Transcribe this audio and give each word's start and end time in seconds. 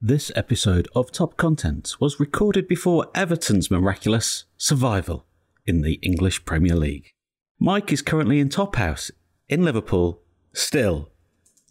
This 0.00 0.30
episode 0.36 0.88
of 0.94 1.10
Top 1.10 1.38
Content 1.38 1.94
was 1.98 2.20
recorded 2.20 2.68
before 2.68 3.06
Everton's 3.14 3.70
miraculous 3.70 4.44
survival 4.58 5.24
in 5.64 5.80
the 5.80 5.94
English 6.02 6.44
Premier 6.44 6.76
League. 6.76 7.14
Mike 7.58 7.90
is 7.90 8.02
currently 8.02 8.38
in 8.38 8.50
Top 8.50 8.76
House 8.76 9.10
in 9.48 9.64
Liverpool, 9.64 10.20
still 10.52 11.12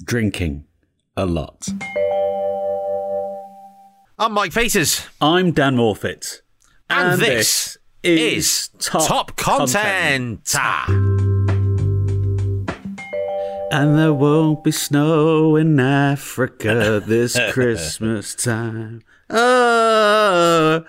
drinking 0.04 0.66
a 1.16 1.28
lot. 1.28 1.68
I'm 4.18 4.32
Mike 4.34 4.54
Faces. 4.54 5.06
I'm 5.22 5.52
Dan 5.52 5.76
Morfitt. 5.76 6.42
and, 6.90 7.22
this, 7.22 7.78
is 8.02 8.70
Top, 8.80 9.36
Content. 9.38 10.56
And 13.78 14.00
there 14.00 14.14
won't 14.14 14.64
be 14.64 14.72
snow 14.72 15.58
in 15.58 15.78
Africa 15.82 17.04
this 17.06 17.38
Christmas 17.52 18.34
time. 18.34 19.02
Ah. 19.30 19.36
Oh. 19.36 20.86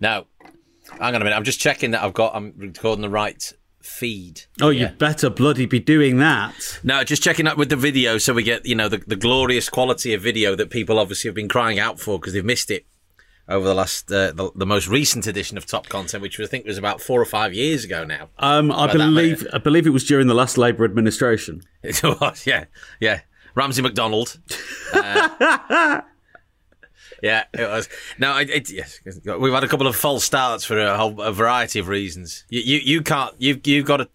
No, 0.00 0.26
hang 0.98 1.14
on 1.14 1.16
a 1.16 1.24
minute. 1.24 1.36
I'm 1.36 1.44
just 1.44 1.60
checking 1.60 1.90
that 1.90 2.02
I've 2.02 2.14
got. 2.14 2.34
I'm 2.34 2.54
recording 2.56 3.02
the 3.02 3.10
right 3.10 3.52
feed. 3.82 4.44
Oh, 4.62 4.70
you 4.70 4.88
better 4.88 5.28
bloody 5.28 5.66
be 5.66 5.80
doing 5.80 6.16
that. 6.16 6.80
No, 6.82 7.04
just 7.04 7.22
checking 7.22 7.46
up 7.46 7.58
with 7.58 7.68
the 7.68 7.76
video 7.76 8.16
so 8.16 8.32
we 8.32 8.42
get 8.42 8.64
you 8.64 8.74
know 8.74 8.88
the, 8.88 9.02
the 9.06 9.16
glorious 9.16 9.68
quality 9.68 10.14
of 10.14 10.22
video 10.22 10.54
that 10.54 10.70
people 10.70 10.98
obviously 10.98 11.28
have 11.28 11.34
been 11.34 11.48
crying 11.50 11.78
out 11.78 12.00
for 12.00 12.18
because 12.18 12.32
they've 12.32 12.42
missed 12.42 12.70
it 12.70 12.86
over 13.48 13.66
the 13.66 13.74
last 13.74 14.10
uh, 14.10 14.32
the, 14.32 14.50
the 14.54 14.66
most 14.66 14.88
recent 14.88 15.26
edition 15.26 15.56
of 15.56 15.66
Top 15.66 15.88
Content, 15.88 16.22
which 16.22 16.38
I 16.40 16.46
think 16.46 16.64
was 16.64 16.78
about 16.78 17.00
four 17.00 17.20
or 17.20 17.24
five 17.24 17.54
years 17.54 17.84
ago 17.84 18.04
now. 18.04 18.28
Um, 18.38 18.70
I 18.72 18.90
believe 18.90 19.46
I 19.52 19.58
believe 19.58 19.86
it 19.86 19.90
was 19.90 20.04
during 20.04 20.26
the 20.26 20.34
last 20.34 20.58
Labour 20.58 20.84
administration. 20.84 21.62
It 21.82 22.00
was, 22.04 22.46
yeah, 22.46 22.66
yeah. 23.00 23.22
Ramsay 23.56 23.82
MacDonald. 23.82 24.38
Uh, 24.92 26.00
yeah, 27.22 27.44
it 27.52 27.68
was. 27.68 27.88
No, 28.18 28.38
it, 28.38 28.50
it, 28.50 28.70
yes, 28.70 29.00
we've 29.04 29.52
had 29.52 29.64
a 29.64 29.68
couple 29.68 29.88
of 29.88 29.96
false 29.96 30.24
starts 30.24 30.64
for 30.64 30.78
a 30.78 30.96
whole 30.96 31.20
a 31.20 31.32
variety 31.32 31.80
of 31.80 31.88
reasons. 31.88 32.44
You 32.48 32.60
you, 32.60 32.78
you 32.78 33.02
can't. 33.02 33.34
You 33.38 33.60
you've 33.64 33.86
got 33.86 34.00
a. 34.00 34.08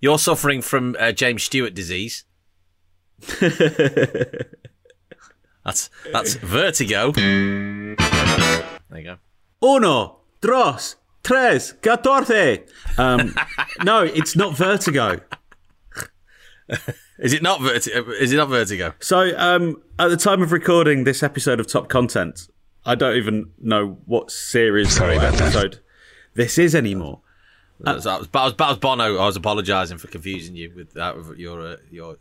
You're 0.00 0.18
suffering 0.18 0.60
from 0.60 0.96
uh, 0.98 1.12
James 1.12 1.44
Stewart 1.44 1.72
disease. 1.72 2.24
that's 5.64 5.88
that's 6.12 6.34
vertigo. 6.34 7.12
There 8.90 9.00
you 9.00 9.04
go. 9.04 9.16
Uno, 9.62 10.18
dos, 10.40 10.96
tres, 11.22 11.74
catorce. 11.80 12.68
Um, 12.98 13.34
no, 13.84 14.02
it's 14.02 14.36
not 14.36 14.56
vertigo. 14.56 15.20
Is 17.18 17.32
it 17.32 17.42
not 17.42 17.60
vertigo? 17.60 18.10
Is 18.10 18.32
it 18.32 18.36
not 18.36 18.48
vertigo? 18.48 18.94
So, 19.00 19.36
um, 19.38 19.82
at 19.98 20.08
the 20.08 20.16
time 20.16 20.42
of 20.42 20.52
recording 20.52 21.04
this 21.04 21.22
episode 21.22 21.60
of 21.60 21.66
Top 21.66 21.88
Content, 21.88 22.48
I 22.84 22.94
don't 22.94 23.16
even 23.16 23.50
know 23.60 23.98
what 24.06 24.30
series 24.30 24.94
Sorry 24.94 25.16
or 25.16 25.18
about 25.18 25.34
that. 25.34 25.80
this 26.34 26.58
is 26.58 26.74
anymore. 26.74 27.20
That 27.80 27.96
was, 27.96 28.04
that 28.04 28.18
was, 28.18 28.28
that 28.28 28.44
was, 28.44 28.54
that 28.54 28.68
was 28.68 28.78
Bono. 28.78 29.18
I 29.18 29.26
was 29.26 29.36
apologising 29.36 29.98
for 29.98 30.08
confusing 30.08 30.56
you 30.56 30.72
with 30.74 30.92
that. 30.94 31.16
With 31.16 31.38
your 31.38 31.60
uh, 31.60 31.76
your. 31.90 32.18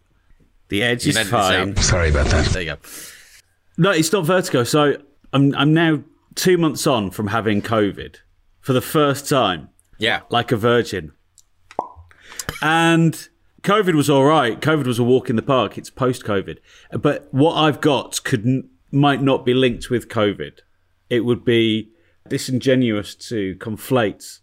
The 0.70 0.84
edge 0.84 1.06
is 1.06 1.18
fine. 1.30 1.76
Sorry 1.78 2.10
about 2.10 2.28
that. 2.28 2.46
There 2.48 2.62
you 2.62 2.72
go. 2.72 2.78
No, 3.78 3.92
it's 3.92 4.12
not 4.12 4.26
vertigo. 4.26 4.64
So, 4.64 4.98
I'm 5.32 5.54
I'm 5.56 5.74
now 5.74 6.04
two 6.36 6.58
months 6.58 6.88
on 6.88 7.12
from 7.12 7.28
having 7.28 7.62
COVID 7.62 8.18
for 8.60 8.74
the 8.74 8.82
first 8.82 9.28
time. 9.30 9.70
Yeah. 10.00 10.22
like 10.30 10.52
a 10.52 10.58
virgin. 10.58 11.14
And 12.62 13.30
COVID 13.62 13.96
was 13.96 14.10
all 14.10 14.26
right. 14.26 14.60
COVID 14.60 14.86
was 14.86 15.00
a 15.00 15.04
walk 15.04 15.30
in 15.30 15.36
the 15.38 15.42
park. 15.42 15.78
It's 15.78 15.90
post 15.90 16.24
COVID. 16.24 16.58
But 16.92 17.28
what 17.32 17.54
I've 17.56 17.80
got 17.80 18.22
could 18.24 18.68
might 18.92 19.22
not 19.22 19.46
be 19.46 19.54
linked 19.54 19.90
with 19.90 20.10
COVID. 20.10 20.60
It 21.10 21.22
would 21.22 21.46
be 21.46 21.92
disingenuous 22.28 23.16
to 23.16 23.56
conflate 23.56 24.40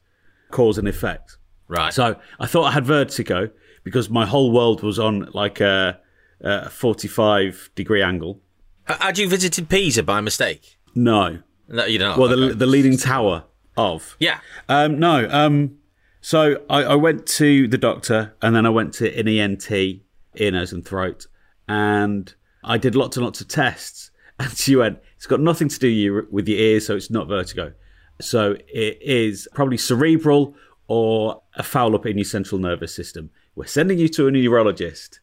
cause 0.51 0.79
and 0.79 0.89
effect. 0.89 1.37
Right. 1.69 1.93
So 1.93 2.17
I 2.39 2.47
thought 2.47 2.65
I 2.65 2.73
had 2.73 2.87
vertigo 2.87 3.51
because 3.85 4.11
my 4.11 4.27
whole 4.27 4.53
world 4.53 4.83
was 4.83 4.99
on 4.99 5.29
like 5.33 5.61
a, 5.61 6.01
a 6.41 6.71
45 6.71 7.71
degree 7.75 8.03
angle. 8.03 8.41
Had 8.87 9.19
you 9.19 9.29
visited 9.29 9.69
Pisa 9.69 10.03
by 10.03 10.21
mistake? 10.21 10.79
No. 10.95 11.41
No, 11.71 11.85
you 11.87 11.99
don't. 11.99 12.19
Well, 12.19 12.29
the, 12.29 12.37
Okay. 12.47 12.55
the 12.55 12.67
leading 12.67 12.97
tower 12.99 13.45
of. 13.77 14.17
yeah. 14.19 14.41
Um, 14.69 14.99
no. 14.99 15.29
Um, 15.31 15.77
so 16.21 16.63
I, 16.69 16.83
I 16.83 16.95
went 16.97 17.27
to 17.39 17.67
the 17.69 17.79
doctor 17.79 18.35
and 18.43 18.55
then 18.55 18.67
I 18.67 18.71
went 18.71 18.93
to 18.95 19.19
an 19.19 19.27
ENT, 19.29 19.71
ear, 19.71 20.51
nose, 20.51 20.73
and 20.73 20.85
throat, 20.85 21.27
and 21.69 22.35
I 22.65 22.77
did 22.77 22.95
lots 22.95 23.17
and 23.17 23.25
lots 23.25 23.41
of 23.41 23.49
tests. 23.49 24.11
And 24.41 24.57
she 24.57 24.75
went, 24.75 24.99
"It's 25.17 25.27
got 25.27 25.41
nothing 25.41 25.69
to 25.69 25.79
do 25.79 25.87
you, 25.89 26.27
with 26.31 26.49
your 26.49 26.59
ears, 26.59 26.87
so 26.87 26.97
it's 26.97 27.11
not 27.11 27.29
vertigo. 27.29 27.75
So 28.23 28.57
it 28.69 28.99
is 29.03 29.47
probably 29.55 29.77
cerebral 29.77 30.55
or 30.89 31.43
a 31.57 31.63
foul 31.63 31.95
up 31.95 32.07
in 32.07 32.17
your 32.17 32.25
central 32.25 32.59
nervous 32.59 32.95
system. 32.95 33.29
We're 33.55 33.67
sending 33.67 33.99
you 33.99 34.09
to 34.09 34.29
a 34.29 34.31
neurologist." 34.31 35.21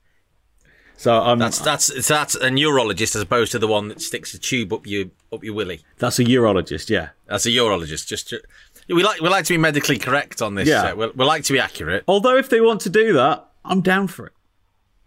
So 0.99 1.13
I'm 1.21 1.37
That's 1.37 1.59
that's 1.59 2.07
that's 2.07 2.33
a 2.35 2.49
neurologist 2.49 3.15
as 3.15 3.21
opposed 3.21 3.51
to 3.51 3.59
the 3.59 3.67
one 3.67 3.87
that 3.89 4.01
sticks 4.01 4.33
a 4.33 4.39
tube 4.39 4.73
up 4.73 4.85
your 4.87 5.05
up 5.31 5.43
your 5.43 5.53
willy. 5.53 5.81
that's 5.99 6.17
a 6.19 6.23
urologist, 6.23 6.89
yeah. 6.89 7.09
That's 7.27 7.45
a 7.45 7.49
urologist. 7.49 8.07
Just 8.07 8.29
to, 8.29 8.41
we 8.89 9.03
like 9.03 9.21
we 9.21 9.29
like 9.29 9.45
to 9.45 9.53
be 9.53 9.57
medically 9.57 9.99
correct 9.99 10.41
on 10.41 10.55
this. 10.55 10.67
Yeah. 10.67 10.83
uh, 10.91 10.95
we, 10.95 11.07
we 11.15 11.23
like 11.25 11.43
to 11.43 11.53
be 11.53 11.59
accurate. 11.59 12.03
Although 12.07 12.37
if 12.37 12.49
they 12.49 12.61
want 12.61 12.81
to 12.81 12.89
do 12.89 13.13
that, 13.13 13.47
I'm 13.63 13.81
down 13.81 14.07
for 14.07 14.25
it. 14.25 14.33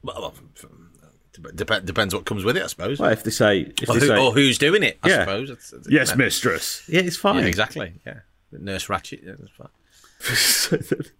Well, 0.02 0.32
dep- 1.54 1.84
depends 1.84 2.14
what 2.14 2.24
comes 2.24 2.44
with 2.44 2.56
it, 2.56 2.62
I 2.62 2.66
suppose. 2.68 3.00
Well, 3.00 3.10
if 3.10 3.24
they 3.24 3.30
say, 3.30 3.72
if 3.82 3.88
or, 3.88 3.94
they 3.94 4.00
who, 4.00 4.06
say, 4.06 4.18
or 4.18 4.32
who's 4.32 4.58
doing 4.58 4.82
it, 4.82 4.98
I 5.02 5.08
Yeah. 5.08 5.18
suppose. 5.24 5.50
It's- 5.50 5.72
it's- 5.72 5.88
yes, 5.90 6.14
mistress, 6.16 6.82
yeah, 6.88 7.00
it's 7.00 7.16
fine. 7.16 7.40
Yeah, 7.42 7.46
exactly. 7.46 7.94
Yeah, 8.06 8.20
Nurse 8.52 8.86
Ratched. 8.86 9.22
Yeah, 9.24 9.34
that's 9.38 10.66
fine. 10.94 11.10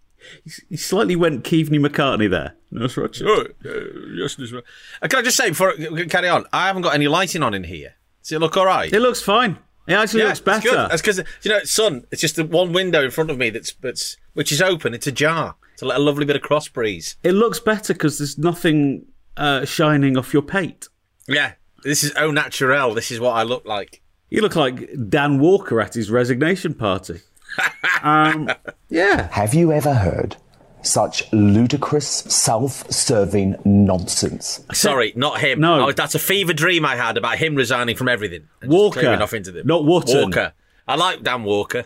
he 0.69 0.77
slightly 0.77 1.15
went 1.15 1.43
Keaveney 1.43 1.79
McCartney 1.79 2.29
there. 2.29 2.55
Nurse 2.71 2.95
Ratched. 2.95 3.23
Oh, 3.25 3.41
uh, 3.69 4.13
yes, 4.15 4.37
Nurse 4.37 4.51
Ratched. 4.51 4.63
Uh, 5.01 5.07
Can 5.07 5.19
I 5.19 5.21
just 5.21 5.37
say 5.37 5.49
before 5.49 5.73
I 5.73 6.05
carry 6.05 6.29
on? 6.29 6.45
I 6.53 6.67
haven't 6.67 6.83
got 6.83 6.93
any 6.93 7.07
lighting 7.07 7.43
on 7.43 7.53
in 7.53 7.63
here. 7.63 7.95
Does 8.23 8.31
it 8.31 8.39
look 8.39 8.57
all 8.57 8.65
right? 8.65 8.91
It 8.91 8.99
looks 8.99 9.21
fine. 9.21 9.57
It 9.87 9.93
actually 9.93 10.23
looks 10.23 10.39
it's 10.39 10.41
good. 10.41 10.63
better. 10.63 10.87
That's 10.87 11.01
because 11.01 11.17
you 11.41 11.51
know, 11.51 11.57
it's 11.57 11.71
sun. 11.71 12.05
It's 12.11 12.21
just 12.21 12.35
the 12.35 12.45
one 12.45 12.71
window 12.71 13.03
in 13.03 13.11
front 13.11 13.31
of 13.31 13.37
me 13.37 13.49
that's 13.49 13.73
that's 13.73 14.17
which 14.33 14.51
is 14.51 14.61
open. 14.61 14.93
It's 14.93 15.07
ajar 15.07 15.55
to 15.77 15.85
let 15.85 15.97
a 15.97 16.01
lovely 16.01 16.25
bit 16.25 16.35
of 16.35 16.41
cross 16.41 16.67
breeze. 16.67 17.17
It 17.23 17.33
looks 17.33 17.59
better 17.59 17.93
because 17.93 18.19
there's 18.19 18.37
nothing 18.37 19.07
uh, 19.37 19.65
shining 19.65 20.17
off 20.17 20.33
your 20.33 20.43
pate. 20.43 20.87
Yeah, 21.27 21.53
this 21.83 22.03
is 22.03 22.13
au 22.15 22.31
naturel. 22.31 22.93
This 22.93 23.11
is 23.11 23.19
what 23.19 23.31
I 23.31 23.43
look 23.43 23.65
like. 23.65 24.01
You 24.29 24.41
look 24.41 24.55
like 24.55 24.89
Dan 25.09 25.39
Walker 25.39 25.81
at 25.81 25.95
his 25.95 26.09
resignation 26.09 26.73
party. 26.73 27.21
Um, 28.03 28.49
yeah. 28.89 29.29
Have 29.31 29.53
you 29.53 29.71
ever 29.71 29.93
heard 29.93 30.35
such 30.83 31.31
ludicrous, 31.31 32.07
self-serving 32.07 33.55
nonsense? 33.65 34.63
Sorry, 34.73 35.13
not 35.15 35.39
him. 35.39 35.59
No. 35.59 35.87
Oh, 35.87 35.91
that's 35.91 36.15
a 36.15 36.19
fever 36.19 36.53
dream 36.53 36.85
I 36.85 36.95
had 36.95 37.17
about 37.17 37.37
him 37.37 37.55
resigning 37.55 37.95
from 37.95 38.07
everything. 38.07 38.47
and 38.61 38.71
Walker, 38.71 39.01
clearing 39.01 39.21
off 39.21 39.33
into 39.33 39.51
the 39.51 39.63
not 39.63 39.83
Wotton. 39.85 40.23
Walker. 40.23 40.53
I 40.87 40.95
like 40.95 41.23
Dan 41.23 41.43
Walker. 41.43 41.85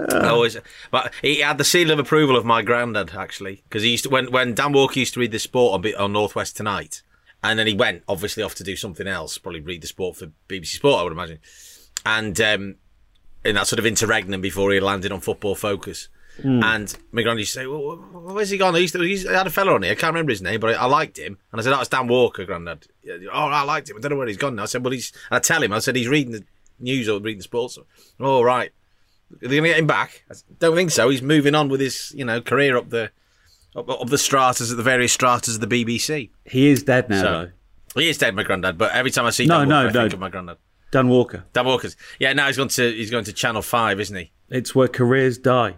I 0.00 0.28
always, 0.28 0.56
but 0.92 1.12
he 1.22 1.40
had 1.40 1.58
the 1.58 1.64
seal 1.64 1.90
of 1.90 1.98
approval 1.98 2.36
of 2.36 2.44
my 2.44 2.62
granddad 2.62 3.12
actually, 3.16 3.64
because 3.68 3.82
he 3.82 3.90
used 3.90 4.04
to 4.04 4.10
when 4.10 4.30
when 4.30 4.54
Dan 4.54 4.72
Walker 4.72 5.00
used 5.00 5.14
to 5.14 5.20
read 5.20 5.32
the 5.32 5.40
sport 5.40 5.84
on, 5.84 5.94
on 5.96 6.12
Northwest 6.12 6.56
Tonight, 6.56 7.02
and 7.42 7.58
then 7.58 7.66
he 7.66 7.74
went 7.74 8.04
obviously 8.06 8.44
off 8.44 8.54
to 8.56 8.64
do 8.64 8.76
something 8.76 9.08
else, 9.08 9.38
probably 9.38 9.60
read 9.60 9.82
the 9.82 9.88
sport 9.88 10.16
for 10.16 10.30
BBC 10.48 10.66
Sport, 10.76 11.00
I 11.00 11.02
would 11.02 11.12
imagine, 11.12 11.40
and 12.06 12.40
um, 12.40 12.76
in 13.48 13.54
that 13.56 13.66
sort 13.66 13.78
of 13.78 13.86
interregnum 13.86 14.40
before 14.40 14.70
he 14.72 14.80
landed 14.80 15.10
on 15.12 15.20
Football 15.20 15.54
Focus. 15.54 16.08
Hmm. 16.40 16.62
And 16.62 16.96
my 17.10 17.22
granddad 17.22 17.40
used 17.40 17.54
to 17.54 17.60
say, 17.60 17.66
well, 17.66 17.96
where's 17.96 18.50
he 18.50 18.58
gone? 18.58 18.74
He, 18.76 18.82
used 18.82 18.94
to, 18.94 19.02
he 19.02 19.24
had 19.24 19.48
a 19.48 19.50
fella 19.50 19.74
on 19.74 19.82
here. 19.82 19.90
I 19.92 19.96
can't 19.96 20.12
remember 20.12 20.30
his 20.30 20.40
name, 20.42 20.60
but 20.60 20.70
I, 20.76 20.82
I 20.82 20.84
liked 20.86 21.18
him. 21.18 21.36
And 21.50 21.60
I 21.60 21.64
said, 21.64 21.72
oh, 21.72 21.80
it's 21.80 21.88
Dan 21.88 22.06
Walker, 22.06 22.44
granddad. 22.44 22.86
Yeah, 23.02 23.14
Oh, 23.32 23.46
I 23.48 23.62
liked 23.62 23.90
him. 23.90 23.96
I 23.96 24.00
don't 24.00 24.12
know 24.12 24.18
where 24.18 24.28
he's 24.28 24.36
gone 24.36 24.54
now. 24.54 24.62
I 24.62 24.66
said, 24.66 24.84
well, 24.84 24.92
he's, 24.92 25.12
and 25.30 25.36
I 25.36 25.40
tell 25.40 25.60
him, 25.62 25.72
I 25.72 25.80
said, 25.80 25.96
he's 25.96 26.06
reading 26.06 26.32
the 26.32 26.44
news 26.78 27.08
or 27.08 27.18
reading 27.18 27.38
the 27.38 27.42
sports. 27.44 27.76
Oh, 28.20 28.42
right. 28.42 28.70
Are 29.32 29.48
they 29.48 29.56
going 29.56 29.64
to 29.64 29.68
get 29.70 29.78
him 29.80 29.86
back? 29.88 30.22
I 30.30 30.34
said, 30.34 30.44
don't 30.60 30.76
think 30.76 30.92
so. 30.92 31.08
He's 31.08 31.22
moving 31.22 31.56
on 31.56 31.68
with 31.68 31.80
his, 31.80 32.12
you 32.16 32.24
know, 32.24 32.40
career 32.40 32.76
up 32.76 32.90
the, 32.90 33.10
up, 33.74 33.88
up 33.90 34.08
the 34.08 34.16
stratas, 34.18 34.70
the 34.74 34.80
various 34.82 35.12
stratas 35.12 35.56
of 35.56 35.68
the 35.68 35.84
BBC. 35.84 36.30
He 36.44 36.68
is 36.68 36.84
dead 36.84 37.10
now, 37.10 37.20
So- 37.22 37.30
though. 37.46 37.50
He 38.00 38.08
is 38.10 38.18
dead, 38.18 38.36
my 38.36 38.44
granddad, 38.44 38.78
but 38.78 38.92
every 38.92 39.10
time 39.10 39.24
I 39.24 39.30
see 39.30 39.46
No, 39.46 39.60
Dan 39.60 39.68
no, 39.70 39.76
I 39.80 39.90
no. 39.90 40.02
think 40.02 40.12
of 40.12 40.20
my 40.20 40.28
granddad. 40.28 40.58
Dan 40.90 41.08
Walker. 41.08 41.44
Dan 41.52 41.66
Walker's. 41.66 41.96
Yeah, 42.18 42.32
now 42.32 42.46
he's 42.46 42.56
going 42.56 42.68
to, 42.70 42.92
he's 42.92 43.10
going 43.10 43.24
to 43.24 43.32
Channel 43.32 43.62
5, 43.62 44.00
isn't 44.00 44.16
he? 44.16 44.32
It's 44.48 44.74
where 44.74 44.88
careers 44.88 45.36
die. 45.38 45.76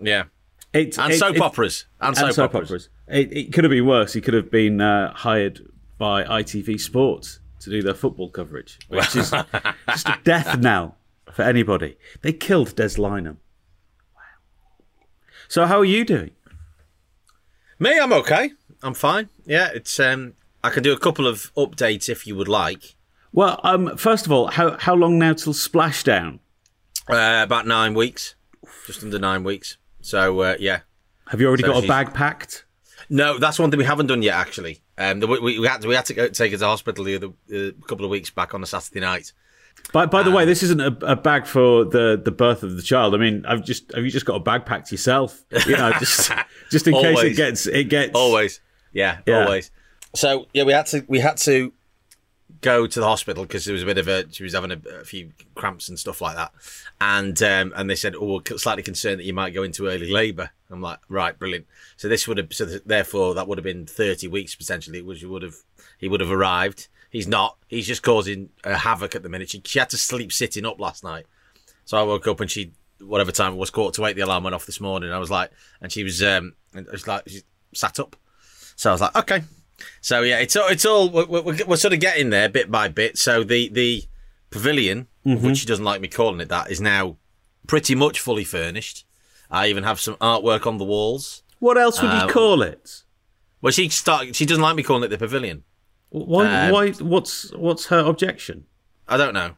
Yeah. 0.00 0.24
It's, 0.72 0.98
And 0.98 1.12
it- 1.12 1.18
soap 1.18 1.36
it- 1.36 1.42
operas. 1.42 1.86
And, 2.00 2.16
and 2.18 2.34
soap, 2.34 2.54
operas. 2.54 2.88
It, 3.08 3.32
it 3.36 3.52
could 3.52 3.64
have 3.64 3.70
been 3.70 3.86
worse. 3.86 4.12
He 4.12 4.20
could 4.20 4.34
have 4.34 4.50
been 4.50 4.80
uh, 4.80 5.12
hired 5.14 5.66
by 5.98 6.24
ITV 6.24 6.78
Sports 6.80 7.40
to 7.60 7.70
do 7.70 7.82
their 7.82 7.94
football 7.94 8.28
coverage, 8.30 8.78
which 8.88 9.16
is 9.16 9.30
just 9.88 10.08
a 10.08 10.18
death 10.24 10.58
now 10.58 10.94
for 11.32 11.42
anybody. 11.42 11.96
They 12.22 12.32
killed 12.32 12.74
Des 12.76 12.90
Lynam. 12.96 13.36
Wow. 14.14 14.22
So 15.48 15.66
how 15.66 15.78
are 15.78 15.84
you 15.84 16.04
doing? 16.04 16.30
Me, 17.78 17.98
I'm 17.98 18.12
okay. 18.12 18.52
I'm 18.82 18.94
fine. 18.94 19.28
Yeah, 19.44 19.70
it's 19.74 19.98
um, 19.98 20.34
I 20.62 20.70
can 20.70 20.82
do 20.82 20.92
a 20.92 20.98
couple 20.98 21.26
of 21.26 21.52
updates 21.54 22.08
if 22.08 22.26
you 22.26 22.36
would 22.36 22.48
like. 22.48 22.94
Well, 23.32 23.60
um, 23.62 23.96
first 23.96 24.26
of 24.26 24.32
all, 24.32 24.48
how 24.48 24.76
how 24.78 24.94
long 24.94 25.18
now 25.18 25.32
till 25.34 25.52
splashdown? 25.52 26.40
Uh, 27.08 27.40
about 27.42 27.66
nine 27.66 27.94
weeks, 27.94 28.34
just 28.86 29.02
under 29.02 29.18
nine 29.18 29.44
weeks. 29.44 29.76
So 30.00 30.40
uh, 30.40 30.56
yeah, 30.58 30.80
Have 31.28 31.40
you 31.40 31.46
already 31.48 31.62
So 31.62 31.72
got 31.72 31.84
a 31.84 31.88
bag 31.88 32.14
packed? 32.14 32.64
no, 33.08 33.38
that's 33.38 33.58
one 33.58 33.70
thing 33.70 33.78
we 33.78 33.84
haven't 33.84 34.06
done 34.06 34.22
yet. 34.22 34.34
Actually, 34.34 34.82
um, 34.98 35.20
the, 35.20 35.26
we, 35.26 35.58
we 35.58 35.66
had 35.66 35.82
to, 35.82 35.88
we 35.88 35.94
had 35.94 36.06
to 36.06 36.14
go 36.14 36.28
take 36.28 36.52
her 36.52 36.58
to 36.58 36.66
hospital 36.66 37.04
the 37.04 37.16
other 37.16 37.28
uh, 37.54 37.70
couple 37.86 38.04
of 38.04 38.10
weeks 38.10 38.30
back 38.30 38.54
on 38.54 38.62
a 38.62 38.66
Saturday 38.66 39.00
night. 39.00 39.32
By 39.92 40.06
by 40.06 40.22
the 40.22 40.30
way, 40.30 40.44
this 40.44 40.62
isn't 40.62 40.80
a, 40.80 40.96
a 41.12 41.16
bag 41.16 41.46
for 41.46 41.84
the, 41.84 42.20
the 42.22 42.30
birth 42.30 42.62
of 42.62 42.76
the 42.76 42.82
child. 42.82 43.14
I 43.14 43.18
mean, 43.18 43.44
I've 43.46 43.64
just 43.64 43.92
have 43.94 44.04
you 44.04 44.10
just 44.10 44.26
got 44.26 44.34
a 44.34 44.40
bag 44.40 44.66
packed 44.66 44.90
yourself? 44.92 45.42
You 45.66 45.76
know, 45.76 45.92
just 45.98 46.30
just 46.70 46.86
in 46.86 46.94
case 46.94 47.22
it 47.22 47.36
gets 47.36 47.66
it 47.66 47.84
gets 47.88 48.12
Always, 48.14 48.60
yeah, 48.92 49.18
Yeah. 49.26 49.44
always. 49.44 49.70
So 50.14 50.46
yeah, 50.52 50.64
we 50.64 50.72
had 50.72 50.86
to 50.86 51.04
we 51.08 51.18
had 51.20 51.36
to 51.38 51.72
go 52.60 52.86
to 52.86 53.00
the 53.00 53.06
hospital 53.06 53.44
because 53.44 53.64
there 53.64 53.72
was 53.72 53.82
a 53.82 53.86
bit 53.86 53.98
of 53.98 54.08
a 54.08 54.30
she 54.32 54.42
was 54.42 54.52
having 54.52 54.72
a, 54.72 54.80
a 55.00 55.04
few 55.04 55.32
cramps 55.54 55.88
and 55.88 55.98
stuff 55.98 56.20
like 56.20 56.36
that, 56.36 56.52
and 57.00 57.42
um, 57.42 57.72
and 57.76 57.88
they 57.88 57.94
said, 57.94 58.14
oh, 58.14 58.42
we're 58.48 58.58
slightly 58.58 58.82
concerned 58.82 59.20
that 59.20 59.24
you 59.24 59.32
might 59.32 59.54
go 59.54 59.62
into 59.62 59.86
early 59.86 60.10
labour. 60.10 60.50
I'm 60.70 60.82
like, 60.82 60.98
right, 61.08 61.38
brilliant. 61.38 61.66
So 61.96 62.08
this 62.08 62.28
would 62.28 62.38
have 62.38 62.52
so 62.52 62.66
th- 62.66 62.82
therefore 62.84 63.34
that 63.34 63.48
would 63.48 63.58
have 63.58 63.64
been 63.64 63.86
30 63.86 64.28
weeks 64.28 64.54
potentially, 64.54 65.02
which 65.02 65.22
would 65.22 65.42
have 65.42 65.56
he 65.98 66.08
would 66.08 66.20
have 66.20 66.30
arrived. 66.30 66.88
He's 67.10 67.26
not. 67.26 67.56
He's 67.66 67.86
just 67.86 68.02
causing 68.02 68.50
uh, 68.62 68.76
havoc 68.76 69.14
at 69.16 69.22
the 69.22 69.28
minute. 69.28 69.50
She, 69.50 69.60
she 69.64 69.80
had 69.80 69.90
to 69.90 69.96
sleep 69.96 70.32
sitting 70.32 70.64
up 70.64 70.80
last 70.80 71.02
night. 71.02 71.26
So 71.84 71.98
I 71.98 72.02
woke 72.04 72.28
up 72.28 72.38
and 72.38 72.48
she, 72.48 72.70
whatever 73.00 73.32
time 73.32 73.54
it 73.54 73.56
was, 73.56 73.70
quarter 73.70 73.96
to 73.96 74.06
eight, 74.06 74.14
the 74.14 74.22
alarm 74.22 74.44
went 74.44 74.54
off 74.54 74.64
this 74.64 74.80
morning. 74.80 75.10
I 75.10 75.18
was 75.18 75.30
like, 75.30 75.50
and 75.80 75.90
she 75.90 76.04
was, 76.04 76.22
um, 76.22 76.54
and 76.72 76.86
it 76.86 76.92
was 76.92 77.08
like, 77.08 77.28
she 77.28 77.42
sat 77.74 77.98
up. 77.98 78.14
So 78.76 78.90
I 78.90 78.92
was 78.92 79.00
like, 79.00 79.16
okay. 79.16 79.42
So 80.00 80.22
yeah, 80.22 80.38
it's 80.38 80.56
all, 80.56 80.68
it's 80.68 80.84
all, 80.84 81.10
we're, 81.10 81.26
we're, 81.26 81.58
we're 81.66 81.76
sort 81.76 81.92
of 81.94 82.00
getting 82.00 82.30
there 82.30 82.48
bit 82.48 82.70
by 82.70 82.88
bit. 82.88 83.18
So 83.18 83.44
the, 83.44 83.68
the 83.68 84.04
pavilion, 84.50 85.06
which 85.24 85.58
she 85.58 85.66
doesn't 85.66 85.84
like 85.84 86.00
me 86.00 86.08
calling 86.08 86.40
it 86.40 86.48
that, 86.48 86.70
is 86.70 86.80
now 86.80 87.16
pretty 87.66 87.94
much 87.94 88.20
fully 88.20 88.44
furnished. 88.44 89.06
I 89.50 89.68
even 89.68 89.84
have 89.84 90.00
some 90.00 90.14
artwork 90.16 90.66
on 90.66 90.78
the 90.78 90.84
walls. 90.84 91.42
What 91.58 91.76
else 91.76 92.00
would 92.00 92.10
Uh, 92.10 92.24
you 92.26 92.32
call 92.32 92.62
it? 92.62 93.02
Well, 93.60 93.72
she 93.72 93.88
start, 93.90 94.34
she 94.34 94.46
doesn't 94.46 94.62
like 94.62 94.76
me 94.76 94.82
calling 94.82 95.04
it 95.04 95.08
the 95.08 95.18
pavilion. 95.18 95.64
Why? 96.08 96.66
um, 96.66 96.72
why? 96.72 96.90
What's 96.92 97.52
what's 97.54 97.86
her 97.86 98.00
objection? 98.00 98.64
I 99.06 99.16
don't 99.16 99.34
know. 99.34 99.56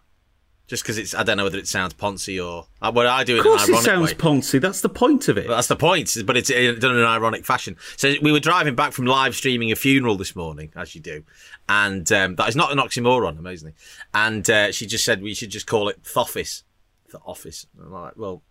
Just 0.68 0.84
because 0.84 0.96
it's, 0.96 1.14
I 1.14 1.22
don't 1.22 1.36
know 1.36 1.44
whether 1.44 1.58
it 1.58 1.68
sounds 1.68 1.92
poncy 1.92 2.42
or, 2.42 2.66
uh, 2.80 2.90
well, 2.94 3.06
I 3.06 3.24
do 3.24 3.34
it 3.36 3.40
Of 3.40 3.44
course, 3.44 3.68
it 3.68 3.76
sounds 3.78 4.12
way. 4.12 4.14
poncy. 4.16 4.60
That's 4.60 4.80
the 4.80 4.88
point 4.88 5.28
of 5.28 5.36
it. 5.36 5.46
But 5.46 5.56
that's 5.56 5.66
the 5.66 5.76
point, 5.76 6.16
but 6.24 6.36
it's 6.36 6.50
uh, 6.50 6.74
done 6.78 6.92
in 6.92 6.98
an 6.98 7.04
ironic 7.04 7.44
fashion. 7.44 7.76
So 7.96 8.14
we 8.22 8.32
were 8.32 8.40
driving 8.40 8.74
back 8.74 8.92
from 8.92 9.04
live 9.04 9.34
streaming 9.34 9.70
a 9.70 9.76
funeral 9.76 10.16
this 10.16 10.34
morning, 10.34 10.72
as 10.74 10.94
you 10.94 11.00
do, 11.00 11.24
and 11.68 12.10
um, 12.12 12.36
that 12.36 12.48
is 12.48 12.56
not 12.56 12.72
an 12.72 12.78
oxymoron, 12.78 13.38
amazingly. 13.38 13.74
And 14.14 14.48
uh, 14.48 14.72
she 14.72 14.86
just 14.86 15.04
said 15.04 15.20
we 15.20 15.34
should 15.34 15.50
just 15.50 15.66
call 15.66 15.88
it 15.88 16.00
Thoffice, 16.04 16.62
the 17.10 17.18
office. 17.26 17.66
I'm 17.78 17.92
like, 17.92 18.16
well, 18.16 18.42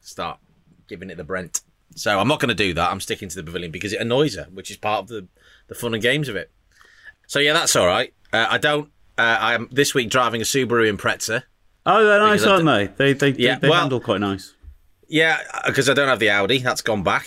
start 0.00 0.40
giving 0.88 1.08
it 1.08 1.16
the 1.16 1.24
Brent. 1.24 1.62
So 1.94 2.18
I'm 2.18 2.28
not 2.28 2.40
going 2.40 2.48
to 2.48 2.54
do 2.54 2.74
that. 2.74 2.90
I'm 2.90 3.00
sticking 3.00 3.28
to 3.28 3.36
the 3.36 3.44
pavilion 3.44 3.70
because 3.70 3.92
it 3.92 4.00
annoys 4.00 4.34
her, 4.34 4.48
which 4.52 4.70
is 4.70 4.76
part 4.76 5.02
of 5.04 5.08
the 5.08 5.28
the 5.68 5.74
fun 5.74 5.94
and 5.94 6.02
games 6.02 6.28
of 6.28 6.36
it. 6.36 6.50
So 7.26 7.38
yeah, 7.38 7.52
that's 7.54 7.74
all 7.76 7.86
right. 7.86 8.12
Uh, 8.32 8.48
I 8.50 8.58
don't. 8.58 8.90
Uh, 9.16 9.36
I'm 9.40 9.68
this 9.70 9.94
week 9.94 10.10
driving 10.10 10.40
a 10.40 10.44
Subaru 10.44 10.92
Impreza. 10.92 11.42
oh, 11.86 12.04
they're 12.04 12.18
nice, 12.20 12.44
aren't 12.44 12.64
they? 12.66 12.86
They 12.86 13.12
they 13.12 13.28
Yeah, 13.38 13.54
they, 13.54 13.60
they 13.62 13.70
well- 13.70 13.80
handle 13.80 14.00
quite 14.00 14.20
nice. 14.20 14.54
Yeah, 15.08 15.38
because 15.66 15.88
I 15.88 15.94
don't 15.94 16.08
have 16.08 16.18
the 16.18 16.30
Audi. 16.30 16.58
That's 16.58 16.80
gone 16.82 17.02
back. 17.02 17.26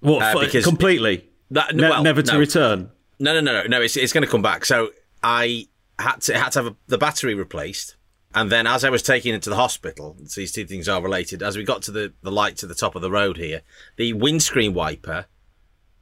What? 0.00 0.22
uh, 0.22 0.40
because- 0.40 0.64
completely. 0.64 1.24
That 1.50 1.74
Ne- 1.74 1.88
well, 1.88 2.02
never 2.02 2.20
to 2.22 2.32
no. 2.34 2.38
return. 2.38 2.90
No, 3.20 3.32
no, 3.32 3.40
no, 3.40 3.62
no, 3.62 3.66
no. 3.68 3.80
It's 3.82 3.96
it's 3.96 4.12
going 4.12 4.24
to 4.24 4.30
come 4.30 4.42
back. 4.42 4.64
So 4.64 4.90
I 5.22 5.66
had 5.98 6.20
to 6.22 6.38
had 6.38 6.50
to 6.52 6.62
have 6.62 6.72
a, 6.72 6.76
the 6.88 6.98
battery 6.98 7.34
replaced, 7.34 7.96
and 8.34 8.50
then 8.52 8.66
as 8.66 8.84
I 8.84 8.90
was 8.90 9.02
taking 9.02 9.34
it 9.34 9.42
to 9.42 9.50
the 9.50 9.56
hospital, 9.56 10.16
so 10.26 10.40
these 10.40 10.52
two 10.52 10.66
things 10.66 10.88
are 10.88 11.00
related. 11.02 11.42
As 11.42 11.56
we 11.56 11.64
got 11.64 11.82
to 11.82 11.90
the 11.90 12.12
the 12.22 12.30
light 12.30 12.56
to 12.58 12.66
the 12.66 12.74
top 12.74 12.94
of 12.96 13.02
the 13.02 13.10
road 13.10 13.36
here, 13.38 13.62
the 13.96 14.12
windscreen 14.12 14.74
wiper, 14.74 15.24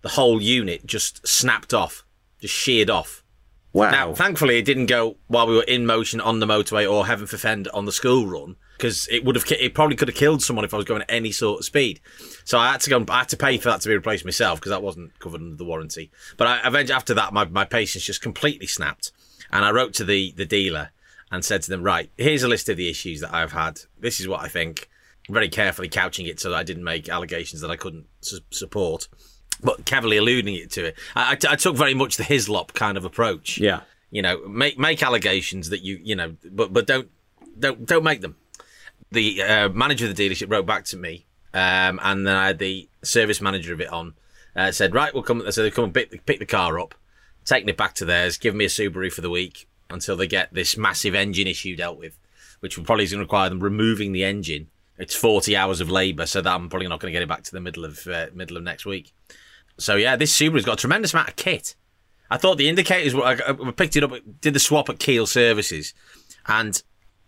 the 0.02 0.10
whole 0.10 0.42
unit 0.42 0.84
just 0.86 1.26
snapped 1.26 1.72
off, 1.72 2.04
just 2.40 2.54
sheared 2.54 2.90
off. 2.90 3.22
Wow. 3.72 3.90
Now, 3.90 4.14
thankfully, 4.14 4.56
it 4.58 4.64
didn't 4.64 4.86
go 4.86 5.16
while 5.26 5.46
we 5.46 5.54
were 5.56 5.62
in 5.64 5.84
motion 5.84 6.20
on 6.20 6.40
the 6.40 6.46
motorway 6.46 6.90
or 6.90 7.06
heaven 7.06 7.26
forfend 7.26 7.68
on 7.68 7.84
the 7.84 7.92
school 7.92 8.26
run 8.26 8.56
because 8.78 9.06
it 9.10 9.22
would 9.24 9.34
have 9.36 9.44
it 9.50 9.74
probably 9.74 9.96
could 9.96 10.08
have 10.08 10.16
killed 10.16 10.42
someone 10.42 10.64
if 10.64 10.72
I 10.72 10.78
was 10.78 10.86
going 10.86 11.02
at 11.02 11.10
any 11.10 11.30
sort 11.30 11.60
of 11.60 11.66
speed. 11.66 12.00
So 12.44 12.58
I 12.58 12.72
had 12.72 12.80
to 12.82 12.90
go. 12.90 12.96
and- 12.96 13.10
I 13.10 13.18
had 13.18 13.28
to 13.30 13.36
pay 13.36 13.58
for 13.58 13.68
that 13.68 13.82
to 13.82 13.88
be 13.88 13.94
replaced 13.94 14.24
myself 14.24 14.60
because 14.60 14.70
that 14.70 14.82
wasn't 14.82 15.18
covered 15.18 15.42
under 15.42 15.56
the 15.56 15.64
warranty. 15.64 16.10
But 16.38 16.46
I, 16.46 16.60
eventually, 16.66 16.96
after 16.96 17.12
that, 17.14 17.32
my 17.34 17.44
my 17.44 17.64
patience 17.66 18.04
just 18.04 18.22
completely 18.22 18.66
snapped, 18.66 19.12
and 19.52 19.64
I 19.64 19.70
wrote 19.72 19.92
to 19.94 20.04
the 20.04 20.32
the 20.36 20.46
dealer 20.46 20.90
and 21.30 21.44
said 21.44 21.60
to 21.62 21.70
them, 21.70 21.82
right, 21.82 22.10
here's 22.16 22.44
a 22.44 22.48
list 22.48 22.68
of 22.68 22.76
the 22.76 22.88
issues 22.88 23.20
that 23.20 23.34
I've 23.34 23.52
had. 23.52 23.80
This 23.98 24.20
is 24.20 24.28
what 24.28 24.40
I 24.40 24.48
think. 24.48 24.88
Very 25.28 25.48
carefully 25.48 25.88
couching 25.88 26.26
it 26.26 26.38
so 26.38 26.50
that 26.50 26.56
I 26.56 26.62
didn't 26.62 26.84
make 26.84 27.08
allegations 27.08 27.60
that 27.60 27.70
I 27.70 27.74
couldn't 27.74 28.06
su- 28.20 28.38
support 28.50 29.08
but 29.62 29.86
cleverly 29.86 30.16
alluding 30.16 30.54
it 30.54 30.70
to 30.72 30.86
it. 30.86 30.96
I, 31.14 31.32
I, 31.32 31.52
I 31.52 31.56
took 31.56 31.76
very 31.76 31.94
much 31.94 32.16
the 32.16 32.24
Hislop 32.24 32.72
kind 32.74 32.96
of 32.96 33.04
approach. 33.04 33.58
Yeah. 33.58 33.80
You 34.10 34.22
know, 34.22 34.46
make 34.48 34.78
make 34.78 35.02
allegations 35.02 35.70
that 35.70 35.82
you 35.82 36.00
you 36.02 36.14
know, 36.14 36.36
but 36.50 36.72
but 36.72 36.86
don't 36.86 37.08
don't 37.58 37.86
don't 37.86 38.04
make 38.04 38.20
them. 38.20 38.36
The 39.10 39.42
uh, 39.42 39.68
manager 39.68 40.06
of 40.06 40.14
the 40.14 40.28
dealership 40.28 40.50
wrote 40.50 40.66
back 40.66 40.84
to 40.86 40.96
me, 40.96 41.26
um, 41.54 42.00
and 42.02 42.26
then 42.26 42.34
I 42.34 42.48
had 42.48 42.58
the 42.58 42.88
service 43.02 43.40
manager 43.40 43.72
of 43.72 43.80
it 43.80 43.92
on. 43.92 44.14
Uh, 44.54 44.72
said, 44.72 44.94
right, 44.94 45.12
we'll 45.12 45.22
come. 45.22 45.42
So 45.52 45.62
they 45.62 45.70
come 45.70 45.84
and 45.84 45.94
pick, 45.94 46.24
pick 46.24 46.38
the 46.38 46.46
car 46.46 46.78
up, 46.80 46.94
taking 47.44 47.68
it 47.68 47.76
back 47.76 47.94
to 47.96 48.04
theirs, 48.04 48.38
give 48.38 48.54
me 48.54 48.64
a 48.64 48.68
Subaru 48.68 49.12
for 49.12 49.20
the 49.20 49.30
week 49.30 49.68
until 49.90 50.16
they 50.16 50.26
get 50.26 50.52
this 50.52 50.76
massive 50.78 51.14
engine 51.14 51.46
issue 51.46 51.76
dealt 51.76 51.98
with, 51.98 52.18
which 52.60 52.78
will 52.78 52.84
probably 52.84 53.04
is 53.04 53.12
going 53.12 53.18
to 53.18 53.24
require 53.24 53.50
them 53.50 53.60
removing 53.60 54.12
the 54.12 54.24
engine. 54.24 54.68
It's 54.98 55.14
forty 55.14 55.54
hours 55.54 55.82
of 55.82 55.90
labour, 55.90 56.24
so 56.24 56.40
that 56.40 56.54
I'm 56.54 56.70
probably 56.70 56.88
not 56.88 57.00
going 57.00 57.12
to 57.12 57.16
get 57.16 57.22
it 57.22 57.28
back 57.28 57.42
to 57.42 57.52
the 57.52 57.60
middle 57.60 57.84
of 57.84 58.06
uh, 58.06 58.28
middle 58.32 58.56
of 58.56 58.62
next 58.62 58.86
week. 58.86 59.12
So 59.78 59.96
yeah, 59.96 60.16
this 60.16 60.36
Subaru's 60.36 60.64
got 60.64 60.74
a 60.74 60.80
tremendous 60.80 61.12
amount 61.12 61.28
of 61.28 61.36
kit. 61.36 61.74
I 62.30 62.36
thought 62.38 62.58
the 62.58 62.68
indicators 62.68 63.14
were. 63.14 63.24
I, 63.24 63.34
picked 63.72 63.96
it 63.96 64.02
up, 64.02 64.12
did 64.40 64.54
the 64.54 64.58
swap 64.58 64.88
at 64.88 64.98
Keel 64.98 65.26
Services, 65.26 65.94
and 66.46 66.82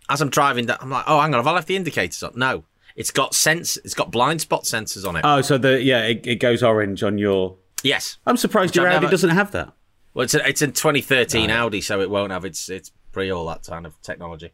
as 0.09 0.21
I'm 0.21 0.29
driving 0.29 0.65
down, 0.65 0.77
I'm 0.81 0.89
like, 0.89 1.05
oh, 1.07 1.21
hang 1.21 1.33
on, 1.33 1.39
have 1.39 1.47
I 1.47 1.51
left 1.51 1.67
the 1.67 1.75
indicators 1.75 2.21
on? 2.23 2.33
No, 2.35 2.65
it's 2.95 3.11
got 3.11 3.33
sense. 3.33 3.77
It's 3.77 3.93
got 3.93 4.11
blind 4.11 4.41
spot 4.41 4.63
sensors 4.63 5.07
on 5.07 5.15
it. 5.15 5.21
Oh, 5.23 5.41
so 5.41 5.57
the 5.57 5.81
yeah, 5.81 6.03
it, 6.03 6.25
it 6.27 6.35
goes 6.37 6.63
orange 6.63 7.03
on 7.03 7.17
your. 7.17 7.55
yes. 7.83 8.17
I'm 8.25 8.35
surprised 8.37 8.75
your 8.75 8.87
I 8.87 8.95
Audi 8.95 9.01
never- 9.05 9.11
doesn't 9.11 9.29
have 9.29 9.51
that. 9.51 9.73
Well, 10.13 10.23
it's 10.23 10.33
a, 10.33 10.45
it's 10.45 10.61
a 10.63 10.67
2013 10.67 11.51
Audi, 11.51 11.81
so 11.81 12.01
it 12.01 12.09
won't 12.09 12.31
have 12.31 12.43
its 12.43 12.67
it's 12.67 12.91
pre 13.11 13.31
all 13.31 13.45
that 13.47 13.63
kind 13.63 13.85
of 13.85 14.01
technology. 14.01 14.51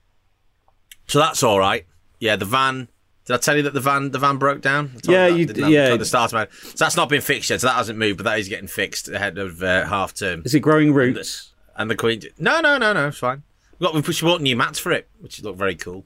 So 1.08 1.17
that's 1.19 1.41
all 1.43 1.58
right. 1.60 1.86
Yeah, 2.19 2.36
the 2.36 2.46
van. 2.46 2.89
Did 3.25 3.34
I 3.34 3.38
tell 3.38 3.58
you 3.58 3.63
that 3.63 3.74
the 3.74 3.79
van 3.79 4.12
the 4.12 4.20
van 4.20 4.38
broke 4.38 4.62
down? 4.62 4.91
Yeah, 5.03 5.29
that, 5.29 5.38
you- 5.38 5.46
didn't 5.48 5.72
yeah. 5.72 5.96
The 5.98 6.05
start 6.05 6.32
about. 6.32 6.53
So 6.53 6.74
that's 6.77 6.96
not 6.96 7.10
been 7.10 7.22
fixed 7.22 7.50
yet. 7.50 7.62
So 7.62 7.67
that 7.67 7.75
hasn't 7.75 7.98
moved, 7.98 8.17
but 8.17 8.24
that 8.25 8.38
is 8.39 8.48
getting 8.48 8.67
fixed 8.67 9.10
ahead 9.10 9.38
of 9.38 9.63
uh, 9.63 9.86
half 9.86 10.13
term. 10.13 10.44
Is 10.46 10.53
it 10.53 10.60
growing 10.60 10.94
roots? 10.94 11.53
And 11.75 11.89
the 11.89 11.96
Queen. 11.96 12.22
No, 12.38 12.62
no, 12.62 12.77
no, 12.77 12.94
no. 12.94 13.08
It's 13.08 13.17
fine. 13.17 13.44
We've 13.79 13.91
got 13.91 14.08
we 14.08 14.13
bought 14.22 14.41
new 14.41 14.55
mats 14.55 14.79
for 14.79 14.91
it, 14.91 15.10
which 15.20 15.41
look 15.44 15.58
very 15.58 15.75
cool. 15.75 16.05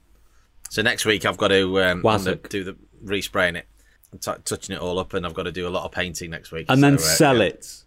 So 0.69 0.81
next 0.81 1.05
week 1.05 1.25
I've 1.25 1.37
got 1.37 1.49
to 1.49 1.81
um, 1.83 2.01
gonna 2.01 2.35
do 2.35 2.63
the 2.63 2.75
respraying 3.03 3.55
it, 3.55 3.67
and 4.11 4.21
t- 4.21 4.31
touching 4.45 4.75
it 4.75 4.81
all 4.81 4.97
up, 4.97 5.13
and 5.13 5.25
I've 5.25 5.33
got 5.33 5.43
to 5.43 5.51
do 5.51 5.67
a 5.67 5.69
lot 5.69 5.83
of 5.85 5.91
painting 5.91 6.31
next 6.31 6.51
week. 6.51 6.65
And 6.69 6.81
then 6.81 6.97
So, 6.97 7.05
uh, 7.05 7.07
sell 7.09 7.37
yeah. 7.37 7.43
it. 7.43 7.83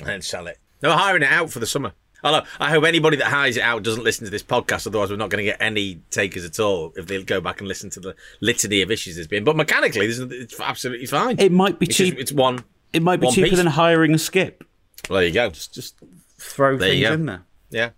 and 0.00 0.08
then 0.08 0.22
sell 0.22 0.46
it. 0.46 0.58
They're 0.80 0.90
hiring 0.92 1.22
it 1.22 1.30
out 1.32 1.50
for 1.50 1.58
the 1.60 1.66
summer. 1.66 1.92
Although 2.24 2.42
I 2.58 2.70
hope 2.70 2.84
anybody 2.84 3.16
that 3.18 3.26
hires 3.26 3.56
it 3.56 3.62
out 3.62 3.82
doesn't 3.82 4.02
listen 4.02 4.24
to 4.24 4.30
this 4.30 4.42
podcast. 4.42 4.86
Otherwise, 4.86 5.10
we're 5.10 5.16
not 5.16 5.30
going 5.30 5.44
to 5.44 5.50
get 5.50 5.60
any 5.60 6.00
takers 6.10 6.44
at 6.44 6.58
all 6.58 6.92
if 6.96 7.06
they 7.06 7.22
go 7.22 7.40
back 7.40 7.60
and 7.60 7.68
listen 7.68 7.90
to 7.90 8.00
the 8.00 8.16
litany 8.40 8.82
of 8.82 8.90
issues 8.90 9.14
there's 9.16 9.26
been. 9.28 9.44
But 9.44 9.56
mechanically, 9.56 10.06
this 10.06 10.18
is, 10.18 10.30
it's 10.32 10.60
absolutely 10.60 11.06
fine. 11.06 11.38
It 11.38 11.52
might 11.52 11.78
be 11.78 11.86
it's 11.86 11.96
just- 11.96 12.10
cheap. 12.12 12.18
it's 12.18 12.32
one. 12.32 12.64
It 12.92 13.02
might 13.02 13.20
be 13.20 13.30
cheaper 13.30 13.48
piece. 13.50 13.58
than 13.58 13.66
hiring 13.66 14.14
a 14.14 14.18
skip. 14.18 14.64
Well, 15.10 15.18
there 15.18 15.28
you 15.28 15.34
go. 15.34 15.50
Just 15.50 15.74
just 15.74 15.96
throw 16.38 16.76
There 16.78 16.88
things 16.90 17.04
in 17.10 17.26
there. 17.26 17.42
Yeah. 17.70 17.90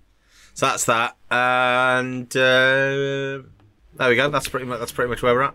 So 0.54 0.66
that's 0.66 0.84
that, 0.86 1.16
and 1.30 2.26
uh, 2.36 2.40
there 3.96 4.08
we 4.08 4.16
go. 4.16 4.28
That's 4.28 4.48
pretty 4.48 4.66
much 4.66 4.80
that's 4.80 4.90
pretty 4.90 5.08
much 5.08 5.22
where 5.22 5.34
we're 5.34 5.42
at. 5.42 5.54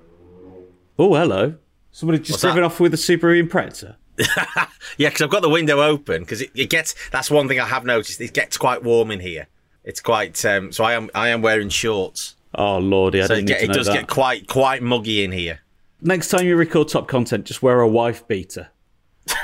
Oh, 0.98 1.14
hello. 1.16 1.56
Somebody 1.92 2.20
just 2.20 2.40
driven 2.42 2.64
off 2.64 2.80
with 2.80 2.94
a 2.94 2.98
Subaru 2.98 3.46
Impreza. 3.46 3.98
Yeah, 4.98 5.10
because 5.10 5.22
I've 5.24 5.30
got 5.32 5.42
the 5.42 5.50
window 5.50 5.82
open 5.82 6.22
because 6.22 6.42
it, 6.42 6.52
it 6.54 6.70
gets. 6.70 6.94
That's 7.10 7.32
one 7.32 7.48
thing 7.48 7.60
I 7.60 7.66
have 7.66 7.84
noticed. 7.84 8.22
It 8.22 8.34
gets 8.34 8.58
quite 8.58 8.84
warm 8.84 9.10
in 9.10 9.20
here. 9.20 9.48
It's 9.84 10.00
quite. 10.00 10.44
Um, 10.46 10.72
so 10.72 10.84
I 10.84 10.94
am. 10.94 11.10
I 11.16 11.30
am 11.30 11.42
wearing 11.42 11.70
shorts. 11.70 12.36
Oh 12.54 12.78
lordy, 12.78 13.22
I 13.22 13.26
So 13.26 13.36
didn't 13.36 13.50
it, 13.50 13.54
need 13.54 13.60
get, 13.62 13.70
it 13.70 13.74
does 13.74 13.88
that. 13.88 13.94
get 13.94 14.08
quite 14.08 14.48
quite 14.48 14.84
muggy 14.84 15.24
in 15.24 15.32
here. 15.32 15.62
Next 16.02 16.30
time 16.30 16.46
you 16.46 16.56
record 16.56 16.90
top 16.90 17.08
content, 17.08 17.46
just 17.46 17.64
wear 17.64 17.80
a 17.80 17.88
wife 17.88 18.28
beater. 18.28 18.70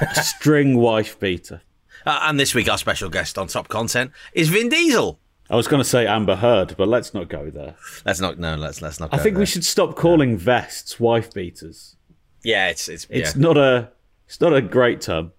A 0.01 0.15
string 0.23 0.77
wife 0.77 1.19
beater. 1.19 1.61
Uh, 2.05 2.19
and 2.23 2.39
this 2.39 2.53
week, 2.53 2.69
our 2.69 2.77
special 2.77 3.09
guest 3.09 3.37
on 3.37 3.47
Top 3.47 3.67
Content 3.69 4.11
is 4.33 4.49
Vin 4.49 4.69
Diesel. 4.69 5.19
I 5.49 5.55
was 5.55 5.67
going 5.67 5.81
to 5.81 5.87
say 5.89 6.05
Amber 6.05 6.35
Heard, 6.35 6.75
but 6.77 6.87
let's 6.87 7.13
not 7.13 7.27
go 7.27 7.49
there. 7.49 7.75
Let's 8.05 8.19
not. 8.19 8.37
No, 8.37 8.55
let's 8.55 8.81
let's 8.83 8.99
not. 8.99 9.11
I 9.13 9.17
think 9.17 9.33
there. 9.33 9.39
we 9.39 9.45
should 9.47 9.65
stop 9.65 9.95
calling 9.95 10.37
vests 10.37 10.99
wife 10.99 11.33
beaters. 11.33 11.95
Yeah, 12.43 12.67
it's 12.69 12.87
it's, 12.87 13.07
It's 13.09 13.35
yeah. 13.35 13.41
not 13.41 13.57
a 13.57 13.89
it's 14.29 14.39
not 14.39 14.53
a 14.53 14.61
great 14.61 15.01
term. 15.01 15.33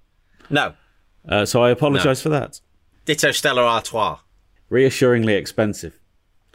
no. 0.50 0.74
Uh, 1.28 1.44
so 1.44 1.62
I 1.62 1.70
apologise 1.70 2.20
for 2.22 2.30
that. 2.30 2.60
Ditto 3.04 3.30
Stella 3.30 3.62
Artois. 3.62 4.18
Reassuringly 4.68 5.34
expensive. 5.34 6.00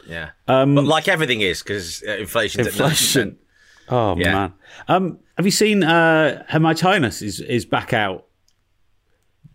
Yeah. 0.06 0.30
but 0.46 0.66
like 0.66 1.08
everything 1.08 1.40
is, 1.40 1.62
because 1.62 2.02
uh, 2.06 2.12
inflation's 2.12 2.66
at 2.68 2.72
9%. 2.74 2.76
Inflation. 2.80 3.38
Oh 3.88 4.16
Yeah. 4.18 4.32
man. 4.32 4.52
Um, 4.88 5.18
have 5.36 5.46
you 5.46 5.52
seen 5.52 5.84
uh, 5.84 6.44
Her 6.48 6.58
Highness 6.60 7.22
is 7.22 7.38
is 7.40 7.64
back 7.64 7.92
out 7.92 8.26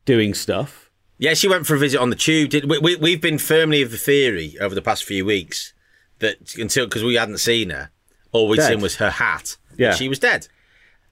doing 0.05 0.33
stuff? 0.33 0.89
Yeah, 1.17 1.33
she 1.33 1.47
went 1.49 1.67
for 1.67 1.75
a 1.75 1.79
visit 1.79 1.99
on 1.99 2.09
the 2.09 2.15
tube. 2.15 2.49
Did 2.49 2.69
we, 2.69 2.79
we, 2.79 2.95
we've 2.95 3.21
been 3.21 3.37
firmly 3.37 3.81
of 3.81 3.91
the 3.91 3.97
theory 3.97 4.55
over 4.61 4.73
the 4.73 4.81
past 4.81 5.03
few 5.03 5.25
weeks 5.25 5.73
that 6.19 6.55
until 6.57 6.85
because 6.85 7.03
we 7.03 7.15
hadn't 7.15 7.39
seen 7.39 7.69
her, 7.69 7.91
all 8.31 8.47
we'd 8.47 8.57
Dead. 8.57 8.69
seen 8.69 8.81
was 8.81 8.95
her 8.95 9.09
hat. 9.11 9.57
Yeah. 9.77 9.93
she 9.93 10.07
was 10.07 10.17
dead. 10.19 10.47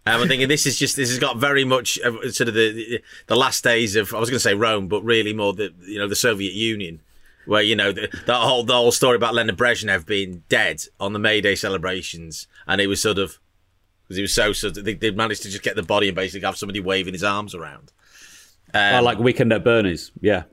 And 0.05 0.21
I'm 0.21 0.27
thinking 0.27 0.47
this 0.47 0.65
is 0.65 0.77
just 0.79 0.95
this 0.95 1.09
has 1.09 1.19
got 1.19 1.37
very 1.37 1.63
much 1.65 1.97
of 1.99 2.15
sort 2.33 2.47
of 2.47 2.53
the 2.55 3.01
the 3.27 3.35
last 3.35 3.63
days 3.63 3.95
of 3.95 4.13
I 4.13 4.19
was 4.19 4.29
going 4.29 4.37
to 4.37 4.43
say 4.43 4.55
Rome, 4.55 4.87
but 4.87 5.03
really 5.03 5.33
more 5.33 5.53
the 5.53 5.73
you 5.81 5.99
know 5.99 6.07
the 6.07 6.15
Soviet 6.15 6.53
Union, 6.53 7.01
where 7.45 7.61
you 7.61 7.75
know 7.75 7.91
the, 7.91 8.07
that 8.25 8.35
whole 8.39 8.63
the 8.63 8.73
whole 8.73 8.91
story 8.91 9.15
about 9.17 9.35
Leonid 9.35 9.57
Brezhnev 9.57 10.05
being 10.05 10.43
dead 10.49 10.83
on 10.99 11.13
the 11.13 11.19
May 11.19 11.41
Day 11.41 11.53
celebrations, 11.55 12.47
and 12.65 12.81
it 12.81 12.87
was 12.87 13.01
sort 13.01 13.19
of 13.19 13.39
because 14.03 14.15
he 14.17 14.21
was 14.23 14.33
so 14.33 14.51
sort 14.53 14.77
of 14.77 14.85
they, 14.85 14.95
they 14.95 15.11
managed 15.11 15.43
to 15.43 15.49
just 15.49 15.63
get 15.63 15.75
the 15.75 15.83
body 15.83 16.07
and 16.07 16.15
basically 16.15 16.45
have 16.45 16.57
somebody 16.57 16.79
waving 16.79 17.13
his 17.13 17.23
arms 17.23 17.53
around. 17.53 17.91
Um, 18.73 18.95
oh, 18.95 19.03
like 19.03 19.19
Weekend 19.19 19.51
at 19.53 19.63
Bernie's. 19.63 20.11
Yeah. 20.21 20.43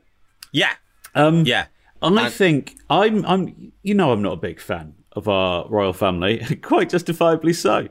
Yeah, 0.51 0.73
Um, 1.15 1.45
yeah. 1.45 1.65
And 2.01 2.19
I 2.19 2.25
And- 2.25 2.33
think 2.33 2.75
I'm 2.89 3.25
I'm 3.25 3.71
you 3.81 3.93
know 3.95 4.11
I'm 4.11 4.21
not 4.21 4.33
a 4.33 4.37
big 4.37 4.59
fan 4.59 4.93
of 5.13 5.27
our 5.27 5.67
royal 5.67 5.93
family, 5.93 6.37
quite 6.61 6.89
justifiably 6.89 7.53
so. 7.53 7.87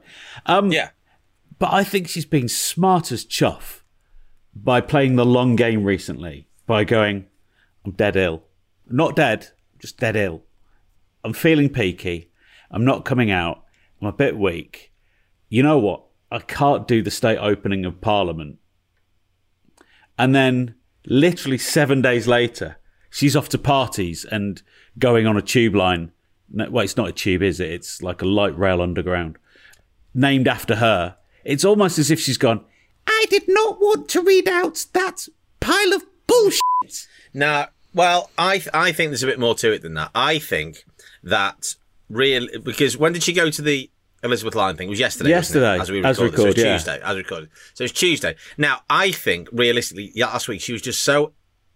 Um, 0.47 0.71
Yeah. 0.71 0.91
But 1.59 1.73
I 1.73 1.85
think 1.85 2.09
she's 2.09 2.27
been 2.27 2.49
smart 2.49 3.11
as 3.11 3.25
chuff 3.25 3.85
by 4.55 4.81
playing 4.81 5.17
the 5.17 5.25
long 5.25 5.57
game 5.57 5.85
recently, 5.85 6.49
by 6.67 6.85
going, 6.85 7.27
I'm 7.85 7.93
dead 7.93 8.17
ill. 8.17 8.43
Not 8.89 9.17
dead, 9.17 9.49
just 9.79 9.99
dead 9.99 10.17
ill. 10.17 10.43
I'm 11.25 11.33
feeling 11.33 11.69
peaky. 11.69 12.31
I'm 12.71 12.85
not 12.85 13.05
coming 13.05 13.31
out. 13.31 13.65
I'm 14.01 14.09
a 14.09 14.13
bit 14.13 14.37
weak. 14.37 14.93
You 15.49 15.63
know 15.63 15.79
what? 15.79 16.05
I 16.31 16.41
can't 16.41 16.89
do 16.89 17.03
the 17.03 17.11
state 17.11 17.39
opening 17.39 17.85
of 17.85 18.01
Parliament. 18.01 18.59
And 20.19 20.35
then, 20.35 20.75
literally 21.07 21.59
seven 21.59 22.03
days 22.03 22.27
later, 22.27 22.79
she's 23.11 23.37
off 23.37 23.49
to 23.51 23.59
parties 23.59 24.25
and 24.25 24.63
going 24.99 25.27
on 25.27 25.37
a 25.37 25.43
tube 25.43 25.75
line. 25.75 26.13
Well, 26.51 26.85
it's 26.85 26.97
not 26.97 27.09
a 27.09 27.13
tube, 27.13 27.43
is 27.43 27.61
it? 27.61 27.71
It's 27.71 28.03
like 28.03 28.23
a 28.23 28.27
light 28.27 28.57
rail 28.59 28.83
underground 28.83 29.39
named 30.15 30.49
after 30.49 30.77
her. 30.77 31.17
It's 31.47 31.65
almost 31.65 31.99
as 31.99 32.11
if 32.11 32.21
she's 32.21 32.39
gone, 32.39 32.65
I 33.07 33.25
did 33.31 33.45
not 33.49 33.81
want 33.81 34.09
to 34.11 34.23
read 34.23 34.49
out 34.49 34.85
that 34.93 35.29
pile 35.61 35.93
of 35.93 36.05
bullshit. 36.27 37.07
Now, 37.33 37.69
well, 37.95 38.31
I 38.37 38.63
I 38.75 38.93
think 38.93 39.11
there's 39.11 39.23
a 39.23 39.27
bit 39.27 39.39
more 39.39 39.55
to 39.57 39.73
it 39.73 39.83
than 39.83 39.95
that. 39.95 40.11
I 40.15 40.39
think 40.39 40.85
that 41.23 41.75
real 42.11 42.47
because 42.63 42.97
when 42.97 43.13
did 43.13 43.23
she 43.23 43.33
go 43.33 43.51
to 43.51 43.63
the 43.63 43.91
Elizabeth 44.23 44.55
Line 44.55 44.77
thing? 44.77 44.89
It 44.89 44.91
was 44.91 45.01
yesterday. 45.01 45.31
Yesterday, 45.31 45.79
as 45.79 45.91
we 45.91 46.05
as 46.05 46.19
recorded. 46.21 46.57
so 46.57 46.63
yeah. 46.65 46.73
Tuesday, 46.77 47.01
as 47.03 47.15
we 47.15 47.23
recorded. 47.23 47.51
So 47.75 47.85
it's 47.85 47.93
Tuesday. 47.93 48.35
Now, 48.59 48.81
I 48.91 49.13
think 49.13 49.49
realistically, 49.53 50.13
last 50.17 50.49
week 50.49 50.61
she 50.61 50.73
was 50.73 50.83
just 50.83 51.03
so 51.03 51.33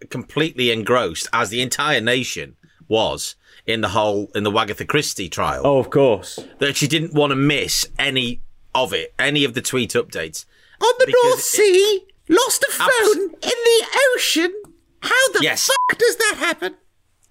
completely 0.08 0.70
engrossed, 0.72 1.28
as 1.32 1.50
the 1.50 1.60
entire 1.62 2.00
nation 2.00 2.56
was 2.88 3.36
in 3.66 3.82
the 3.82 3.88
whole 3.90 4.30
in 4.34 4.42
the 4.42 4.50
Wagatha 4.50 4.86
Christie 4.88 5.28
trial, 5.28 5.62
Oh, 5.64 5.78
of 5.78 5.90
course. 5.90 6.40
that 6.58 6.76
she 6.76 6.88
didn't 6.88 7.14
want 7.14 7.30
to 7.30 7.36
miss 7.36 7.86
any 7.98 8.40
of 8.74 8.92
it, 8.92 9.14
any 9.18 9.44
of 9.44 9.54
the 9.54 9.62
tweet 9.62 9.92
updates. 9.92 10.44
On 10.80 10.92
the 10.98 11.06
Because 11.06 11.24
North 11.24 11.38
it- 11.38 11.42
Sea, 11.42 12.04
lost 12.28 12.62
a 12.64 12.82
Abs- 12.82 12.94
phone 12.98 13.22
in 13.22 13.30
the 13.40 13.86
ocean. 14.14 14.54
How 15.02 15.28
the 15.32 15.40
Yes. 15.42 15.66
fuck 15.88 15.98
does 15.98 16.16
that 16.16 16.34
happen? 16.38 16.76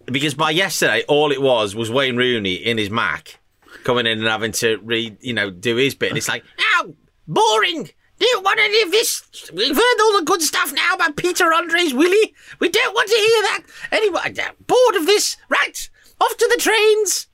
because 0.06 0.34
by 0.34 0.50
yesterday, 0.50 1.04
all 1.08 1.32
it 1.32 1.40
was 1.42 1.76
was 1.76 1.92
Wayne 1.92 2.18
Rooney 2.18 2.56
in 2.56 2.80
his 2.80 2.90
Mac 2.90 3.40
coming 3.84 4.08
in 4.08 4.18
and 4.18 4.28
having 4.28 4.52
to 4.54 4.78
read, 4.84 5.18
you 5.22 5.34
know, 5.34 5.52
do 5.52 5.76
his 5.76 5.94
bit. 5.94 6.10
And 6.10 6.18
it's 6.18 6.28
like, 6.28 6.44
ow, 6.76 6.94
boring. 7.28 7.90
Do 8.20 8.26
you 8.28 8.42
want 8.42 8.60
any 8.60 8.82
of 8.82 8.92
this? 8.92 9.24
We've 9.54 9.76
heard 9.76 10.02
all 10.02 10.20
the 10.20 10.26
good 10.26 10.42
stuff 10.42 10.74
now 10.74 10.96
about 10.96 11.16
Peter 11.16 11.54
Andre's, 11.54 11.94
Willie. 11.94 12.34
We 12.60 12.68
don't 12.70 12.94
want 12.94 13.08
to 13.08 13.16
hear 13.16 13.42
that. 13.44 13.62
Anyway, 13.92 14.20
uh, 14.26 14.52
bored 14.68 14.96
of 14.96 15.06
this. 15.06 15.38
Right, 15.48 15.90
off 16.20 16.36
to 16.38 16.50
the 16.54 16.62
trains. 16.62 17.28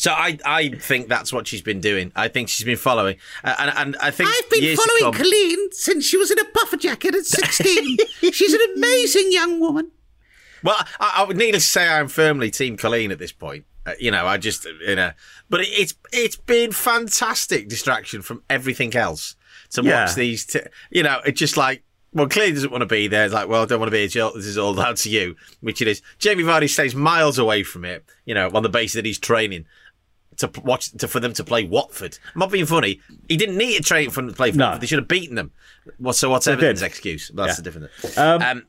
So 0.00 0.12
I, 0.12 0.38
I 0.46 0.70
think 0.70 1.08
that's 1.08 1.30
what 1.30 1.46
she's 1.46 1.60
been 1.60 1.78
doing. 1.82 2.10
I 2.16 2.28
think 2.28 2.48
she's 2.48 2.64
been 2.64 2.78
following, 2.78 3.16
uh, 3.44 3.54
and, 3.58 3.70
and 3.76 3.96
I 4.00 4.10
think 4.10 4.30
I've 4.30 4.48
been 4.48 4.74
following 4.74 5.02
come- 5.12 5.12
Colleen 5.12 5.72
since 5.72 6.06
she 6.06 6.16
was 6.16 6.30
in 6.30 6.38
a 6.38 6.44
puffer 6.46 6.78
jacket 6.78 7.14
at 7.14 7.26
16. 7.26 7.98
She's 8.32 8.54
an 8.54 8.60
amazing 8.76 9.30
young 9.30 9.60
woman. 9.60 9.90
Well, 10.64 10.76
I, 10.98 11.16
I 11.18 11.24
would 11.24 11.36
needless 11.36 11.64
to 11.66 11.70
say, 11.70 11.86
I'm 11.86 12.08
firmly 12.08 12.50
Team 12.50 12.78
Colleen 12.78 13.10
at 13.10 13.18
this 13.18 13.32
point. 13.32 13.66
Uh, 13.84 13.92
you 14.00 14.10
know, 14.10 14.26
I 14.26 14.38
just, 14.38 14.64
you 14.64 14.96
know, 14.96 15.10
but 15.50 15.60
it, 15.60 15.68
it's 15.68 15.94
it's 16.14 16.36
been 16.36 16.72
fantastic 16.72 17.68
distraction 17.68 18.22
from 18.22 18.42
everything 18.48 18.96
else 18.96 19.36
to 19.72 19.82
Yeah. 19.82 20.06
watch 20.06 20.14
these. 20.14 20.46
T- 20.46 20.60
you 20.90 21.02
know, 21.02 21.20
it's 21.26 21.38
just 21.38 21.58
like, 21.58 21.82
well, 22.14 22.26
Colleen 22.26 22.54
doesn't 22.54 22.70
want 22.70 22.80
to 22.80 22.86
be 22.86 23.06
there. 23.06 23.26
It's 23.26 23.34
like, 23.34 23.48
well, 23.48 23.64
I 23.64 23.66
don't 23.66 23.80
want 23.80 23.88
to 23.88 23.92
be 23.96 24.08
here. 24.08 24.30
This 24.34 24.46
is 24.46 24.56
all 24.56 24.72
down 24.74 24.94
to 24.94 25.10
you, 25.10 25.36
which 25.60 25.82
it 25.82 25.88
is. 25.88 26.00
Jamie 26.18 26.42
Vardy 26.42 26.70
stays 26.70 26.94
miles 26.94 27.38
away 27.38 27.64
from 27.64 27.84
it. 27.84 28.02
You 28.24 28.34
know, 28.34 28.50
on 28.54 28.62
the 28.62 28.70
basis 28.70 28.94
that 28.94 29.04
he's 29.04 29.18
training 29.18 29.66
to 30.40 30.50
watch 30.62 30.90
to, 30.92 31.08
for 31.08 31.20
them 31.20 31.32
to 31.34 31.44
play 31.44 31.64
Watford. 31.64 32.18
I'm 32.34 32.38
not 32.40 32.50
being 32.50 32.66
funny. 32.66 33.00
He 33.28 33.36
didn't 33.36 33.56
need 33.56 33.76
to 33.76 33.82
train 33.82 34.10
for 34.10 34.20
them 34.20 34.30
to 34.30 34.36
play. 34.36 34.50
For 34.50 34.58
No. 34.58 34.66
Watford. 34.66 34.82
They 34.82 34.86
should 34.86 34.98
have 34.98 35.08
beaten 35.08 35.36
them. 35.36 35.52
Well, 35.98 36.12
so 36.12 36.28
what's. 36.30 36.46
Everton's 36.46 36.82
excuse? 36.82 37.30
That's 37.34 37.52
Yeah. 37.52 37.56
the 37.56 37.62
difference. 37.62 38.18
Um, 38.18 38.66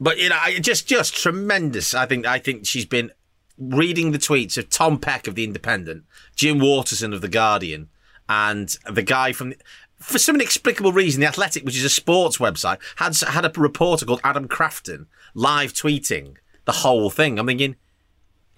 but 0.00 0.18
you 0.18 0.28
know, 0.28 0.38
just 0.60 0.86
just 0.88 1.14
tremendous. 1.14 1.94
I 1.94 2.06
think 2.06 2.26
I 2.26 2.38
think 2.38 2.66
she's 2.66 2.84
been 2.86 3.12
reading 3.58 4.12
the 4.12 4.18
tweets 4.18 4.56
of 4.56 4.70
Tom 4.70 4.98
Peck 4.98 5.26
of 5.26 5.34
the 5.34 5.44
Independent, 5.44 6.04
Jim 6.36 6.58
Waterson 6.58 7.12
of 7.12 7.20
the 7.20 7.28
Guardian, 7.28 7.88
and 8.28 8.76
the 8.90 9.02
guy 9.02 9.32
from. 9.32 9.54
For 10.00 10.18
some 10.20 10.36
inexplicable 10.36 10.92
reason, 10.92 11.20
the 11.22 11.26
Athletic, 11.26 11.64
which 11.64 11.76
is 11.76 11.82
a 11.82 11.88
sports 11.88 12.38
website, 12.38 12.78
had 12.96 13.16
had 13.28 13.44
a 13.44 13.60
reporter 13.60 14.06
called 14.06 14.20
Adam 14.22 14.46
Crafton 14.46 15.06
live 15.34 15.72
tweeting 15.72 16.36
the 16.66 16.72
whole 16.72 17.10
thing. 17.10 17.36
I'm 17.36 17.46
thinking, 17.48 17.74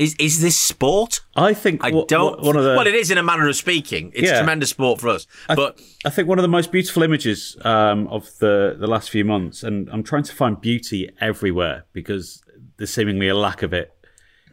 is 0.00 0.14
is 0.18 0.40
this 0.40 0.56
sport? 0.58 1.20
I 1.36 1.54
think 1.54 1.84
I 1.84 1.90
don't. 1.90 2.38
wha- 2.40 2.46
one 2.46 2.56
of 2.56 2.64
the 2.64 2.70
well, 2.76 2.86
it 2.86 2.94
is 2.94 3.10
in 3.10 3.18
a 3.18 3.22
manner 3.22 3.48
of 3.48 3.54
speaking. 3.54 4.10
It's 4.14 4.28
Yeah. 4.30 4.38
tremendous 4.38 4.70
sport 4.70 5.00
for 5.00 5.08
us, 5.08 5.26
but 5.48 5.80
I 6.04 6.10
think 6.10 6.26
one 6.28 6.38
of 6.38 6.42
the 6.42 6.48
most 6.48 6.72
beautiful 6.72 7.02
images 7.02 7.56
um, 7.62 8.08
of 8.08 8.30
the, 8.38 8.76
the 8.78 8.86
last 8.86 9.10
few 9.10 9.24
months, 9.24 9.62
and 9.62 9.88
I'm 9.90 10.02
trying 10.02 10.24
to 10.24 10.34
find 10.34 10.60
beauty 10.60 11.08
everywhere 11.20 11.84
because 11.92 12.42
there's 12.76 12.92
seemingly 12.92 13.28
a 13.28 13.34
lack 13.36 13.62
of 13.62 13.72
it 13.72 13.92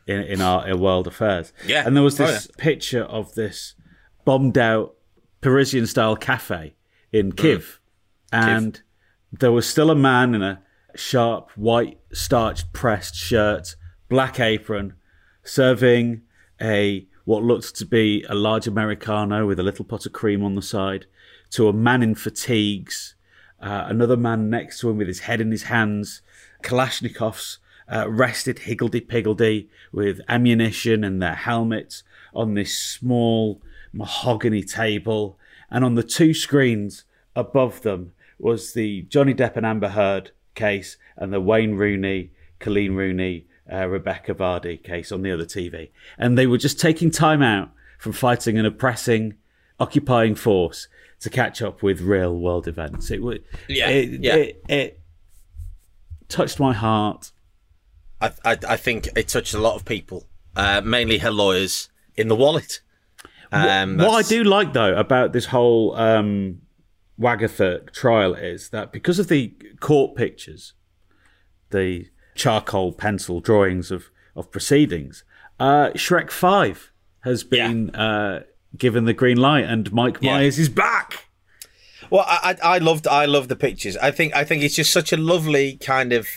in, 0.05 0.19
in 0.21 0.41
our 0.41 0.67
in 0.67 0.79
world 0.79 1.07
affairs. 1.07 1.53
Yeah. 1.65 1.83
And 1.87 1.95
there 1.95 2.03
was 2.03 2.19
Oh, 2.19 2.27
this 2.27 2.47
picture 2.57 3.03
of 3.03 3.33
this 3.35 3.73
bombed 4.25 4.57
out 4.57 4.95
Parisian 5.41 5.87
style 5.87 6.15
cafe 6.17 6.75
in 7.11 7.31
Kiev, 7.31 7.79
and 8.33 8.81
there 9.31 9.51
was 9.51 9.65
still 9.67 9.89
a 9.89 9.95
man 9.95 10.35
in 10.35 10.41
a 10.41 10.61
sharp 10.95 11.51
white 11.55 11.99
starched 12.11 12.73
pressed 12.73 13.15
shirt, 13.15 13.75
black 14.09 14.39
apron, 14.39 14.93
serving 15.47 16.21
a 16.61 17.05
what 17.25 17.43
looked 17.43 17.75
to 17.75 17.85
be 17.85 18.23
a 18.29 18.35
large 18.35 18.67
americano 18.67 19.45
with 19.45 19.59
a 19.59 19.63
little 19.63 19.85
pot 19.85 20.05
of 20.05 20.13
cream 20.13 20.43
on 20.43 20.55
the 20.55 20.61
side 20.61 21.05
to 21.51 21.67
a 21.67 21.73
man 21.73 22.03
in 22.03 22.15
fatigues, 22.15 23.15
uh, 23.61 23.85
another 23.87 24.17
man 24.17 24.49
next 24.49 24.79
to 24.79 24.89
him 24.89 24.97
with 24.97 25.07
his 25.07 25.21
head 25.21 25.41
in 25.41 25.51
his 25.51 25.63
hands, 25.63 26.21
Kalashnikovs 26.63 27.57
uh, 27.91 28.09
rested 28.09 28.59
higgledy 28.59 29.01
piggledy 29.01 29.69
with 29.91 30.19
ammunition 30.27 31.03
and 31.03 31.21
their 31.21 31.35
helmets 31.35 32.03
on 32.33 32.53
this 32.53 32.77
small 32.77 33.61
mahogany 33.93 34.63
table, 34.63 35.39
and 35.71 35.83
on 35.83 35.95
the 35.95 36.03
two 36.03 36.33
screens 36.33 37.05
above 37.35 37.81
them 37.81 38.13
was 38.37 38.73
the 38.73 39.03
Johnny 39.03 39.33
Depp 39.33 39.55
and 39.55 39.65
Amber 39.65 39.89
Heard 39.89 40.31
case 40.53 40.97
and 41.15 41.33
the 41.33 41.41
Wayne 41.41 41.75
Rooney, 41.75 42.31
Colleen 42.59 42.93
Rooney, 42.93 43.46
uh, 43.71 43.87
Rebecca 43.87 44.33
Vardy 44.33 44.81
case 44.81 45.11
on 45.11 45.21
the 45.21 45.31
other 45.31 45.45
TV. 45.45 45.89
And 46.17 46.37
they 46.37 46.47
were 46.47 46.57
just 46.57 46.79
taking 46.79 47.11
time 47.11 47.41
out 47.41 47.71
from 47.99 48.13
fighting 48.13 48.57
an 48.57 48.65
oppressing, 48.65 49.35
occupying 49.79 50.35
force 50.35 50.87
to 51.19 51.29
catch 51.29 51.61
up 51.61 51.81
with 51.81 52.01
real 52.01 52.37
world 52.37 52.67
events. 52.67 53.11
It 53.11 53.21
would, 53.21 53.43
Yeah, 53.67 53.89
it, 53.89 54.21
yeah. 54.21 54.35
It, 54.35 54.63
it 54.69 55.01
touched 56.29 56.59
my 56.59 56.73
heart. 56.73 57.31
I, 58.21 58.31
I, 58.43 58.57
I 58.69 58.77
think 58.77 59.09
it 59.15 59.27
touched 59.27 59.53
a 59.53 59.59
lot 59.59 59.75
of 59.75 59.85
people, 59.85 60.27
uh, 60.55 60.81
mainly 60.81 61.19
her 61.19 61.31
lawyers, 61.31 61.89
in 62.15 62.27
the 62.27 62.35
wallet. 62.35 62.81
Um, 63.51 63.97
what 63.97 64.11
I 64.11 64.27
do 64.27 64.43
like 64.43 64.73
though 64.73 64.93
about 64.95 65.31
this 65.31 65.45
whole 65.45 65.95
um, 65.95 66.61
Wagatha 67.19 67.91
trial 67.93 68.33
is 68.33 68.69
that 68.69 68.91
because 68.91 69.19
of 69.19 69.29
the 69.29 69.53
court 69.79 70.15
pictures, 70.15 70.73
the 71.69 72.07
charcoal 72.37 72.93
pencil 72.93 73.41
drawings 73.41 73.91
of 73.91 74.05
of 74.35 74.51
proceedings, 74.51 75.23
uh, 75.59 75.89
Shrek 75.95 76.29
Five 76.31 76.91
has 77.21 77.43
been 77.43 77.89
uh, 77.95 78.43
given 78.77 79.05
the 79.05 79.13
green 79.13 79.37
light, 79.37 79.65
and 79.65 79.91
Mike 79.91 80.17
Yeah. 80.21 80.37
Myers 80.37 80.57
is 80.59 80.69
back. 80.69 81.25
Well, 82.09 82.23
I, 82.27 82.55
I 82.63 82.75
I 82.75 82.77
loved 82.77 83.05
I 83.07 83.25
love 83.25 83.47
the 83.49 83.55
pictures. 83.55 83.97
I 83.97 84.11
think 84.11 84.33
I 84.35 84.43
think 84.45 84.63
it's 84.63 84.75
just 84.75 84.91
such 84.93 85.11
a 85.11 85.17
lovely 85.17 85.75
kind 85.77 86.13
of 86.13 86.27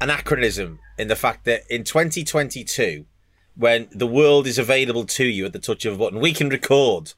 anachronism 0.00 0.78
in 0.98 1.08
the 1.08 1.16
fact 1.16 1.44
that 1.44 1.62
in 1.70 1.84
2022, 1.84 3.06
when 3.54 3.88
the 3.92 4.06
world 4.06 4.46
is 4.46 4.58
available 4.58 5.04
to 5.04 5.24
you 5.24 5.46
at 5.46 5.52
the 5.52 5.58
touch 5.58 5.84
of 5.84 5.94
a 5.94 5.98
button, 5.98 6.20
we 6.20 6.32
can 6.32 6.48
record 6.48 7.12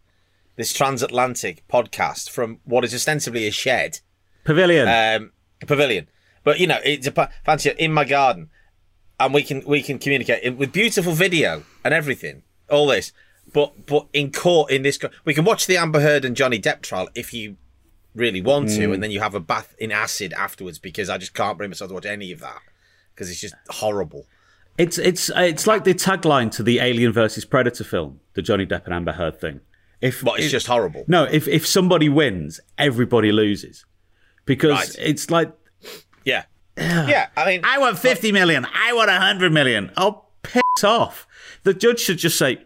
this 0.56 0.72
transatlantic 0.72 1.66
podcast 1.68 2.28
from 2.30 2.58
what 2.64 2.84
is 2.84 2.92
ostensibly 2.94 3.46
a 3.46 3.50
shed 3.50 4.00
Pavilion. 4.44 4.88
um, 4.88 5.32
pavilion. 5.66 6.08
But 6.48 6.60
you 6.60 6.66
know, 6.66 6.78
it's 6.82 7.06
a 7.06 7.28
fancy 7.44 7.74
in 7.78 7.92
my 7.92 8.06
garden, 8.06 8.48
and 9.20 9.34
we 9.34 9.42
can 9.42 9.62
we 9.66 9.82
can 9.82 9.98
communicate 9.98 10.56
with 10.56 10.72
beautiful 10.72 11.12
video 11.12 11.64
and 11.84 11.92
everything. 11.92 12.42
All 12.70 12.86
this, 12.86 13.12
but 13.52 13.84
but 13.84 14.06
in 14.14 14.32
court 14.32 14.70
in 14.70 14.80
this, 14.80 14.98
we 15.26 15.34
can 15.34 15.44
watch 15.44 15.66
the 15.66 15.76
Amber 15.76 16.00
Heard 16.00 16.24
and 16.24 16.34
Johnny 16.34 16.58
Depp 16.58 16.80
trial 16.80 17.10
if 17.14 17.34
you 17.34 17.58
really 18.14 18.40
want 18.40 18.70
to, 18.70 18.88
mm. 18.88 18.94
and 18.94 19.02
then 19.02 19.10
you 19.10 19.20
have 19.20 19.34
a 19.34 19.40
bath 19.40 19.74
in 19.78 19.92
acid 19.92 20.32
afterwards 20.32 20.78
because 20.78 21.10
I 21.10 21.18
just 21.18 21.34
can't 21.34 21.58
bring 21.58 21.68
myself 21.68 21.90
to 21.90 21.94
watch 21.94 22.06
any 22.06 22.32
of 22.32 22.40
that 22.40 22.62
because 23.14 23.30
it's 23.30 23.42
just 23.42 23.54
horrible. 23.68 24.24
It's 24.78 24.96
it's 24.96 25.30
it's 25.36 25.66
like 25.66 25.84
the 25.84 25.92
tagline 25.92 26.50
to 26.52 26.62
the 26.62 26.78
Alien 26.78 27.12
versus 27.12 27.44
Predator 27.44 27.84
film, 27.84 28.20
the 28.32 28.40
Johnny 28.40 28.64
Depp 28.64 28.86
and 28.86 28.94
Amber 28.94 29.12
Heard 29.12 29.38
thing. 29.38 29.60
If 30.00 30.24
But 30.24 30.38
it's 30.38 30.46
if- 30.46 30.52
just 30.52 30.66
horrible. 30.66 31.04
no, 31.08 31.24
if 31.24 31.46
if 31.46 31.66
somebody 31.66 32.08
wins, 32.08 32.58
everybody 32.78 33.32
loses, 33.32 33.84
because 34.46 34.96
Right. 34.96 34.96
it's 34.98 35.30
like 35.30 35.52
Yeah, 36.24 36.44
yeah. 36.76 37.28
I 37.36 37.46
mean, 37.46 37.60
I 37.64 37.78
want 37.78 37.98
fifty 37.98 38.32
million, 38.32 38.66
I 38.72 38.92
want 38.92 39.10
hundred 39.10 39.52
million. 39.52 39.92
Oh, 39.96 40.24
piss 40.42 40.84
off! 40.84 41.26
The 41.64 41.74
judge 41.74 42.00
should 42.00 42.18
just 42.18 42.38
say, 42.38 42.62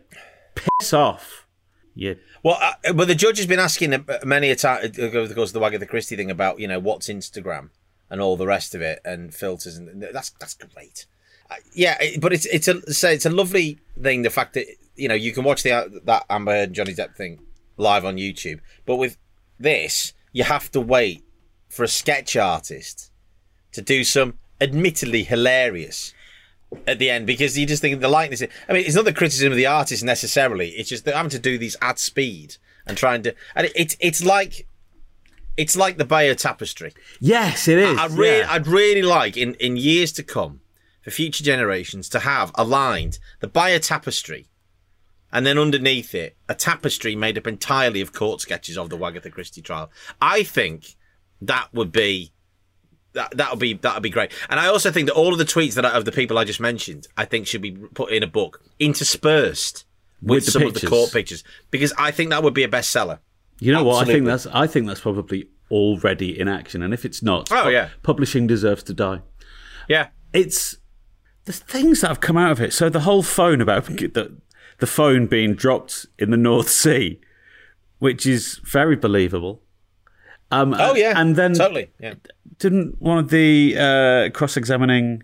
piss 0.55 0.93
off. 0.93 1.47
Yeah, 1.95 2.15
Well, 2.43 2.59
uh, 2.61 2.95
but 2.95 3.07
the 3.07 3.15
judge 3.15 3.37
has 3.37 3.47
been 3.47 3.59
asking 3.59 4.07
many 4.25 4.51
a 4.51 4.57
time 4.57 4.91
over 4.99 5.29
the 5.29 5.35
course 5.35 5.51
of 5.51 5.55
the 5.55 5.61
Wagatha 5.61 5.87
Christie 5.87 6.17
thing 6.17 6.31
about 6.31 6.59
you 6.59 6.67
know 6.67 6.79
what's 6.79 7.09
Instagram 7.09 7.69
and 8.09 8.21
all 8.21 8.37
the 8.37 8.47
rest 8.47 8.75
of 8.75 8.81
it 8.81 9.01
and 9.05 9.35
filters 9.35 9.77
and 9.77 10.03
that's 10.03 10.31
that's 10.31 10.55
great. 10.55 11.07
Uh, 11.51 11.57
yeah, 11.75 11.99
but 12.19 12.33
it's 12.33 12.47
it's 12.47 12.69
a 12.69 12.81
say 12.93 13.15
it's 13.15 13.27
a 13.27 13.31
lovely 13.31 13.79
thing 14.01 14.23
the 14.23 14.31
fact 14.31 14.55
that 14.55 14.67
you 14.97 15.07
know 15.07 15.15
you 15.15 15.33
can 15.33 15.45
watch 15.45 15.63
the 15.63 15.73
uh, 15.73 15.89
that 16.05 16.25
Amber 16.31 16.53
Heard 16.53 16.69
and 16.71 16.75
Johnny 16.75 16.95
Depp 16.95 17.15
thing 17.15 17.41
live 17.77 18.07
on 18.07 18.17
YouTube, 18.17 18.61
but 18.87 18.97
with 18.97 19.19
this 19.59 20.15
you 20.33 20.45
have 20.45 20.71
to 20.73 20.81
wait 20.81 21.23
for 21.69 21.85
a 21.85 21.89
sketch 21.89 22.37
artist 22.37 23.12
to 23.73 23.83
do 23.83 24.05
some 24.05 24.39
admittedly 24.61 25.25
hilarious 25.25 26.15
at 26.87 26.99
the 26.99 27.11
end 27.11 27.27
because 27.27 27.59
you 27.59 27.67
just 27.67 27.83
think 27.83 28.01
the 28.01 28.09
likeness. 28.09 28.43
I 28.69 28.73
mean, 28.73 28.85
it's 28.85 28.95
not 28.95 29.05
the 29.05 29.13
criticism 29.13 29.53
of 29.53 29.57
the 29.57 29.67
artist 29.67 30.05
necessarily. 30.05 30.71
It's 30.71 30.89
just 30.89 31.07
having 31.07 31.31
to 31.31 31.39
do 31.39 31.59
these 31.59 31.77
at 31.83 31.99
speed 31.99 32.57
and 32.87 32.97
trying 32.97 33.23
to, 33.23 33.35
and 33.55 33.67
it, 33.67 33.73
it's 33.75 33.97
it's 34.01 34.25
like 34.25 34.67
it's 35.57 35.77
like 35.77 35.99
the 35.99 36.05
Bayeux 36.05 36.35
Tapestry. 36.35 36.93
yes, 37.21 37.69
it 37.69 37.79
is. 37.79 37.99
I 37.99 38.07
really, 38.07 38.39
yeah. 38.39 38.53
I'd 38.53 38.67
really 38.67 39.03
like 39.03 39.37
in 39.37 39.55
in 39.55 39.77
years 39.77 40.13
to 40.13 40.23
come 40.23 40.61
for 41.03 41.11
future 41.11 41.45
generations 41.45 42.09
to 42.11 42.21
have 42.21 42.53
aligned 42.55 43.19
the 43.41 43.49
Bayeux 43.49 43.81
Tapestry. 43.81 44.49
And 45.35 45.47
then 45.47 45.57
underneath 45.57 46.15
it, 46.15 46.37
a 46.47 46.55
tapestry 46.55 47.17
made 47.17 47.39
up 47.39 47.47
entirely 47.47 48.03
of 48.03 48.13
court 48.13 48.43
sketches 48.43 48.77
of 48.77 48.91
the 48.91 48.99
Wagatha 48.99 49.33
Christie 49.33 49.63
trial. 49.63 49.91
I 50.21 50.43
think 50.43 50.95
that 51.41 51.69
would 51.73 51.91
be 51.91 52.33
that 53.15 53.37
that 53.37 53.51
would 53.51 53.59
be 53.61 53.75
that 53.75 53.95
would 53.95 54.03
be 54.03 54.11
great. 54.11 54.33
And 54.49 54.59
I 54.59 54.67
also 54.67 54.91
think 54.91 55.07
that 55.09 55.15
all 55.15 55.33
of 55.33 55.39
the 55.39 55.45
tweets 55.45 55.75
that 55.75 55.85
I, 55.85 55.91
of 55.91 56.05
the 56.05 56.13
people 56.13 56.39
I 56.39 56.45
just 56.45 56.61
mentioned, 56.61 57.07
I 57.17 57.25
think 57.25 57.47
should 57.47 57.63
be 57.63 57.73
put 57.73 58.13
in 58.13 58.23
a 58.23 58.27
book, 58.27 58.63
interspersed 58.79 59.85
with, 60.23 60.31
With 60.37 60.45
the 60.47 60.51
some 60.53 60.63
of 60.63 60.75
the 60.75 60.87
court 60.87 61.13
pictures, 61.13 61.43
because 61.71 61.93
I 61.99 62.11
think 62.11 62.31
that 62.31 62.43
would 62.43 62.55
be 62.55 62.63
a 62.63 62.69
bestseller. 62.69 63.19
You 63.59 63.73
know 63.73 63.85
what? 63.85 64.07
I 64.09 64.13
think 64.13 64.27
that's 64.27 64.47
I 64.47 64.67
think 64.67 64.87
that's 64.87 65.01
probably 65.01 65.49
already 65.71 66.39
in 66.39 66.49
action, 66.49 66.83
and 66.83 66.93
if 66.93 67.05
it's 67.05 67.23
not, 67.23 67.51
Oh, 67.51 67.69
yeah. 67.69 67.89
publishing 68.03 68.47
deserves 68.47 68.83
to 68.85 68.95
die. 68.95 69.21
Yeah, 69.89 70.09
It's 70.33 70.77
the 71.45 71.53
things 71.53 72.01
that 72.01 72.09
have 72.09 72.21
come 72.21 72.37
out 72.37 72.53
of 72.53 72.61
it. 72.61 72.73
So 72.73 72.89
the 72.89 73.01
whole 73.01 73.23
phone 73.23 73.61
about 73.61 73.87
the 73.87 74.37
the 74.79 74.87
phone 74.87 75.27
being 75.27 75.55
dropped 75.55 76.07
in 76.19 76.31
the 76.31 76.37
North 76.37 76.69
Sea, 76.69 77.21
which 77.99 78.27
is 78.27 78.61
very 78.65 78.97
believable. 78.97 79.63
Um, 80.53 80.75
Oh 80.79 80.95
yeah, 80.95 81.15
and 81.17 81.35
then 81.37 81.55
totally. 81.55 81.91
Yeah. 81.99 82.15
didn't 82.59 83.01
one 83.01 83.19
of 83.19 83.31
the 83.31 83.77
uh, 83.79 84.31
cross-examining 84.37 85.23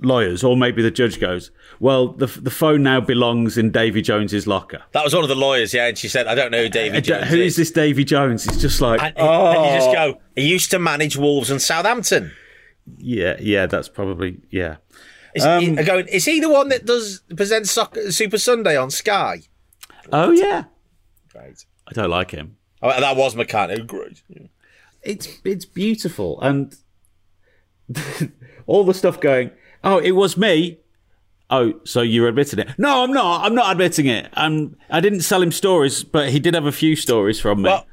lawyers, 0.00 0.44
or 0.44 0.56
maybe 0.56 0.80
the 0.82 0.90
judge, 0.90 1.18
goes, 1.18 1.50
"Well, 1.80 2.08
the 2.08 2.26
the 2.26 2.50
phone 2.50 2.82
now 2.82 3.00
belongs 3.00 3.58
in 3.58 3.70
Davy 3.70 4.02
Jones's 4.02 4.46
locker." 4.46 4.82
That 4.92 5.02
was 5.04 5.14
one 5.14 5.24
of 5.24 5.28
the 5.28 5.34
lawyers, 5.34 5.74
yeah, 5.74 5.88
and 5.88 5.98
she 5.98 6.08
said, 6.08 6.26
"I 6.26 6.34
don't 6.34 6.50
know 6.52 6.62
who 6.62 6.68
David 6.68 7.04
Jones 7.04 7.28
Who 7.28 7.38
is 7.38 7.56
this 7.56 7.70
Davy 7.70 8.04
Jones? 8.04 8.46
It's 8.46 8.60
just 8.60 8.80
like, 8.80 9.02
And, 9.02 9.14
oh, 9.16 9.46
and 9.52 9.64
you 9.64 9.78
just 9.80 9.92
go, 9.92 10.20
he 10.36 10.46
used 10.48 10.70
to 10.70 10.78
manage 10.78 11.16
Wolves 11.16 11.50
and 11.50 11.60
Southampton. 11.60 12.32
yeah, 12.98 13.36
yeah. 13.40 13.66
That's 13.66 13.88
probably 13.88 14.40
yeah. 14.50 14.76
Is, 15.34 15.44
Um, 15.44 15.60
he, 15.60 15.84
going, 15.84 16.08
is 16.08 16.24
he 16.24 16.40
the 16.40 16.48
one 16.48 16.68
that 16.70 16.84
does 16.86 17.22
presents 17.36 17.70
soccer, 17.70 18.10
Super 18.12 18.38
Sunday 18.38 18.76
on 18.76 18.90
Sky? 18.90 19.42
Oh 20.12 20.30
yeah. 20.30 20.64
Great. 21.32 21.64
I 21.88 21.92
don't 21.92 22.10
like 22.10 22.30
him. 22.30 22.56
Oh, 22.82 22.88
that 22.88 23.16
was 23.16 23.34
McCann. 23.34 23.86
Great. 23.86 24.22
It's 25.08 25.40
it's 25.44 25.64
beautiful. 25.64 26.40
And 26.40 26.76
all 28.66 28.84
the 28.84 28.94
stuff 28.94 29.20
going 29.20 29.50
oh 29.82 29.98
it 29.98 30.12
was 30.12 30.36
me. 30.36 30.78
Oh 31.50 31.80
so 31.84 32.02
you're 32.02 32.28
admitting 32.28 32.60
it. 32.60 32.68
No 32.78 33.02
i'm 33.02 33.12
not. 33.12 33.44
I'm 33.44 33.54
not 33.54 33.72
admitting 33.72 34.06
it. 34.06 34.28
I'm 34.34 34.76
i 34.90 35.00
didn't 35.00 35.22
sell 35.22 35.42
him 35.42 35.50
stories 35.50 36.04
but 36.04 36.28
he 36.28 36.38
did 36.38 36.54
have 36.54 36.66
a 36.66 36.72
few 36.72 36.94
stories 36.94 37.40
from 37.40 37.62
me. 37.62 37.70
Well, 37.70 37.86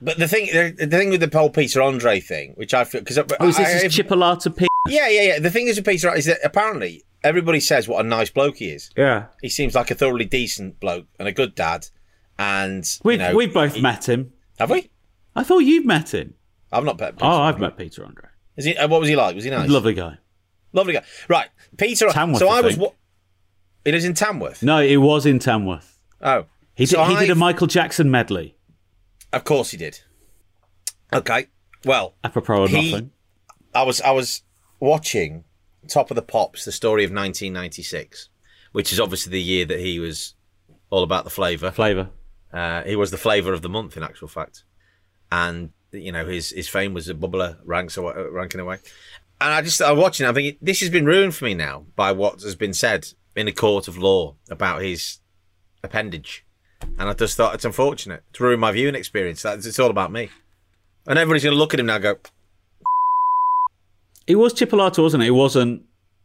but 0.00 0.18
the 0.18 0.26
thing, 0.26 0.46
the, 0.46 0.86
the 0.86 0.98
thing 0.98 1.10
with 1.10 1.20
the 1.20 1.28
Paul 1.28 1.50
Peter 1.50 1.80
Andre 1.80 2.18
thing, 2.18 2.54
which 2.56 2.74
I 2.74 2.82
feel 2.82 3.02
because 3.02 3.18
oh 3.18 3.48
is 3.48 3.56
this 3.56 3.82
his 3.82 3.94
chipolata 3.94 4.56
p 4.56 4.66
yeah, 4.88 5.08
yeah, 5.08 5.22
yeah. 5.22 5.38
The 5.38 5.50
thing 5.50 5.68
is 5.68 5.76
with 5.76 5.86
Peter 5.86 6.12
is 6.12 6.24
that 6.24 6.38
apparently 6.42 7.04
everybody 7.22 7.60
says 7.60 7.86
what 7.86 8.04
a 8.04 8.08
nice 8.08 8.30
bloke 8.30 8.56
he 8.56 8.70
is. 8.70 8.90
yeah. 8.96 9.26
He 9.40 9.48
seems 9.48 9.74
like 9.76 9.90
a 9.90 9.94
thoroughly 9.94 10.24
decent 10.24 10.80
bloke 10.80 11.06
and 11.18 11.28
a 11.28 11.32
good 11.32 11.54
dad. 11.54 11.86
And 12.38 12.84
we've, 13.04 13.20
you 13.20 13.28
know, 13.28 13.36
we've 13.36 13.54
both 13.54 13.80
met 13.80 14.08
him. 14.08 14.32
Have 14.58 14.70
we? 14.70 14.90
i 15.36 15.42
thought 15.42 15.60
you've 15.60 15.86
met 15.86 16.12
him 16.12 16.34
I've 16.72 16.84
not 16.84 16.98
met. 16.98 17.14
Peter 17.16 17.26
oh 17.26 17.42
i've 17.42 17.58
met 17.60 17.76
peter 17.76 18.04
andre 18.04 18.28
Is 18.56 18.64
he? 18.64 18.76
uh, 18.76 18.88
What 18.88 19.00
was 19.00 19.08
he 19.08 19.16
like? 19.16 19.34
Was 19.34 19.44
he 19.44 19.50
nice? 19.50 19.68
lovely 19.68 19.94
guy 19.94 20.18
Lovely 20.74 20.94
guy. 20.94 21.04
Right, 21.28 21.48
Peter. 21.76 22.08
Tamworth, 22.08 22.38
so 22.38 22.48
I 22.48 22.58
I, 22.58 22.60
was. 22.62 22.78
What? 22.78 22.94
It 23.84 23.94
is 23.94 24.04
in 24.06 24.14
Tamworth. 24.14 24.62
no 24.62 24.78
it 24.80 24.96
was 24.96 25.26
in 25.26 25.38
tamworth 25.38 25.98
Oh, 26.20 26.46
he 26.74 26.84
did, 26.86 26.90
So 26.90 27.04
he 27.04 27.14
did 27.16 27.28
a 27.28 27.32
I've- 27.32 27.38
michael 27.40 27.66
jackson 27.66 28.10
medley 28.10 28.56
Of 29.32 29.44
course 29.44 29.70
he 29.72 29.76
did. 29.76 30.00
Okay. 31.12 31.48
Well, 31.84 32.14
apropos 32.24 32.62
of 32.64 32.70
He- 32.70 32.90
nothing 32.92 33.10
I 33.74 33.82
was 33.82 34.00
I 34.00 34.10
was 34.12 34.42
watching 34.80 35.44
Top 35.88 36.10
of 36.10 36.14
the 36.14 36.22
Pops, 36.22 36.64
the 36.64 36.72
story 36.72 37.02
of 37.04 37.10
1996, 37.10 38.28
which 38.72 38.92
is 38.92 39.00
obviously 39.00 39.30
the 39.32 39.42
year 39.42 39.64
that 39.66 39.80
he 39.80 39.98
was 39.98 40.34
all 40.90 41.02
about 41.02 41.24
the 41.24 41.30
flavour. 41.30 41.70
flavor 41.72 42.10
Uh, 42.52 42.82
he 42.84 42.94
was 42.96 43.10
the 43.10 43.16
flavour 43.18 43.52
of 43.52 43.62
the 43.62 43.68
month, 43.68 43.96
in 43.96 44.02
actual 44.02 44.28
fact, 44.28 44.62
and 45.30 45.70
you 45.92 46.12
know 46.12 46.26
his 46.26 46.50
his 46.50 46.68
fame 46.68 46.94
was 46.94 47.08
a 47.08 47.14
Bubbler 47.14 47.56
Ranx 47.64 47.96
awa- 47.98 48.14
uh, 48.16 48.30
ranking 48.30 48.60
away. 48.60 48.78
And 49.40 49.52
I 49.52 49.62
just 49.62 49.82
I'm 49.82 49.96
watching. 49.96 50.26
I'm 50.26 50.34
thinking 50.34 50.56
this 50.62 50.80
has 50.80 50.90
been 50.90 51.04
ruined 51.06 51.34
for 51.34 51.44
me 51.44 51.54
now 51.54 51.86
by 51.96 52.12
what 52.12 52.42
has 52.42 52.54
been 52.54 52.74
said 52.74 53.08
in 53.34 53.48
a 53.48 53.52
court 53.52 53.88
of 53.88 53.98
law 53.98 54.36
about 54.50 54.82
his 54.82 55.18
appendage, 55.82 56.44
and 56.98 57.08
I 57.08 57.12
just 57.14 57.36
thought 57.36 57.54
it's 57.54 57.64
unfortunate 57.64 58.22
to 58.34 58.44
ruin 58.44 58.60
my 58.60 58.70
viewing 58.72 58.94
experience. 58.94 59.42
That's 59.42 59.66
it's 59.66 59.78
all 59.80 59.90
about 59.90 60.12
me, 60.12 60.30
and 61.06 61.18
everybody's 61.18 61.42
going 61.42 61.54
to 61.54 61.58
look 61.58 61.74
at 61.74 61.80
him 61.80 61.86
now 61.86 61.96
and 61.96 62.02
go, 62.04 62.16
it 64.26 64.36
was 64.36 64.54
chipolata 64.54 65.02
wasn't 65.02 65.22
it 65.22 65.26
it 65.26 65.30
wasn't 65.30 65.82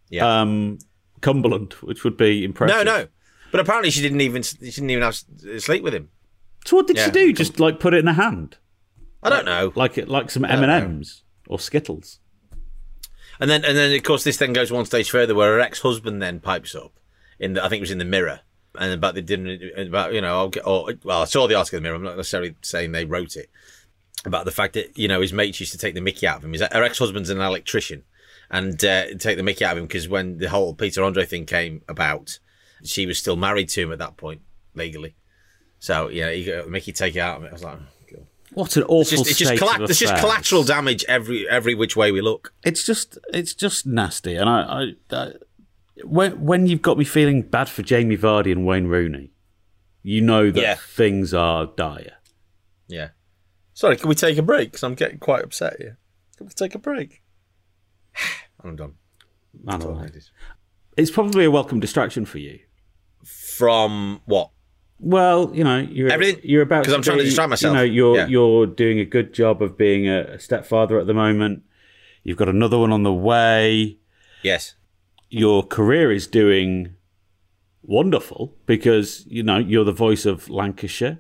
yeah. 0.10 0.42
um 0.42 0.78
cumberland 1.22 1.74
which 1.82 2.04
would 2.04 2.18
be 2.18 2.44
impressive 2.44 2.86
No, 2.86 3.00
no. 3.00 3.08
But 3.52 3.62
apparently 3.62 3.92
she 3.92 4.02
didn't 4.02 4.22
even 4.22 4.44
she 4.44 4.58
didn't 4.58 4.90
even 4.90 5.04
have 5.04 5.16
sleep 5.60 5.82
with 5.82 5.94
him. 5.96 6.10
So 6.66 6.76
what 6.76 6.86
did 6.86 6.98
Yeah. 6.98 7.06
she 7.06 7.12
do? 7.12 7.34
Just 7.34 7.60
like 7.62 7.80
put 7.80 7.94
it 7.94 8.00
in 8.00 8.08
her 8.08 8.14
hand, 8.22 8.58
I 9.28 9.30
don't 9.30 9.46
know. 9.46 9.72
like 9.76 9.98
it, 9.98 10.08
like 10.08 10.32
some 10.32 10.46
M 10.46 10.64
and 10.64 10.72
M's 10.72 11.24
or 11.48 11.60
Skittles. 11.60 12.20
And 13.40 13.50
then 13.50 13.64
and 13.64 13.78
then 13.78 13.94
of 13.94 14.04
course 14.04 14.24
this 14.24 14.38
then 14.38 14.54
goes 14.54 14.72
one 14.72 14.86
stage 14.86 15.10
further 15.10 15.36
where 15.36 15.54
her 15.54 15.60
ex 15.60 15.82
husband 15.82 16.22
then 16.22 16.40
pipes 16.40 16.74
up 16.76 17.00
in 17.40 17.54
the 17.54 17.64
I 17.64 17.70
think 17.70 17.80
it 17.80 17.82
was 17.82 17.92
in 17.92 18.00
the 18.00 18.06
mirror. 18.06 18.42
And 18.80 18.94
about 18.94 19.16
they 19.16 19.22
didn't 19.22 19.88
about 19.88 20.14
you 20.14 20.22
know 20.22 20.38
I'll 20.38 20.50
get 20.50 20.66
or 20.66 20.94
well 21.04 21.22
I 21.22 21.26
saw 21.26 21.48
the 21.48 21.56
article 21.56 21.78
in 21.78 21.84
the 21.84 21.88
mirror. 21.88 21.96
I'm 21.96 22.04
not 22.04 22.18
necessarily 22.18 22.56
saying 22.62 22.92
they 22.92 23.06
wrote 23.06 23.36
it 23.36 23.50
about 24.26 24.46
the 24.46 24.52
fact 24.52 24.74
that 24.74 24.98
you 24.98 25.08
know 25.08 25.22
his 25.22 25.34
mates 25.34 25.60
used 25.60 25.72
to 25.72 25.78
take 25.78 25.96
the 25.96 26.02
Mickey 26.02 26.28
out 26.28 26.38
of 26.38 26.46
him. 26.46 26.54
His 26.54 26.62
her 26.62 26.84
ex 26.84 26.98
husband's 26.98 27.30
an 27.30 27.40
electrician 27.40 28.04
and 28.50 28.84
uh, 28.84 29.08
take 29.20 29.38
the 29.38 29.44
Mickey 29.44 29.66
out 29.66 29.74
of 29.74 29.80
him 29.80 29.88
because 29.88 30.08
when 30.08 30.38
the 30.38 30.50
whole 30.50 30.74
Peter 30.74 31.04
Andre 31.04 31.26
thing 31.26 31.46
came 31.46 31.82
about, 31.88 32.40
she 32.84 33.06
was 33.06 33.18
still 33.18 33.36
married 33.36 33.70
to 33.70 33.82
him 33.82 33.92
at 33.92 34.00
that 34.00 34.18
point 34.18 34.42
legally. 34.74 35.16
So 35.80 36.10
yeah, 36.10 36.32
he 36.32 36.46
got 36.46 36.70
Mickey 36.70 36.92
take 36.92 37.16
it 37.16 37.20
out 37.20 37.38
of 37.38 37.44
it. 37.44 37.50
I 37.50 37.54
was 37.54 37.64
like. 37.64 37.80
What 38.58 38.76
an 38.76 38.84
awful 38.86 39.02
It's 39.02 39.12
just, 39.12 39.30
it's 39.30 39.38
just, 39.38 39.60
colla- 39.60 39.86
there's 39.86 40.00
just 40.00 40.16
collateral 40.16 40.64
damage 40.64 41.06
every 41.08 41.48
every 41.48 41.76
which 41.76 41.96
way 41.96 42.12
we 42.12 42.22
look. 42.22 42.54
It's 42.64 42.84
just 42.84 43.20
it's 43.32 43.54
just 43.54 43.86
nasty, 43.86 44.36
and 44.36 44.50
I, 44.50 44.62
I, 45.12 45.16
I 45.16 45.32
when 46.04 46.44
when 46.44 46.66
you've 46.66 46.82
got 46.82 46.98
me 46.98 47.06
feeling 47.06 47.44
bad 47.44 47.70
for 47.70 47.84
Jamie 47.84 48.18
Vardy 48.18 48.52
and 48.52 48.66
Wayne 48.66 48.88
Rooney, 48.88 49.32
you 50.02 50.22
know 50.22 50.50
that 50.50 50.60
Yeah. 50.60 50.74
things 50.74 51.36
are 51.36 51.68
dire. 51.78 52.14
Yeah. 52.88 53.10
Sorry, 53.76 53.96
can 53.96 54.10
we 54.10 54.16
take 54.16 54.40
a 54.40 54.42
break? 54.42 54.70
Because 54.72 54.82
I'm 54.82 54.96
getting 54.96 55.20
quite 55.20 55.44
upset 55.44 55.76
here. 55.78 56.00
Can 56.38 56.48
we 56.48 56.54
take 56.54 56.74
a 56.74 56.80
break? 56.80 57.22
I'm 58.64 58.76
done. 58.76 58.96
Man. 59.64 60.12
It's 60.98 61.12
probably 61.12 61.46
a 61.46 61.52
welcome 61.52 61.80
distraction 61.80 62.26
for 62.26 62.40
you. 62.40 62.58
From 63.24 64.22
what? 64.26 64.50
Well, 65.00 65.52
you 65.54 65.64
know, 65.64 65.78
you're 65.78 66.10
Everything? 66.12 66.42
You're 66.44 66.64
about 66.64 66.86
'Cause 66.86 66.94
I'm 66.94 67.02
trying 67.04 67.20
to 67.20 67.24
distract 67.24 67.50
myself. 67.52 67.72
You 67.74 67.78
know, 67.78 67.84
you're 67.84 68.16
Yeah. 68.18 68.28
you're 68.28 68.66
doing 68.66 69.00
a 69.00 69.06
good 69.06 69.34
job 69.34 69.62
of 69.62 69.78
being 69.78 70.08
a, 70.10 70.40
stepfather 70.40 71.00
at 71.00 71.06
the 71.08 71.14
moment. 71.14 71.64
You've 72.24 72.38
got 72.38 72.50
another 72.50 72.78
one 72.80 72.92
on 72.92 73.04
the 73.04 73.14
way. 73.14 73.98
Yes. 74.42 74.76
Your 75.30 75.62
career 75.64 76.12
is 76.12 76.26
doing 76.28 76.96
wonderful 77.84 78.56
because 78.66 79.26
you 79.30 79.44
know 79.44 79.58
you're 79.58 79.86
the 79.86 79.92
voice 79.92 80.26
of 80.26 80.50
Lancashire. 80.50 81.20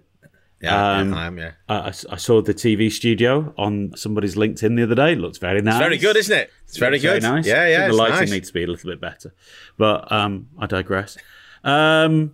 Yeah, 0.60 0.98
Um, 0.98 1.12
yeah, 1.12 1.16
I 1.18 1.26
am. 1.28 1.38
Yeah. 1.38 1.52
I, 1.70 1.88
I 2.10 2.16
saw 2.18 2.42
the 2.42 2.54
TV 2.56 2.90
studio 2.92 3.54
on 3.60 3.92
somebody's 3.96 4.34
LinkedIn 4.36 4.76
the 4.76 4.84
other 4.84 4.96
day. 4.96 5.14
It 5.14 5.20
looks 5.20 5.38
very 5.38 5.62
nice. 5.62 5.76
It's 5.76 5.84
very 5.84 5.98
good, 6.00 6.18
isn't 6.18 6.36
it? 6.36 6.50
It's 6.64 6.78
very 6.78 6.96
It's 6.96 7.06
very 7.06 7.20
good. 7.20 7.30
nice. 7.30 7.46
Yeah, 7.46 7.68
yeah. 7.68 7.88
the 7.90 7.94
lighting 7.94 8.16
nice. 8.22 8.32
needs 8.32 8.48
to 8.48 8.54
be 8.56 8.64
a 8.64 8.68
little 8.68 8.90
bit 8.90 9.00
better, 9.00 9.36
but 9.78 10.12
um, 10.12 10.48
I 10.58 10.66
digress. 10.66 11.16
Um, 11.64 12.34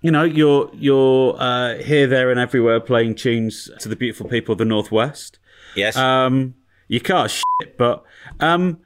you 0.00 0.10
know, 0.10 0.24
you're 0.24 0.70
you're 0.74 1.36
uh, 1.40 1.76
here, 1.76 2.06
there, 2.06 2.30
and 2.30 2.40
everywhere 2.40 2.80
playing 2.80 3.14
tunes 3.16 3.70
to 3.80 3.88
the 3.88 3.96
beautiful 3.96 4.28
people 4.28 4.52
of 4.52 4.58
the 4.58 4.64
northwest. 4.64 5.38
Yes. 5.76 5.96
Um, 5.96 6.54
you 6.88 7.00
can't 7.00 7.30
shit, 7.30 7.76
but 7.78 8.02
um, 8.40 8.78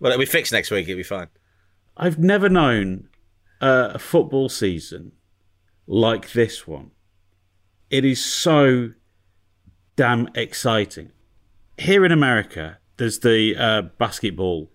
well, 0.00 0.12
it'll 0.12 0.20
be 0.20 0.26
fixed 0.26 0.52
next 0.52 0.70
week. 0.70 0.88
It'll 0.88 0.98
be 0.98 1.02
fine. 1.02 1.28
I've 1.96 2.18
never 2.18 2.48
known 2.48 3.08
uh, 3.60 3.90
a 3.94 3.98
football 3.98 4.48
season 4.48 5.12
like 5.86 6.32
this 6.32 6.66
one. 6.66 6.90
It 7.90 8.04
is 8.04 8.24
so 8.24 8.90
damn 9.96 10.28
exciting. 10.34 11.12
Here 11.78 12.04
in 12.04 12.12
America, 12.12 12.78
there's 12.98 13.20
the 13.20 13.56
uh, 13.56 13.82
basketball 13.98 14.70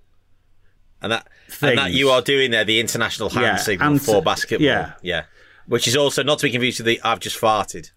And 1.02 1.12
that, 1.12 1.28
and 1.62 1.78
that 1.78 1.92
you 1.94 2.10
are 2.10 2.22
doing 2.22 2.52
there 2.52 2.66
the 2.66 2.80
international 2.80 3.30
hand 3.30 3.44
Yeah, 3.46 3.56
signal 3.58 3.92
and- 3.92 4.02
for 4.02 4.22
basketball. 4.22 4.66
yeah. 4.66 4.94
Yeah. 5.04 5.24
Which 5.68 5.88
is 5.88 5.96
also 5.96 6.24
not 6.24 6.40
to 6.40 6.48
be 6.48 6.52
confused 6.52 6.80
with 6.80 6.86
the 6.86 7.02
I've 7.04 7.20
just 7.20 7.40
farted 7.40 7.92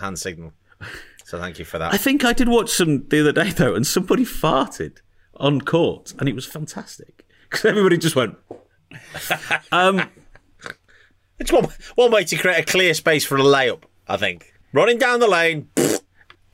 hand 0.00 0.18
signal. 0.18 0.52
So 1.24 1.38
thank 1.38 1.58
you 1.58 1.64
for 1.64 1.78
that. 1.78 1.92
I 1.92 1.96
think 1.96 2.24
I 2.24 2.32
did 2.32 2.48
watch 2.48 2.70
some 2.70 3.06
the 3.08 3.20
other 3.20 3.32
day 3.32 3.50
though, 3.50 3.74
and 3.74 3.86
somebody 3.86 4.24
farted 4.24 4.98
on 5.36 5.60
court, 5.60 6.14
and 6.18 6.28
it 6.28 6.34
was 6.34 6.46
fantastic 6.46 7.26
because 7.42 7.64
everybody 7.64 7.98
just 7.98 8.16
went. 8.16 8.36
Um, 9.70 10.08
it's 11.38 11.52
one, 11.52 11.66
one 11.94 12.10
way 12.10 12.24
to 12.24 12.36
create 12.36 12.58
a 12.58 12.64
clear 12.64 12.94
space 12.94 13.24
for 13.24 13.36
a 13.36 13.42
layup, 13.42 13.82
I 14.08 14.16
think. 14.16 14.52
Running 14.72 14.98
down 14.98 15.20
the 15.20 15.28
lane, 15.28 15.68
pfft, 15.76 16.00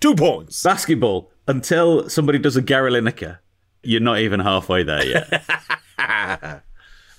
two 0.01 0.15
points. 0.15 0.63
basketball 0.63 1.31
until 1.47 2.09
somebody 2.11 2.39
does 2.39 2.57
a 2.57 2.63
Gary 2.63 2.91
Lineker. 2.91 3.39
You're 3.83 4.01
not 4.01 4.19
even 4.19 4.41
halfway 4.41 4.83
there 4.83 5.05
yet. 5.07 5.45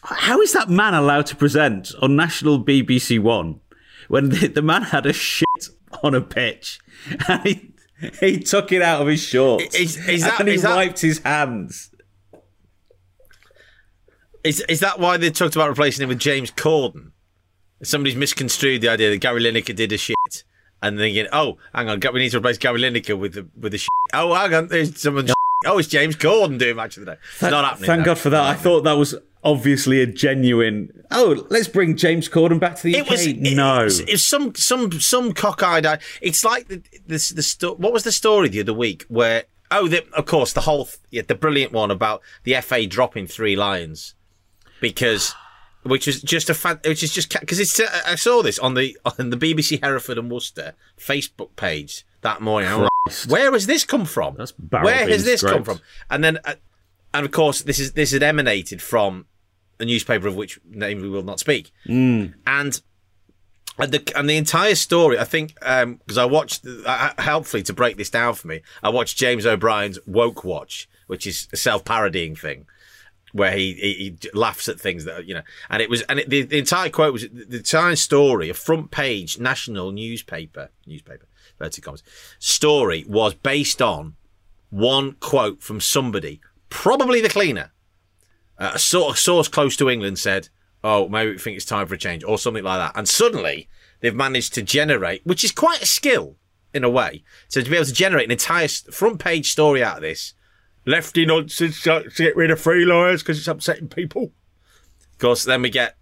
How 0.05 0.41
is 0.41 0.53
that 0.53 0.69
man 0.69 0.93
allowed 0.93 1.25
to 1.27 1.35
present 1.35 1.91
on 2.01 2.15
national 2.15 2.63
BBC 2.63 3.19
One 3.19 3.59
when 4.07 4.29
the, 4.29 4.47
the 4.47 4.61
man 4.61 4.83
had 4.83 5.05
a 5.05 5.13
shit 5.13 5.47
on 6.03 6.13
a 6.13 6.21
pitch 6.21 6.79
and 7.27 7.43
he, 7.43 7.71
he 8.19 8.39
took 8.39 8.71
it 8.71 8.81
out 8.81 9.01
of 9.01 9.07
his 9.07 9.21
shorts 9.21 9.73
Is- 9.75 9.97
is 10.07 10.21
that- 10.23 10.39
and 10.39 10.49
he 10.49 10.55
is 10.55 10.61
that- 10.61 10.75
wiped 10.75 11.01
his 11.01 11.19
hands? 11.19 11.91
Is, 14.43 14.59
is 14.69 14.79
that 14.81 14.99
why 14.99 15.17
they 15.17 15.31
talked 15.31 15.55
about 15.55 15.69
replacing 15.69 16.03
him 16.03 16.09
with 16.09 16.19
James 16.19 16.51
Corden? 16.51 17.11
Somebody's 17.81 18.15
misconstrued 18.15 18.81
the 18.81 18.89
idea 18.89 19.09
that 19.09 19.17
Gary 19.17 19.41
Lineker 19.43 19.75
did 19.75 19.91
a 19.91 19.97
shit. 19.97 20.15
And 20.83 20.99
thinking, 20.99 21.25
oh, 21.33 21.57
hang 21.73 21.89
on, 21.89 21.99
we 22.13 22.19
need 22.19 22.29
to 22.29 22.37
replace 22.37 22.59
Gary 22.59 22.79
Lineker 22.79 23.17
with 23.17 23.33
the 23.33 23.47
with 23.57 23.71
the 23.71 23.79
shit. 23.79 23.89
Oh, 24.13 24.35
hang 24.35 24.53
on, 24.53 24.67
there's 24.67 25.01
someone. 25.01 25.27
Oh, 25.65 25.79
it's 25.79 25.87
James 25.87 26.15
Corden 26.15 26.59
doing 26.59 26.75
match 26.75 26.97
of 26.97 27.05
the 27.05 27.13
day. 27.13 27.17
It's 27.33 27.41
not 27.41 27.65
happening. 27.65 27.87
Thank 27.87 27.99
no. 28.01 28.05
God 28.05 28.19
for 28.19 28.29
that. 28.29 28.43
I 28.43 28.53
thought 28.53 28.81
that 28.81 28.93
was 28.93 29.15
obviously 29.45 30.01
a 30.01 30.07
genuine. 30.07 31.03
Oh, 31.11 31.45
let's 31.49 31.67
bring 31.69 31.95
James 31.95 32.27
Corden 32.27 32.59
back 32.59 32.75
to 32.77 32.83
the 32.83 32.97
It 32.97 33.03
UK. 33.03 33.09
was 33.11 33.27
it, 33.27 33.37
no. 33.39 33.85
It's, 33.85 33.99
it's 33.99 34.23
some 34.23 34.53
some 34.55 34.91
some 34.99 35.31
cockeyed. 35.31 36.01
It's 36.21 36.43
like 36.43 36.67
the 36.67 36.81
this 37.05 37.29
the 37.29 37.43
sto- 37.43 37.75
What 37.75 37.93
was 37.93 38.03
the 38.03 38.11
story 38.11 38.49
the 38.49 38.59
other 38.59 38.73
week 38.73 39.05
where? 39.07 39.45
Oh, 39.71 39.87
the, 39.87 40.05
of 40.13 40.25
course, 40.25 40.53
the 40.53 40.61
whole 40.61 40.89
yeah, 41.09 41.21
the 41.25 41.35
brilliant 41.35 41.71
one 41.71 41.89
about 41.91 42.21
the 42.43 42.59
FA 42.61 42.85
dropping 42.85 43.27
three 43.27 43.55
lions 43.55 44.15
because. 44.81 45.33
Which 45.83 46.07
is 46.07 46.19
just 46.23 46.49
a 46.49 46.55
fan, 46.55 46.79
which 46.83 47.03
is 47.03 47.13
just 47.13 47.29
because 47.39 47.59
it's. 47.59 47.79
Uh, 47.79 47.85
I 48.07 48.15
saw 48.15 48.41
this 48.41 48.57
on 48.57 48.73
the 48.73 48.97
on 49.05 49.29
the 49.29 49.37
BBC 49.37 49.83
Hereford 49.83 50.17
and 50.17 50.31
Worcester 50.31 50.73
Facebook 50.97 51.55
page 51.57 52.07
that 52.21 52.41
morning. 52.41 52.67
I'm 52.71 52.89
Where 53.27 53.51
has 53.51 53.67
this 53.67 53.83
come 53.83 54.05
from? 54.05 54.33
That's 54.35 54.51
Where 54.57 55.07
has 55.07 55.25
this 55.25 55.43
come 55.43 55.63
from? 55.63 55.81
And 56.09 56.23
then, 56.23 56.39
uh, 56.43 56.55
and 57.13 57.23
of 57.23 57.31
course, 57.31 57.61
this 57.61 57.77
is 57.77 57.91
this 57.91 58.13
had 58.13 58.23
emanated 58.23 58.81
from 58.81 59.27
a 59.79 59.85
newspaper 59.85 60.27
of 60.27 60.35
which 60.35 60.59
name 60.69 61.01
we 61.01 61.09
will 61.09 61.23
not 61.23 61.39
speak. 61.39 61.71
Mm. 61.87 62.33
And 62.45 62.81
and 63.77 63.91
the 63.91 64.11
and 64.15 64.29
the 64.29 64.37
entire 64.37 64.75
story, 64.75 65.19
I 65.19 65.25
think, 65.25 65.53
because 65.55 66.17
I 66.17 66.25
watched 66.25 66.65
uh, 66.85 67.13
helpfully 67.17 67.63
to 67.63 67.73
break 67.73 67.97
this 67.97 68.09
down 68.09 68.33
for 68.35 68.47
me, 68.47 68.61
I 68.81 68.89
watched 68.89 69.17
James 69.17 69.45
O'Brien's 69.45 69.99
Woke 70.05 70.43
Watch, 70.43 70.87
which 71.07 71.27
is 71.27 71.47
a 71.51 71.57
self-parodying 71.57 72.35
thing, 72.35 72.67
where 73.33 73.51
he, 73.51 73.73
he 73.73 73.93
he 74.21 74.29
laughs 74.33 74.69
at 74.69 74.79
things 74.79 75.03
that 75.05 75.25
you 75.25 75.33
know, 75.33 75.43
and 75.69 75.81
it 75.81 75.89
was 75.89 76.03
and 76.03 76.19
it, 76.19 76.29
the, 76.29 76.43
the 76.43 76.57
entire 76.57 76.89
quote 76.89 77.11
was 77.11 77.23
the 77.23 77.57
entire 77.57 77.97
story, 77.97 78.49
a 78.49 78.53
front 78.53 78.91
page 78.91 79.39
national 79.39 79.91
newspaper 79.91 80.69
newspaper 80.85 81.27
vertical 81.59 81.91
commas 81.91 82.03
story 82.39 83.05
was 83.07 83.33
based 83.33 83.81
on 83.81 84.15
one 84.69 85.13
quote 85.19 85.61
from 85.61 85.79
somebody, 85.81 86.41
probably 86.69 87.21
the 87.21 87.29
cleaner, 87.29 87.71
uh, 88.59 88.71
a 88.75 88.79
sort 88.79 89.11
of 89.11 89.19
source 89.19 89.47
close 89.47 89.75
to 89.77 89.89
England 89.89 90.19
said, 90.19 90.49
"Oh, 90.83 91.07
maybe 91.09 91.31
we 91.31 91.37
think 91.37 91.55
it's 91.57 91.65
time 91.65 91.87
for 91.87 91.93
a 91.95 91.97
change," 91.97 92.23
or 92.23 92.37
something 92.37 92.63
like 92.63 92.79
that. 92.79 92.97
And 92.97 93.07
suddenly 93.07 93.67
they've 94.01 94.15
managed 94.15 94.53
to 94.55 94.61
generate, 94.61 95.25
which 95.25 95.43
is 95.43 95.51
quite 95.51 95.81
a 95.81 95.85
skill 95.85 96.35
in 96.73 96.83
a 96.83 96.89
way, 96.89 97.23
so 97.47 97.61
to 97.61 97.69
be 97.69 97.75
able 97.75 97.85
to 97.85 97.93
generate 97.93 98.25
an 98.25 98.31
entire 98.31 98.67
front 98.67 99.19
page 99.19 99.51
story 99.51 99.83
out 99.83 99.97
of 99.97 100.01
this. 100.01 100.33
Lefty 100.85 101.25
nonsense 101.25 101.85
uh, 101.87 102.01
to 102.03 102.09
get 102.23 102.35
rid 102.35 102.51
of 102.51 102.59
free 102.61 102.85
lawyers 102.85 103.23
because 103.23 103.39
it's 103.39 103.47
upsetting 103.47 103.87
people. 103.87 104.31
Of 105.13 105.17
course, 105.19 105.43
then 105.43 105.61
we 105.61 105.69
get. 105.69 105.95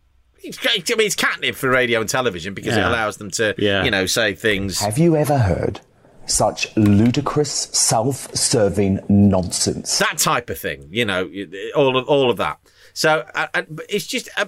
It's, 0.45 0.57
great- 0.57 0.91
I 0.91 0.95
mean, 0.95 1.05
it's 1.05 1.15
catnip 1.15 1.55
for 1.55 1.69
radio 1.69 2.01
and 2.01 2.09
television 2.09 2.53
because 2.53 2.75
it 2.75 2.83
allows 2.83 3.15
them 3.15 3.31
to, 3.31 3.55
Yeah. 3.57 3.85
you 3.85 3.91
know, 3.91 4.05
say 4.07 4.33
things. 4.33 4.79
Have 4.81 4.97
you 4.97 5.15
ever 5.15 5.37
heard 5.37 5.79
such 6.25 6.75
ludicrous, 6.77 7.51
self 7.51 8.33
serving 8.35 8.99
nonsense? 9.09 9.97
that 9.99 10.17
type 10.17 10.49
of 10.49 10.57
thing, 10.57 10.87
you 10.91 11.05
know, 11.05 11.29
all 11.75 11.97
of 11.97 12.07
all 12.07 12.29
of 12.29 12.37
that. 12.37 12.59
So 12.93 13.25
uh, 13.35 13.47
uh, 13.53 13.63
it's 13.89 14.07
just 14.07 14.29
uh, 14.37 14.45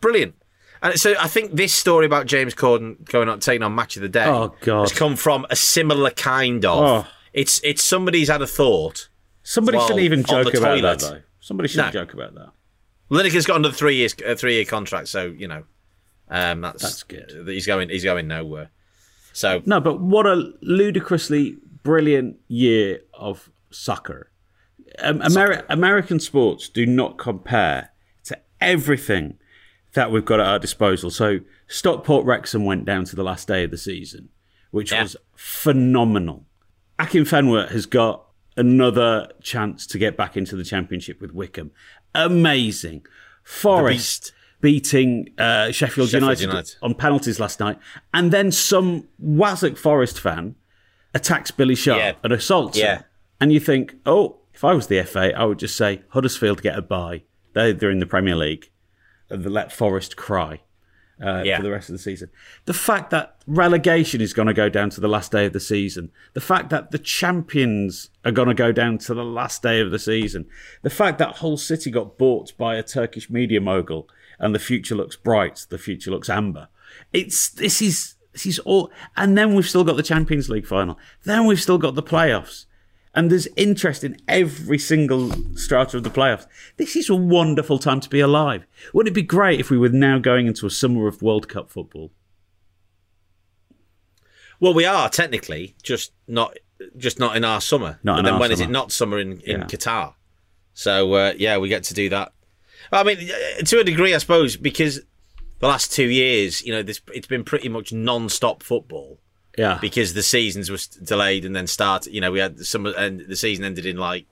brilliant. 0.00 0.34
And 0.80 0.98
so 0.98 1.14
I 1.18 1.26
think 1.26 1.52
this 1.52 1.74
story 1.74 2.06
about 2.06 2.26
James 2.26 2.54
Corden 2.54 3.04
going 3.04 3.28
on 3.28 3.40
taking 3.40 3.64
on 3.64 3.74
Match 3.74 3.96
of 3.96 4.02
the 4.02 4.08
Day 4.08 4.26
Oh, 4.26 4.54
God. 4.60 4.82
has 4.88 4.92
come 4.96 5.16
from 5.16 5.44
a 5.50 5.56
similar 5.56 6.10
kind 6.10 6.64
of. 6.64 6.78
Oh. 7.04 7.10
It's 7.32 7.60
it's 7.64 7.82
somebody's 7.82 8.28
had 8.28 8.42
a 8.42 8.46
thought. 8.46 9.08
Somebody 9.42 9.78
Well, 9.78 9.86
shouldn't 9.88 10.04
even 10.04 10.22
joke 10.24 10.54
about 10.54 10.76
toilet. 10.76 10.98
that, 11.00 11.00
though. 11.00 11.20
Somebody 11.40 11.68
shouldn't 11.68 11.94
No. 11.94 12.00
joke 12.04 12.14
about 12.14 12.34
that. 12.36 12.50
Lineker's 13.10 13.46
got 13.46 13.56
another 13.56 13.74
three 13.74 13.96
years 13.96 14.14
uh, 14.26 14.34
three 14.34 14.54
year 14.54 14.64
contract, 14.64 15.08
so 15.08 15.26
you 15.26 15.48
know, 15.48 15.64
um, 16.28 16.60
that's 16.60 16.82
That's 16.82 17.02
good. 17.02 17.44
He's 17.48 17.66
going 17.66 17.88
he's 17.88 18.04
going 18.04 18.28
nowhere. 18.28 18.70
So 19.38 19.62
No, 19.66 19.80
but 19.80 20.00
what 20.00 20.26
a 20.26 20.52
ludicrously 20.62 21.58
brilliant 21.84 22.38
year 22.48 23.02
of 23.14 23.50
soccer. 23.70 24.30
Um, 24.98 25.20
Ameri- 25.20 25.64
American 25.68 26.18
sports 26.18 26.68
do 26.68 26.84
not 26.84 27.18
compare 27.18 27.90
to 28.24 28.36
everything 28.60 29.38
that 29.94 30.10
we've 30.10 30.24
got 30.24 30.40
at 30.40 30.46
our 30.46 30.58
disposal. 30.58 31.10
So 31.10 31.38
Stockport 31.68 32.24
Wrexham 32.26 32.64
went 32.64 32.84
down 32.84 33.04
to 33.04 33.14
the 33.16 33.22
last 33.22 33.46
day 33.46 33.62
of 33.62 33.70
the 33.70 33.78
season, 33.78 34.30
which 34.72 34.90
Yeah. 34.90 35.02
was 35.04 35.16
phenomenal. 35.36 36.44
Akinfenwa 36.98 37.68
has 37.68 37.86
got 37.86 38.24
another 38.56 39.28
chance 39.40 39.86
to 39.86 39.98
get 39.98 40.16
back 40.16 40.36
into 40.36 40.56
the 40.56 40.64
championship 40.64 41.20
with 41.20 41.32
Wycombe. 41.32 41.70
Amazing. 42.12 43.06
Forest. 43.44 44.32
Beating 44.60 45.30
uh, 45.38 45.70
Sheffield, 45.70 46.08
Sheffield 46.08 46.12
United, 46.12 46.42
United. 46.42 46.74
on 46.82 46.94
penalties 46.94 47.38
last 47.38 47.60
night, 47.60 47.78
and 48.12 48.32
then 48.32 48.50
some 48.52 49.08
Waswick 49.22 49.78
Forest 49.78 50.20
fan 50.20 50.56
attacks 51.14 51.50
Billy 51.50 51.74
Sharp 51.74 51.98
Yeah. 51.98 52.12
and 52.22 52.32
assaults 52.32 52.76
Yeah. 52.78 52.98
him. 52.98 53.04
And 53.40 53.52
you 53.52 53.60
think, 53.60 53.94
oh, 54.04 54.38
if 54.52 54.64
I 54.64 54.74
was 54.74 54.88
the 54.88 54.98
FA, 54.98 55.32
I 55.38 55.44
would 55.44 55.58
just 55.60 55.76
say 55.76 56.02
Huddersfield 56.08 56.60
get 56.62 56.76
a 56.76 56.82
bye. 56.82 57.22
They're, 57.54 57.72
they're 57.72 57.90
in 57.90 58.00
the 58.00 58.06
Premier 58.06 58.34
League. 58.36 58.70
And 59.30 59.44
let 59.46 59.72
Forest 59.72 60.16
cry 60.16 60.60
uh, 61.24 61.42
Yeah. 61.44 61.58
for 61.58 61.62
the 61.62 61.70
rest 61.70 61.88
of 61.88 61.92
the 61.94 61.98
season. 61.98 62.30
The 62.64 62.74
fact 62.74 63.10
that 63.10 63.36
relegation 63.46 64.20
is 64.20 64.32
going 64.32 64.48
to 64.48 64.54
go 64.54 64.68
down 64.68 64.90
to 64.90 65.00
the 65.00 65.08
last 65.08 65.30
day 65.32 65.46
of 65.46 65.52
the 65.52 65.60
season, 65.60 66.10
the 66.34 66.40
fact 66.40 66.70
that 66.70 66.90
the 66.90 66.98
champions 66.98 68.10
are 68.24 68.32
going 68.32 68.48
to 68.48 68.54
go 68.54 68.72
down 68.72 68.98
to 68.98 69.14
the 69.14 69.24
last 69.24 69.62
day 69.62 69.80
of 69.80 69.90
the 69.90 69.98
season, 69.98 70.46
the 70.82 70.90
fact 70.90 71.18
that 71.18 71.36
Hull 71.36 71.56
City 71.56 71.90
got 71.90 72.18
bought 72.18 72.56
by 72.56 72.76
a 72.76 72.82
Turkish 72.82 73.28
media 73.30 73.60
mogul 73.60 74.08
and 74.38 74.54
the 74.54 74.58
future 74.58 74.94
looks 74.94 75.16
bright, 75.16 75.66
the 75.68 75.78
future 75.78 76.10
looks 76.10 76.28
amber. 76.30 76.68
It's 77.12 77.48
this 77.50 77.80
is 77.82 78.14
this 78.32 78.46
is 78.46 78.58
all, 78.60 78.90
and 79.16 79.36
then 79.36 79.54
we've 79.54 79.68
still 79.68 79.84
got 79.84 79.96
the 79.96 80.02
Champions 80.02 80.48
League 80.48 80.66
final. 80.66 80.98
Then 81.24 81.46
we've 81.46 81.60
still 81.60 81.78
got 81.78 81.94
the 81.94 82.02
playoffs. 82.02 82.66
And 83.14 83.32
there's 83.32 83.48
interest 83.56 84.04
in 84.04 84.16
every 84.28 84.78
single 84.78 85.32
strata 85.56 85.96
of 85.96 86.04
the 86.04 86.10
playoffs. 86.10 86.46
This 86.76 86.94
is 86.94 87.08
a 87.08 87.16
wonderful 87.16 87.78
time 87.78 87.98
to 88.00 88.08
be 88.08 88.20
alive. 88.20 88.64
Wouldn't 88.94 89.10
it 89.10 89.14
be 89.14 89.22
great 89.22 89.58
if 89.58 89.70
we 89.70 89.78
were 89.78 89.88
now 89.88 90.18
going 90.18 90.46
into 90.46 90.66
a 90.66 90.70
summer 90.70 91.08
of 91.08 91.20
World 91.20 91.48
Cup 91.48 91.68
football? 91.68 92.12
Well, 94.60 94.74
we 94.74 94.84
are 94.84 95.08
technically 95.08 95.74
just 95.82 96.12
not 96.26 96.56
just 96.96 97.18
not 97.18 97.36
in 97.36 97.44
our 97.44 97.60
summer. 97.60 97.98
Not 98.04 98.22
but 98.22 98.30
then 98.30 98.38
when 98.38 98.52
is 98.52 98.58
summer. 98.58 98.70
it 98.70 98.72
not 98.72 98.92
summer 98.92 99.18
in, 99.18 99.40
in 99.40 99.60
Yeah. 99.60 99.66
Qatar? 99.66 100.14
So 100.74 101.12
uh, 101.14 101.32
yeah, 101.36 101.58
we 101.58 101.68
get 101.68 101.84
to 101.84 101.94
do 101.94 102.08
that. 102.10 102.32
I 102.92 103.02
mean, 103.04 103.18
uh, 103.30 103.62
to 103.64 103.80
a 103.80 103.84
degree, 103.84 104.14
I 104.14 104.18
suppose, 104.18 104.56
because 104.56 105.00
the 105.60 105.66
last 105.68 105.92
two 105.92 106.08
years, 106.08 106.62
you 106.64 106.72
know, 106.72 106.82
this 106.82 107.00
it's 107.14 107.26
been 107.26 107.44
pretty 107.44 107.68
much 107.68 107.92
non-stop 107.92 108.62
football 108.62 109.18
Yeah. 109.56 109.78
because 109.80 110.14
the 110.14 110.22
seasons 110.22 110.70
were 110.70 110.78
delayed 111.04 111.44
and 111.44 111.54
then 111.56 111.66
started. 111.66 112.12
You 112.14 112.20
know, 112.20 112.30
we 112.32 112.38
had 112.38 112.60
some 112.64 112.86
and 112.86 113.20
the 113.28 113.36
season 113.36 113.64
ended 113.64 113.84
in 113.86 113.96
like 113.96 114.26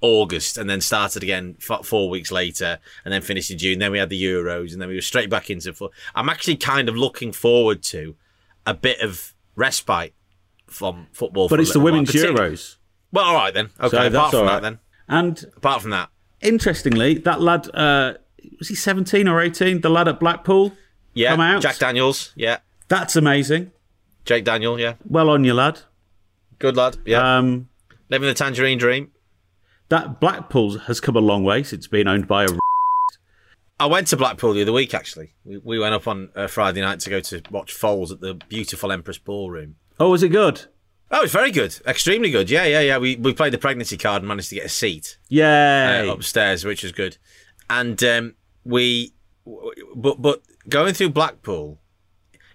August 0.00 0.58
and 0.58 0.68
then 0.68 0.80
started 0.80 1.22
again 1.22 1.56
f- 1.68 1.86
four 1.86 2.10
weeks 2.10 2.32
later 2.32 2.80
and 3.04 3.14
then 3.14 3.22
finished 3.22 3.50
in 3.52 3.58
June. 3.58 3.78
Then 3.78 3.92
we 3.92 3.98
had 3.98 4.08
the 4.08 4.20
Euros 4.22 4.72
and 4.72 4.82
then 4.82 4.88
we 4.88 4.96
were 4.96 5.00
straight 5.00 5.30
back 5.30 5.48
into. 5.50 5.72
Fo- 5.72 5.92
I'm 6.14 6.28
actually 6.28 6.56
kind 6.56 6.88
of 6.88 6.96
looking 6.96 7.30
forward 7.32 7.82
to 7.84 8.16
a 8.66 8.74
bit 8.74 9.00
of 9.00 9.34
respite 9.54 10.14
from 10.66 11.06
football. 11.12 11.48
but 11.48 11.60
it's 11.60 11.72
the. 11.72 11.78
Women's 11.80 12.10
Euros. 12.10 12.76
Well, 13.12 13.24
all 13.26 13.34
right 13.34 13.54
then. 13.54 13.70
Okay, 13.78 13.88
So 13.96 14.06
apart 14.06 14.30
from 14.32 14.40
all 14.40 14.46
that, 14.46 14.62
then. 14.62 14.78
And 15.08 15.44
Apart 15.56 15.82
from 15.82 15.90
that, 15.92 16.08
interestingly, 16.42 17.14
that 17.18 17.40
lad, 17.40 17.68
uh, 17.74 18.14
was 18.58 18.68
he 18.68 18.74
17 18.74 19.28
or 19.28 19.40
18? 19.40 19.80
The 19.80 19.88
lad 19.90 20.08
at 20.08 20.20
Blackpool? 20.20 20.72
yeah, 21.14 21.30
Come 21.30 21.40
out. 21.40 21.62
Jack 21.62 21.78
Daniels, 21.78 22.32
yeah, 22.36 22.58
That's 22.88 23.16
amazing. 23.16 23.72
Jake 24.24 24.44
Daniel, 24.44 24.78
yeah, 24.78 24.94
Well 25.04 25.30
on 25.30 25.44
you, 25.44 25.54
lad. 25.54 25.80
good 26.58 26.76
lad, 26.76 26.96
yeah, 27.04 27.38
Um, 27.38 27.68
living 28.08 28.28
the 28.28 28.34
tangerine 28.34 28.78
dream. 28.78 29.10
that 29.88 30.20
Blackpool 30.20 30.78
has 30.78 31.00
come 31.00 31.16
a 31.16 31.20
long 31.20 31.42
way 31.44 31.62
since 31.62 31.86
being 31.86 32.06
owned 32.08 32.26
by 32.28 32.44
a. 32.44 32.48
I 33.80 33.86
went 33.86 34.06
to 34.08 34.16
Blackpool 34.16 34.52
the 34.52 34.62
other 34.62 34.72
week. 34.72 34.94
Actually, 34.94 35.34
we, 35.44 35.58
we 35.58 35.78
went 35.80 35.92
up 35.94 36.06
on 36.06 36.30
uh, 36.36 36.46
Friday 36.46 36.80
night 36.80 37.00
to 37.00 37.10
go 37.10 37.20
to 37.20 37.42
watch 37.50 37.72
Foals 37.72 38.12
at 38.12 38.20
the 38.20 38.34
beautiful 38.34 38.92
Empress 38.92 39.18
Ballroom. 39.18 39.74
Oh, 39.98 40.10
was 40.10 40.22
it 40.22 40.28
good? 40.28 40.66
Oh, 41.14 41.22
it's 41.24 41.32
very 41.32 41.50
good, 41.50 41.78
extremely 41.86 42.30
good. 42.30 42.48
Yeah, 42.50 42.64
yeah, 42.64 42.80
yeah. 42.80 42.98
We 42.98 43.16
we 43.16 43.34
played 43.34 43.52
the 43.52 43.58
pregnancy 43.58 43.98
card 43.98 44.22
and 44.22 44.28
managed 44.28 44.48
to 44.48 44.54
get 44.54 44.64
a 44.64 44.68
seat 44.70 45.18
Yay. 45.28 46.08
uh, 46.08 46.12
upstairs, 46.12 46.64
which 46.64 46.82
was 46.82 46.92
good. 46.92 47.18
And 47.68 48.02
um, 48.02 48.34
we, 48.64 49.12
but 49.94 50.22
but 50.22 50.40
going 50.68 50.94
through 50.94 51.10
Blackpool, 51.10 51.78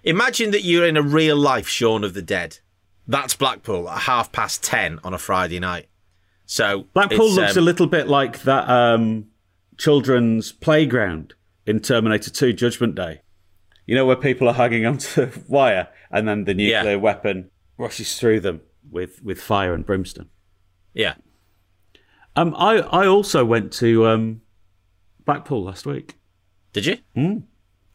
imagine 0.02 0.50
that 0.50 0.64
you're 0.64 0.86
in 0.86 0.96
a 0.96 1.02
real 1.02 1.36
life 1.36 1.68
Shaun 1.68 2.02
of 2.02 2.14
the 2.14 2.22
Dead. 2.22 2.58
That's 3.06 3.34
Blackpool 3.36 3.88
at 3.88 4.00
half 4.02 4.32
past 4.32 4.62
ten 4.64 4.98
on 5.04 5.14
a 5.14 5.18
Friday 5.18 5.60
night. 5.60 5.88
So 6.44 6.86
Blackpool 6.94 7.30
looks 7.30 7.56
um, 7.56 7.62
a 7.62 7.64
little 7.64 7.86
bit 7.86 8.08
like 8.08 8.42
that 8.42 8.68
um, 8.68 9.26
children's 9.76 10.50
playground 10.50 11.34
in 11.66 11.78
Terminator 11.80 12.30
2 12.30 12.54
Judgment 12.54 12.94
Day. 12.94 13.20
You 13.86 13.94
know, 13.94 14.06
where 14.06 14.16
people 14.16 14.48
are 14.48 14.54
hanging 14.54 14.86
onto 14.86 15.26
the 15.26 15.40
wire 15.48 15.88
and 16.10 16.26
then 16.26 16.44
the 16.44 16.54
nuclear 16.54 16.92
Yeah. 16.92 16.96
weapon 16.96 17.50
rushes 17.78 18.18
through 18.18 18.40
them 18.40 18.60
with, 18.90 19.22
with 19.22 19.40
fire 19.40 19.72
and 19.72 19.86
brimstone. 19.86 20.28
yeah. 20.92 21.14
Um, 22.36 22.54
I, 22.56 22.76
I 22.78 23.06
also 23.06 23.44
went 23.44 23.72
to 23.74 24.06
um, 24.06 24.42
Blackpool 25.24 25.64
last 25.64 25.86
week. 25.86 26.18
Did 26.72 26.86
you? 26.86 27.42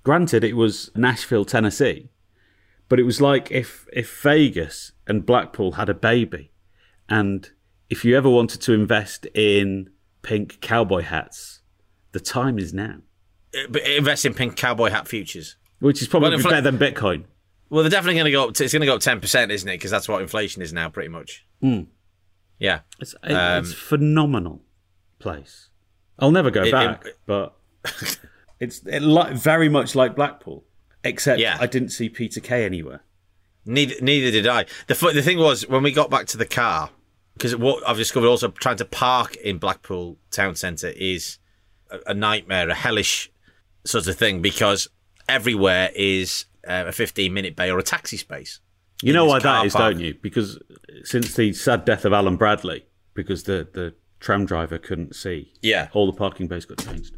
Granted, 0.03 0.43
it 0.43 0.57
was 0.57 0.91
Nashville, 0.95 1.45
Tennessee, 1.45 2.09
but 2.89 2.99
it 2.99 3.03
was 3.03 3.21
like 3.21 3.51
if, 3.51 3.87
if 3.93 4.21
Vegas 4.21 4.91
and 5.07 5.25
Blackpool 5.25 5.73
had 5.73 5.87
a 5.87 5.93
baby. 5.93 6.51
And 7.07 7.49
if 7.89 8.03
you 8.03 8.17
ever 8.17 8.29
wanted 8.29 8.59
to 8.61 8.73
invest 8.73 9.27
in 9.33 9.91
pink 10.23 10.59
cowboy 10.59 11.03
hats, 11.03 11.61
the 12.11 12.19
time 12.19 12.59
is 12.59 12.73
now. 12.73 12.97
Uh, 13.55 13.79
Invest 13.95 14.25
in 14.25 14.33
pink 14.33 14.57
cowboy 14.57 14.89
hat 14.89 15.07
futures. 15.07 15.55
Which 15.79 16.01
is 16.01 16.09
probably 16.09 16.31
Well, 16.35 16.43
better 16.43 16.69
than 16.69 16.77
Bitcoin. 16.77 17.25
Well, 17.73 17.81
they're 17.83 17.89
definitely 17.89 18.15
going 18.15 18.25
to 18.25 18.31
go 18.31 18.47
up. 18.49 18.53
To, 18.53 18.63
it's 18.63 18.71
going 18.73 18.81
to 18.81 18.85
go 18.85 18.95
up 18.95 19.01
ten 19.01 19.19
percent, 19.19 19.51
isn't 19.51 19.67
it? 19.67 19.73
Because 19.73 19.89
that's 19.89 20.07
what 20.07 20.21
inflation 20.21 20.61
is 20.61 20.71
now, 20.71 20.89
pretty 20.89 21.09
much. 21.09 21.45
Yeah. 22.59 22.79
It's, 22.99 23.13
it- 23.23 23.31
it's 23.31 23.71
a 23.71 23.75
phenomenal 23.75 24.61
place. 25.19 25.69
I'll 26.19 26.31
never 26.31 26.51
go 26.51 26.61
Um, 26.61 26.67
It- 26.67 26.71
back, 26.71 27.05
it- 27.05 27.19
but 27.25 27.55
it's 28.59 28.81
it 28.85 29.01
li- 29.01 29.33
very 29.33 29.69
much 29.69 29.95
like 29.95 30.15
Blackpool, 30.15 30.63
except 31.03 31.39
Yeah. 31.39 31.57
I 31.59 31.65
didn't 31.67 31.89
see 31.89 32.09
Peter 32.09 32.39
Kay 32.39 32.63
anywhere. 32.65 33.01
Neither, 33.65 33.95
neither 34.01 34.29
did 34.29 34.45
I. 34.45 34.65
The 34.87 34.93
the 35.13 35.21
thing 35.23 35.39
was 35.39 35.67
when 35.67 35.81
we 35.83 35.91
got 35.91 36.09
back 36.11 36.27
to 36.27 36.37
the 36.37 36.45
car, 36.45 36.91
because 37.33 37.55
what 37.55 37.81
I've 37.87 37.97
discovered 37.97 38.27
also 38.27 38.49
trying 38.49 38.77
to 38.77 38.85
park 38.85 39.35
in 39.37 39.57
Blackpool 39.57 40.17
town 40.31 40.55
centre 40.55 40.89
is 40.89 41.39
a, 41.89 41.99
a 42.07 42.13
nightmare, 42.13 42.69
a 42.69 42.75
hellish 42.75 43.31
sort 43.85 44.05
of 44.07 44.15
thing 44.17 44.41
because 44.41 44.89
everywhere 45.27 45.89
is 45.95 46.45
uh, 46.67 46.85
a 46.87 46.91
15 46.91 47.33
minute 47.33 47.55
bay 47.55 47.69
or 47.71 47.79
a 47.79 47.83
taxi 47.83 48.17
space. 48.17 48.59
You 49.01 49.11
know 49.13 49.25
this 49.25 49.31
why 49.33 49.39
car 49.41 49.59
that 49.61 49.65
is, 49.67 49.73
park. 49.73 49.93
don't 49.93 50.01
you? 50.01 50.15
Because 50.21 50.59
since 51.03 51.33
the 51.35 51.51
sad 51.53 51.83
death 51.85 52.05
of 52.05 52.13
Alan 52.13 52.37
Bradley, 52.37 52.85
because 53.13 53.43
the, 53.43 53.67
the 53.73 53.93
tram 54.19 54.45
driver 54.45 54.77
couldn't 54.77 55.15
see, 55.15 55.51
Yeah. 55.61 55.89
all 55.93 56.05
the 56.09 56.17
parking 56.17 56.47
bays 56.47 56.65
got 56.65 56.77
changed. 56.77 57.15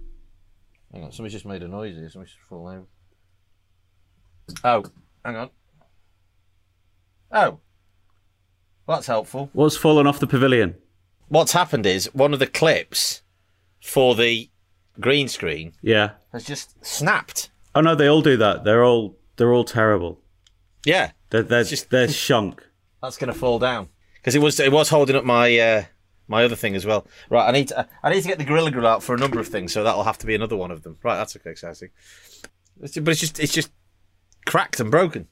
Hang 0.91 1.03
on, 1.03 1.11
somebody's 1.11 1.33
just 1.33 1.45
made 1.45 1.61
a 1.61 1.67
noise 1.67 1.95
here. 1.95 2.09
Somebody's 2.09 2.33
just 2.33 2.47
fallen 2.47 2.77
over. 2.77 2.87
Oh, 4.63 4.83
hang 5.23 5.35
on. 5.35 5.49
Oh, 7.31 7.59
well, 8.87 8.97
that's 8.97 9.07
helpful. 9.07 9.49
What's 9.53 9.77
fallen 9.77 10.07
off 10.07 10.19
the 10.19 10.27
pavilion? 10.27 10.75
What's 11.27 11.51
happened 11.53 11.85
is 11.85 12.05
one 12.13 12.33
of 12.33 12.39
the 12.39 12.47
clips 12.47 13.21
for 13.81 14.15
the 14.15 14.49
green 14.99 15.27
screen 15.27 15.73
Yeah. 15.81 16.11
has 16.31 16.45
just 16.45 16.83
snapped. 16.85 17.49
Oh 17.73 17.81
no, 17.81 17.95
they 17.95 18.07
all 18.07 18.21
do 18.21 18.37
that. 18.37 18.63
They're 18.63 18.83
all 18.85 19.17
they're 19.37 19.53
all 19.53 19.63
terrible. 19.65 20.19
Yeah, 20.85 21.11
They're 21.29 21.43
they're 21.43 21.63
just- 21.63 21.89
they're 21.89 22.07
shunk. 22.07 22.63
that's 23.01 23.17
going 23.17 23.31
to 23.33 23.37
fall 23.37 23.59
down 23.59 23.89
because 24.15 24.35
it 24.35 24.39
was 24.41 24.59
it 24.59 24.71
was 24.71 24.89
holding 24.89 25.15
up 25.15 25.23
my 25.25 25.57
uh, 25.57 25.83
my 26.27 26.43
other 26.43 26.55
thing 26.55 26.75
as 26.75 26.85
well. 26.85 27.05
Right, 27.29 27.47
I 27.47 27.51
need 27.51 27.67
to 27.69 27.87
I 28.03 28.09
need 28.11 28.21
to 28.21 28.27
get 28.27 28.37
the 28.37 28.43
gorilla 28.45 28.71
grill 28.71 28.87
out 28.87 29.03
for 29.03 29.13
a 29.15 29.17
number 29.17 29.39
of 29.39 29.47
things, 29.47 29.73
so 29.73 29.83
that'll 29.83 30.03
have 30.03 30.17
to 30.19 30.25
be 30.25 30.35
another 30.35 30.55
one 30.57 30.71
of 30.71 30.83
them. 30.83 30.97
Right, 31.03 31.15
that's 31.17 31.35
okay, 31.35 31.51
exciting. 31.51 31.89
It's- 32.81 32.97
But 33.03 33.11
it's 33.11 33.19
just 33.21 33.39
it's 33.39 33.53
just 33.53 33.71
cracked 34.45 34.79
and 34.79 34.89
broken. 34.91 35.27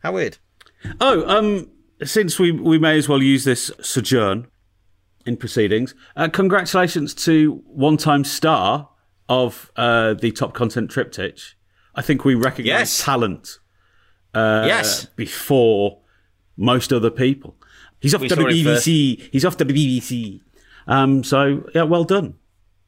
How 0.00 0.12
weird. 0.12 0.38
Oh, 1.00 1.26
um, 1.28 1.70
since 2.04 2.38
we 2.38 2.50
we 2.52 2.78
may 2.78 2.98
as 2.98 3.08
well 3.08 3.22
use 3.22 3.44
this 3.44 3.70
sojourn 3.80 4.48
in 5.24 5.36
proceedings, 5.36 5.94
uh, 6.16 6.28
congratulations 6.28 7.12
to 7.14 7.62
one-time 7.66 8.22
star 8.22 8.90
of 9.28 9.72
uh, 9.76 10.14
the 10.14 10.30
top 10.30 10.54
content 10.54 10.90
triptych. 10.90 11.38
I 11.96 12.02
think 12.02 12.24
we 12.24 12.34
recognise 12.34 12.66
Yes. 12.80 13.02
talent 13.02 13.58
uh, 14.34 14.64
yes, 14.66 15.06
before 15.16 16.00
most 16.56 16.92
other 16.92 17.10
people. 17.10 17.56
He's 18.00 18.14
off 18.14 18.20
We 18.20 18.28
to 18.28 18.34
the 18.36 18.44
BBC. 18.44 19.30
He's 19.32 19.44
off 19.44 19.56
to 19.56 19.64
the 19.64 19.72
BBC. 19.72 20.42
Um, 20.86 21.24
so 21.24 21.68
yeah, 21.74 21.82
well 21.84 22.04
done. 22.04 22.34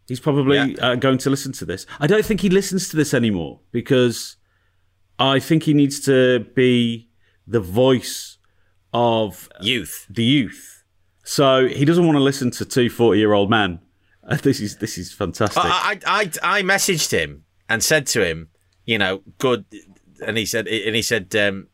He's 0.07 0.21
probably 0.21 0.57
Yeah. 0.59 0.77
uh, 0.87 0.95
going 0.97 1.19
to 1.19 1.31
listen 1.31 1.53
to 1.53 1.65
this. 1.65 1.87
I 1.99 2.07
don't 2.07 2.25
think 2.25 2.41
he 2.43 2.51
listens 2.51 2.89
to 2.91 2.97
this 2.97 3.13
anymore 3.15 3.61
because 3.73 4.37
I 5.19 5.41
think 5.41 5.65
he 5.65 5.75
needs 5.75 6.01
to 6.01 6.41
be 6.55 7.09
the 7.47 7.61
voice 7.61 8.37
of 8.93 9.49
youth. 9.61 10.07
the 10.11 10.25
youth. 10.25 10.85
So 11.25 11.67
he 11.67 11.85
doesn't 11.85 12.07
want 12.07 12.17
to 12.17 12.23
listen 12.23 12.51
to 12.53 12.65
two 12.65 12.89
40 12.91 13.19
year 13.19 13.33
old 13.33 13.51
men. 13.51 13.81
This 14.43 14.61
is 14.61 14.77
this 14.77 14.99
is 14.99 15.11
fantastic. 15.13 15.63
I, 15.65 15.99
I 16.07 16.21
I 16.21 16.59
I 16.59 16.63
messaged 16.63 17.11
him 17.13 17.45
and 17.69 17.83
said 17.83 18.07
to 18.09 18.23
him, 18.27 18.49
you 18.89 18.97
know, 18.97 19.21
good, 19.37 19.67
and 20.27 20.39
he 20.39 20.47
said 20.47 20.67
and 20.67 20.97
he 20.97 21.03
said 21.03 21.37
um, 21.37 21.69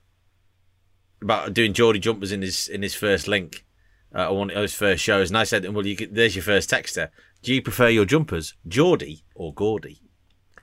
about 1.22 1.54
doing 1.54 1.72
Geordie 1.72 2.00
jumpers 2.00 2.32
in 2.32 2.42
his 2.42 2.68
in 2.68 2.82
his 2.82 2.94
first 2.94 3.28
link, 3.28 3.64
uh, 4.12 4.28
on 4.30 4.36
one 4.36 4.50
of 4.50 4.62
his 4.62 4.74
first 4.74 5.02
shows, 5.02 5.30
and 5.30 5.38
I 5.38 5.44
said, 5.44 5.72
well, 5.72 5.86
you 5.86 5.96
there's 6.10 6.34
your 6.34 6.42
first 6.42 6.68
texter. 6.68 7.10
Do 7.42 7.54
you 7.54 7.62
prefer 7.62 7.88
your 7.88 8.04
jumpers, 8.04 8.54
Geordie 8.66 9.22
or 9.36 9.54
Gordy? 9.54 10.00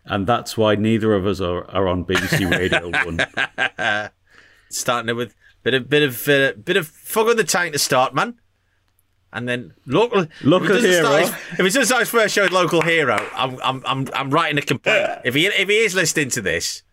and 0.05 0.25
that's 0.25 0.57
why 0.57 0.75
neither 0.75 1.13
of 1.13 1.25
us 1.25 1.39
are, 1.39 1.69
are 1.69 1.87
on 1.87 2.05
BBC 2.05 2.49
Radio 2.49 2.89
1. 4.09 4.09
Starting 4.69 5.15
with 5.15 5.35
bit 5.63 5.73
of 5.73 5.89
bit 5.89 6.03
of 6.03 6.27
uh, 6.27 6.53
bit 6.53 6.75
of 6.75 6.87
fog 6.87 7.29
on 7.29 7.37
the 7.37 7.43
tank 7.43 7.73
to 7.73 7.79
start, 7.79 8.13
man. 8.13 8.39
And 9.33 9.47
then 9.47 9.73
local 9.85 10.27
Local 10.43 10.75
if 10.75 10.83
hero. 10.83 11.15
his- 11.17 11.29
if 11.53 11.57
doesn't 11.59 11.85
start 11.85 12.01
his 12.01 12.09
first 12.09 12.35
show 12.35 12.45
local 12.45 12.81
hero, 12.81 13.17
I'm 13.33 13.57
I'm 13.63 13.81
I'm 13.85 14.07
I'm 14.13 14.29
writing 14.29 14.57
a 14.57 14.61
complaint. 14.61 15.21
if 15.23 15.33
he 15.35 15.45
if 15.47 15.69
he 15.69 15.75
is 15.77 15.95
listening 15.95 16.29
to 16.31 16.41
this, 16.41 16.83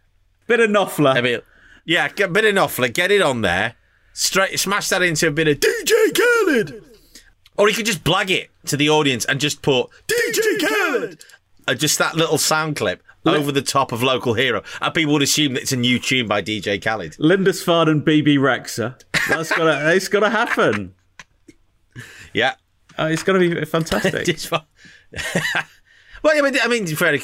Bit 0.47 0.61
of 0.61 0.71
Knopfler. 0.71 1.17
I 1.17 1.21
mean, 1.21 1.41
yeah, 1.85 2.07
a 2.07 2.29
bit 2.29 2.45
of 2.45 2.55
Knopfler, 2.55 2.93
get 2.95 3.11
it 3.11 3.23
on 3.23 3.41
there, 3.43 3.75
straight, 4.13 4.59
smash 4.61 4.89
that 4.91 5.03
into 5.03 5.27
a 5.27 5.31
bit 5.33 5.49
of 5.49 5.59
DJ 5.59 5.93
Khaled. 6.15 6.85
Or 7.57 7.67
he 7.67 7.75
could 7.75 7.87
just 7.87 8.05
blag 8.05 8.31
it 8.31 8.51
to 8.67 8.77
the 8.77 8.89
audience 8.89 9.25
and 9.25 9.41
just 9.41 9.61
put 9.63 9.89
DJ 10.07 10.61
Khaled, 10.69 11.25
uh, 11.67 11.75
just 11.75 11.99
that 11.99 12.15
little 12.15 12.39
sound 12.39 12.77
clip 12.77 13.03
over 13.27 13.51
the 13.51 13.61
top 13.63 13.91
of 13.93 14.01
Local 14.03 14.33
Hero, 14.35 14.63
and 14.81 14.95
people 14.95 15.13
would 15.13 15.23
assume 15.23 15.55
that 15.55 15.63
it's 15.63 15.73
a 15.73 15.77
new 15.77 15.99
tune 15.99 16.29
by 16.29 16.41
DJ 16.41 16.83
Khaled. 16.83 17.17
Lindisfarne 17.19 17.89
and 17.89 18.05
Bebe 18.05 18.37
Rexha. 18.37 18.95
That's 19.29 19.51
gotta 19.51 19.93
it's 19.95 20.07
gotta 20.09 20.31
happen. 20.31 20.95
Yeah. 22.33 22.55
Uh, 22.99 23.09
it's 23.13 23.23
going 23.23 23.41
to 23.41 23.55
be 23.55 23.65
fantastic. 23.65 24.27
It's 24.29 24.45
fine. 24.45 24.63
well, 26.23 26.37
I 26.37 26.41
mean, 26.43 26.59
I 26.63 26.69
mean, 26.69 26.87
fairly. 26.87 27.21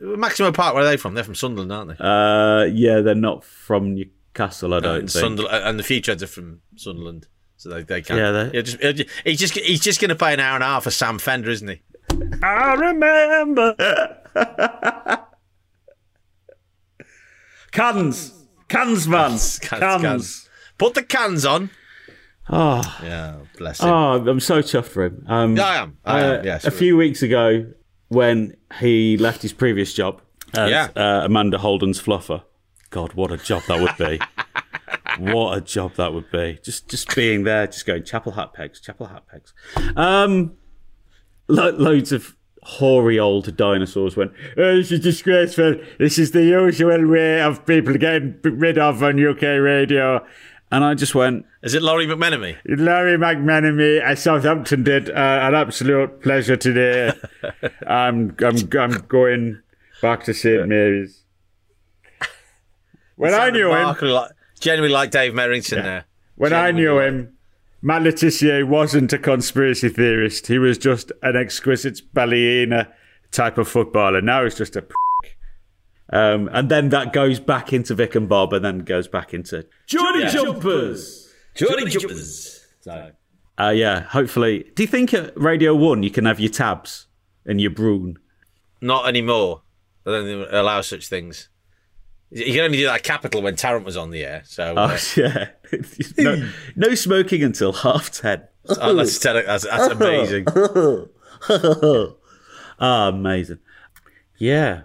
Maximo 0.00 0.52
Park. 0.52 0.74
Where 0.74 0.82
are 0.82 0.86
they 0.86 0.96
from? 0.96 1.14
They're 1.14 1.24
from 1.24 1.34
Sunderland, 1.34 1.72
aren't 1.72 1.98
they? 1.98 2.04
uh, 2.04 2.64
yeah, 2.74 3.00
they're 3.00 3.14
not 3.14 3.44
from 3.44 3.94
Newcastle, 3.94 4.74
I 4.74 4.80
don't 4.80 5.00
and, 5.00 5.10
think. 5.10 5.22
Sunderland, 5.22 5.64
and 5.64 5.78
the 5.78 5.84
future 5.84 6.12
are 6.12 6.26
from 6.26 6.60
Sunderland, 6.76 7.28
so 7.56 7.68
they, 7.70 7.82
they 7.82 8.02
can. 8.02 8.16
Yeah, 8.16 8.32
they- 8.32 8.50
He'll 8.50 8.62
just, 8.62 8.80
he'll 8.80 8.92
just, 8.92 9.10
he's 9.24 9.38
just 9.38 9.54
he's 9.58 9.80
just 9.80 10.00
going 10.00 10.08
to 10.10 10.16
play 10.16 10.34
an 10.34 10.40
hour 10.40 10.54
and 10.56 10.64
a 10.64 10.66
half 10.66 10.82
for 10.84 10.90
Sam 10.90 11.18
Fender, 11.18 11.50
isn't 11.50 11.68
he? 11.68 11.82
I 12.42 12.74
remember. 12.74 13.74
cans. 17.70 18.32
Cans, 18.68 19.08
man. 19.08 19.30
Cans, 19.30 19.58
Cans. 19.60 20.02
cans. 20.02 20.48
Put 20.78 20.94
the 20.94 21.02
cans 21.02 21.44
on. 21.44 21.70
Oh, 22.48 22.82
Yeah, 23.02 23.36
bless 23.56 23.80
him. 23.80 23.88
oh, 23.88 24.28
I'm 24.28 24.40
so 24.40 24.60
chuffed 24.60 24.86
for 24.86 25.04
him. 25.04 25.24
Um, 25.28 25.58
I 25.58 25.76
am. 25.76 25.96
I 26.04 26.20
uh, 26.22 26.38
am. 26.38 26.44
Yes. 26.44 26.64
a 26.64 26.70
few 26.70 26.96
weeks 26.96 27.22
ago, 27.22 27.66
when 28.08 28.56
he 28.80 29.16
left 29.16 29.42
his 29.42 29.52
previous 29.52 29.94
job 29.94 30.20
as 30.54 30.70
Yeah. 30.70 30.88
uh, 30.96 31.24
Amanda 31.24 31.58
Holden's 31.58 32.00
fluffer, 32.02 32.42
God, 32.90 33.14
what 33.14 33.30
a 33.30 33.36
job 33.38 33.62
that 33.68 33.80
would 33.80 33.96
be! 33.96 34.20
what 35.32 35.56
a 35.56 35.60
job 35.60 35.94
that 35.94 36.12
would 36.12 36.30
be! 36.30 36.58
Just, 36.62 36.88
just 36.88 37.14
being 37.14 37.44
there, 37.44 37.66
just 37.68 37.86
going 37.86 38.04
chapel 38.04 38.32
hat 38.32 38.52
pegs, 38.52 38.80
chapel 38.80 39.06
hat 39.06 39.22
pegs. 39.30 39.54
Um, 39.96 40.54
lo- 41.48 41.70
loads 41.70 42.12
of 42.12 42.36
hoary 42.64 43.18
old 43.18 43.56
dinosaurs 43.56 44.16
went. 44.16 44.32
Oh, 44.56 44.76
this 44.76 44.92
is 44.92 45.00
disgraceful. 45.00 45.76
This 45.98 46.18
is 46.18 46.32
the 46.32 46.44
usual 46.44 47.06
way 47.08 47.40
of 47.40 47.64
people 47.66 47.94
getting 47.96 48.38
rid 48.42 48.78
of 48.78 49.02
on 49.02 49.24
UK 49.24 49.42
radio. 49.42 50.24
And 50.72 50.82
I 50.82 50.94
just 50.94 51.14
went, 51.14 51.44
Is 51.62 51.74
it 51.74 51.82
Lawrie 51.82 52.06
McMenemy? 52.06 52.56
Larry 52.64 53.18
McMenemy 53.18 54.02
at 54.02 54.18
Southampton 54.18 54.82
did 54.82 55.10
uh, 55.10 55.12
an 55.42 55.54
absolute 55.54 56.22
pleasure 56.22 56.56
today. 56.56 57.12
I'm, 57.86 58.34
I'm, 58.40 58.56
I'm 58.78 58.92
going 59.06 59.60
back 60.00 60.24
to 60.24 60.32
St 60.34 60.66
Mary's. 60.66 61.24
When 63.16 63.34
I 63.34 63.50
knew 63.50 63.70
him, 63.70 63.94
Like, 64.00 64.30
genuinely 64.58 64.94
like 64.94 65.10
Dave 65.10 65.34
Merrington 65.34 65.82
there. 65.82 66.04
when 66.36 66.54
I 66.54 66.70
knew 66.70 66.98
him, 66.98 67.36
Matt 67.82 68.02
Le 68.02 68.12
Tissier 68.12 68.66
wasn't 68.66 69.12
a 69.12 69.18
conspiracy 69.18 69.90
theorist. 69.90 70.46
He 70.46 70.58
was 70.58 70.78
just 70.78 71.12
an 71.22 71.36
exquisite 71.36 72.00
ballerina 72.14 72.88
type 73.30 73.58
of 73.58 73.68
footballer. 73.68 74.22
Now 74.22 74.44
he's 74.44 74.54
just 74.54 74.74
a 74.76 74.82
prick. 74.82 74.96
Um, 76.12 76.48
and 76.52 76.68
then 76.70 76.90
that 76.90 77.12
goes 77.12 77.40
back 77.40 77.72
into 77.72 77.94
Vic 77.94 78.14
and 78.14 78.28
Bob, 78.28 78.52
and 78.52 78.64
then 78.64 78.80
goes 78.80 79.08
back 79.08 79.32
into 79.32 79.66
Johnny 79.86 80.26
Jumpers. 80.26 81.32
Johnny 81.54 81.86
Jumpers. 81.86 82.66
Uh, 83.58 83.70
yeah, 83.70 84.00
hopefully. 84.00 84.70
Do 84.74 84.82
you 84.82 84.86
think 84.86 85.14
at 85.14 85.32
Radio 85.40 85.74
1 85.74 86.02
you 86.02 86.10
can 86.10 86.24
have 86.26 86.40
your 86.40 86.50
tabs 86.50 87.06
and 87.46 87.60
your 87.60 87.70
broon? 87.70 88.18
Not 88.80 89.08
anymore. 89.08 89.62
I 90.06 90.10
don't 90.10 90.52
allow 90.54 90.80
such 90.80 91.06
things. 91.08 91.48
You 92.30 92.52
can 92.54 92.60
only 92.64 92.78
do 92.78 92.84
that 92.86 92.96
at 92.96 93.02
Capital 93.02 93.42
when 93.42 93.56
Tarrant 93.56 93.84
was 93.84 93.96
on 93.96 94.10
the 94.10 94.24
air. 94.24 94.42
So 94.46 94.74
uh, 94.74 94.96
Oh, 94.98 95.12
yeah. 95.16 95.48
no, 96.18 96.50
no 96.76 96.94
smoking 96.94 97.42
until 97.42 97.72
half 97.72 98.10
10. 98.10 98.42
oh, 98.68 98.94
that's, 98.94 99.18
that's, 99.18 99.64
that's 99.64 99.92
amazing. 100.00 100.46
Ah, 102.84 103.08
amazing. 103.08 103.58
Yeah. 104.38 104.82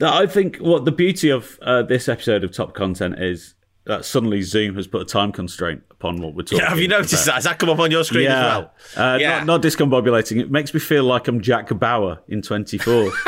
I 0.00 0.26
think 0.26 0.58
what 0.58 0.84
the 0.84 0.92
beauty 0.92 1.30
of 1.30 1.58
uh, 1.62 1.82
this 1.82 2.08
episode 2.08 2.44
of 2.44 2.52
Top 2.52 2.74
Content 2.74 3.16
is 3.18 3.54
that 3.86 4.04
suddenly 4.04 4.42
Zoom 4.42 4.74
has 4.74 4.86
put 4.86 5.00
a 5.00 5.04
time 5.04 5.30
constraint 5.32 5.82
upon 5.90 6.20
what 6.20 6.34
we're 6.34 6.42
talking 6.42 6.58
Yeah, 6.58 6.68
have 6.70 6.80
you 6.80 6.88
noticed 6.88 7.24
that? 7.26 7.34
Has 7.36 7.44
that 7.44 7.58
come 7.58 7.68
up 7.70 7.78
on 7.78 7.90
your 7.90 8.02
screen 8.04 8.24
Yeah. 8.24 8.38
as 8.58 8.64
well? 8.96 9.14
Uh, 9.14 9.18
Yeah. 9.18 9.38
Not, 9.38 9.46
not 9.46 9.62
discombobulating. 9.62 10.40
It 10.40 10.50
makes 10.50 10.74
me 10.74 10.80
feel 10.80 11.04
like 11.04 11.28
I'm 11.28 11.40
Jack 11.40 11.68
Bauer 11.78 12.20
in 12.28 12.42
24. 12.42 13.10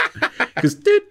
Because, 0.54 0.74
did 0.74 1.02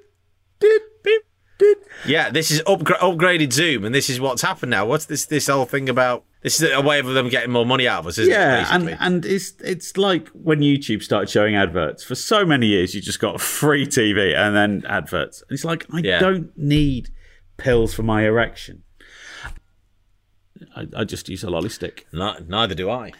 did 0.60 0.82
beep, 1.06 1.22
did. 1.58 1.78
Yeah, 2.06 2.30
this 2.30 2.52
is 2.52 2.62
upgra- 2.64 2.98
upgraded 3.00 3.54
Zoom, 3.54 3.86
and 3.86 3.96
this 3.96 4.10
is 4.10 4.20
what's 4.20 4.42
happened 4.42 4.72
now. 4.72 4.86
What's 4.86 5.06
this 5.06 5.26
this 5.26 5.48
whole 5.48 5.64
thing 5.64 5.88
about? 5.88 6.26
This 6.48 6.62
is 6.62 6.72
a 6.74 6.82
way 6.82 7.00
of 7.00 7.06
them 7.08 7.28
getting 7.30 7.52
more 7.52 7.66
money 7.66 7.88
out 7.88 8.00
of 8.00 8.08
us, 8.08 8.18
isn't 8.18 8.32
Yeah, 8.34 8.62
it? 8.62 8.68
and, 8.74 8.98
and 9.02 9.26
it's 9.26 9.54
it's 9.62 9.98
like 9.98 10.30
when 10.30 10.60
YouTube 10.60 11.04
started 11.04 11.30
showing 11.30 11.56
adverts. 11.56 12.04
For 12.04 12.16
so 12.16 12.46
many 12.46 12.68
years, 12.68 12.96
you 12.96 13.02
just 13.02 13.20
got 13.20 13.42
free 13.42 13.86
TV 13.86 14.34
and 14.36 14.56
then 14.56 14.84
adverts. 14.88 15.42
And 15.42 15.52
it's 15.56 15.66
like 15.66 15.86
I 15.92 16.00
Yeah. 16.00 16.20
don't 16.20 16.58
need 16.58 17.10
pills 17.58 17.94
for 17.94 18.04
my 18.04 18.24
erection. 18.26 18.84
I, 20.76 20.88
I 20.96 21.04
just 21.04 21.30
use 21.30 21.44
a 21.44 21.50
lolly 21.50 21.70
stick. 21.70 22.08
No- 22.12 22.38
neither 22.48 22.76
do 22.76 22.90
I. 22.90 23.12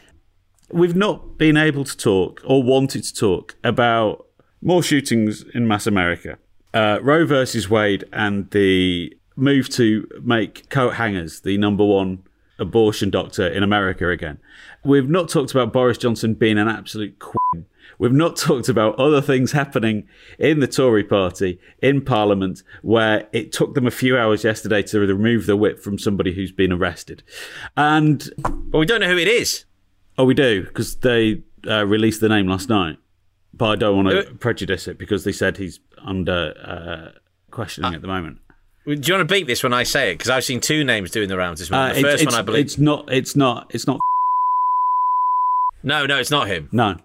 We've 0.72 0.96
not 0.96 1.38
been 1.38 1.58
able 1.58 1.84
to 1.86 1.96
talk 1.98 2.42
or 2.46 2.64
wanted 2.64 3.04
to 3.04 3.14
talk 3.14 3.56
about 3.64 4.26
more 4.62 4.82
shootings 4.84 5.44
in 5.54 5.68
mass 5.68 5.86
America. 5.88 6.38
Uh, 6.74 7.00
Roe 7.02 7.26
versus 7.26 7.70
Wade 7.70 8.06
and 8.12 8.50
the 8.52 9.14
move 9.36 9.70
to 9.70 10.08
make 10.24 10.70
coat 10.70 10.96
hangers 10.96 11.42
the 11.42 11.58
number 11.58 11.86
one 11.86 12.24
abortion 12.60 13.10
doctor 13.10 13.48
in 13.48 13.64
America 13.64 14.10
again. 14.10 14.40
We've 14.84 15.10
not 15.10 15.30
talked 15.30 15.52
about 15.52 15.74
Boris 15.74 15.98
Johnson 15.98 16.34
being 16.34 16.58
an 16.58 16.68
absolute 16.68 17.20
queen. 17.20 17.66
We've 18.00 18.12
not 18.12 18.36
talked 18.48 18.70
about 18.70 19.00
other 19.00 19.22
things 19.22 19.52
happening 19.52 20.08
in 20.40 20.60
the 20.60 20.68
Tory 20.68 21.04
party, 21.04 21.60
in 21.82 22.02
Parliament, 22.04 22.64
where 22.82 23.28
it 23.32 23.52
took 23.52 23.74
them 23.74 23.88
a 23.88 23.92
few 23.92 24.18
hours 24.18 24.44
yesterday 24.44 24.84
to 24.84 25.00
remove 25.00 25.46
the 25.46 25.56
whip 25.58 25.80
from 25.80 25.98
somebody 25.98 26.34
who's 26.34 26.52
been 26.52 26.72
arrested. 26.72 27.24
And 27.76 28.30
But 28.38 28.78
we 28.80 28.86
don't 28.86 29.02
know 29.02 29.10
who 29.10 29.18
it 29.18 29.28
is. 29.28 29.66
Oh, 30.18 30.26
we 30.26 30.34
do 30.34 30.64
because 30.64 30.96
they 30.98 31.42
uh, 31.68 31.86
released 31.86 32.22
the 32.22 32.30
name 32.30 32.48
last 32.48 32.70
night, 32.70 32.98
but 33.54 33.66
I 33.70 33.76
don't 33.76 33.96
want 33.96 34.10
to 34.10 34.30
Uh, 34.30 34.34
prejudice 34.34 34.88
it 34.88 34.98
because 34.98 35.24
they 35.24 35.32
said 35.32 35.58
he's 35.58 35.80
under 36.00 36.54
uh, 36.64 37.20
questioning 37.52 37.94
at 37.94 38.02
the 38.02 38.08
moment. 38.08 38.40
Do 38.88 38.94
you 38.94 39.14
want 39.18 39.28
to 39.28 39.34
beat 39.36 39.48
this 39.48 39.64
when 39.64 39.74
I 39.74 39.84
say 39.84 40.12
it? 40.12 40.14
Because 40.16 40.30
I've 40.30 40.46
seen 40.46 40.62
two 40.62 40.84
names 40.86 41.12
doing 41.12 41.28
the 41.28 41.36
rounds 41.38 41.60
this 41.60 41.70
Uh, 41.70 41.76
morning. 41.76 42.02
the 42.02 42.10
it's, 42.10 42.22
first 42.24 42.26
one, 42.32 42.36
I 42.40 42.42
believe. 42.42 42.66
it's 42.66 42.78
not. 42.78 43.12
It's 43.12 43.36
not. 43.36 43.70
It's 43.74 43.86
not. 43.86 44.00
No, 45.84 46.06
no, 46.06 46.18
it's 46.18 46.32
not 46.32 46.48
him. 46.48 46.70
No. 46.72 46.96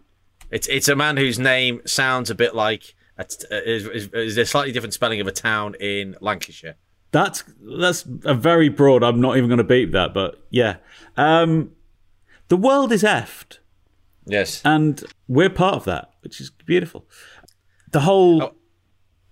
It's 0.51 0.69
it's 0.69 0.89
a 0.89 0.95
man 0.95 1.17
whose 1.17 1.39
name 1.39 1.81
sounds 1.85 2.31
a 2.31 2.35
bit 2.35 2.55
like 2.55 2.95
a 3.19 3.23
uh, 3.23 3.57
is, 3.65 3.87
is 4.13 4.39
a 4.39 4.47
slightly 4.47 4.71
different 4.73 4.95
spelling 4.95 5.21
of 5.21 5.27
a 5.27 5.33
town 5.33 5.75
in 5.81 6.17
Lancashire. 6.21 6.77
That's 7.11 7.43
that's 7.81 8.05
a 8.25 8.35
very 8.35 8.69
broad. 8.69 9.03
I'm 9.03 9.21
not 9.21 9.37
even 9.37 9.49
going 9.49 9.59
to 9.59 9.65
beat 9.65 9.93
that, 9.93 10.15
but 10.15 10.41
yeah. 10.51 10.77
Um, 11.17 11.73
the 12.49 12.57
world 12.57 12.93
is 12.93 13.03
effed, 13.03 13.59
Yes. 14.27 14.63
and 14.65 15.03
we're 15.27 15.51
part 15.51 15.75
of 15.75 15.85
that, 15.87 16.11
which 16.23 16.41
is 16.41 16.51
beautiful. 16.65 17.05
The 17.91 18.01
whole. 18.01 18.43
Oh. 18.43 18.55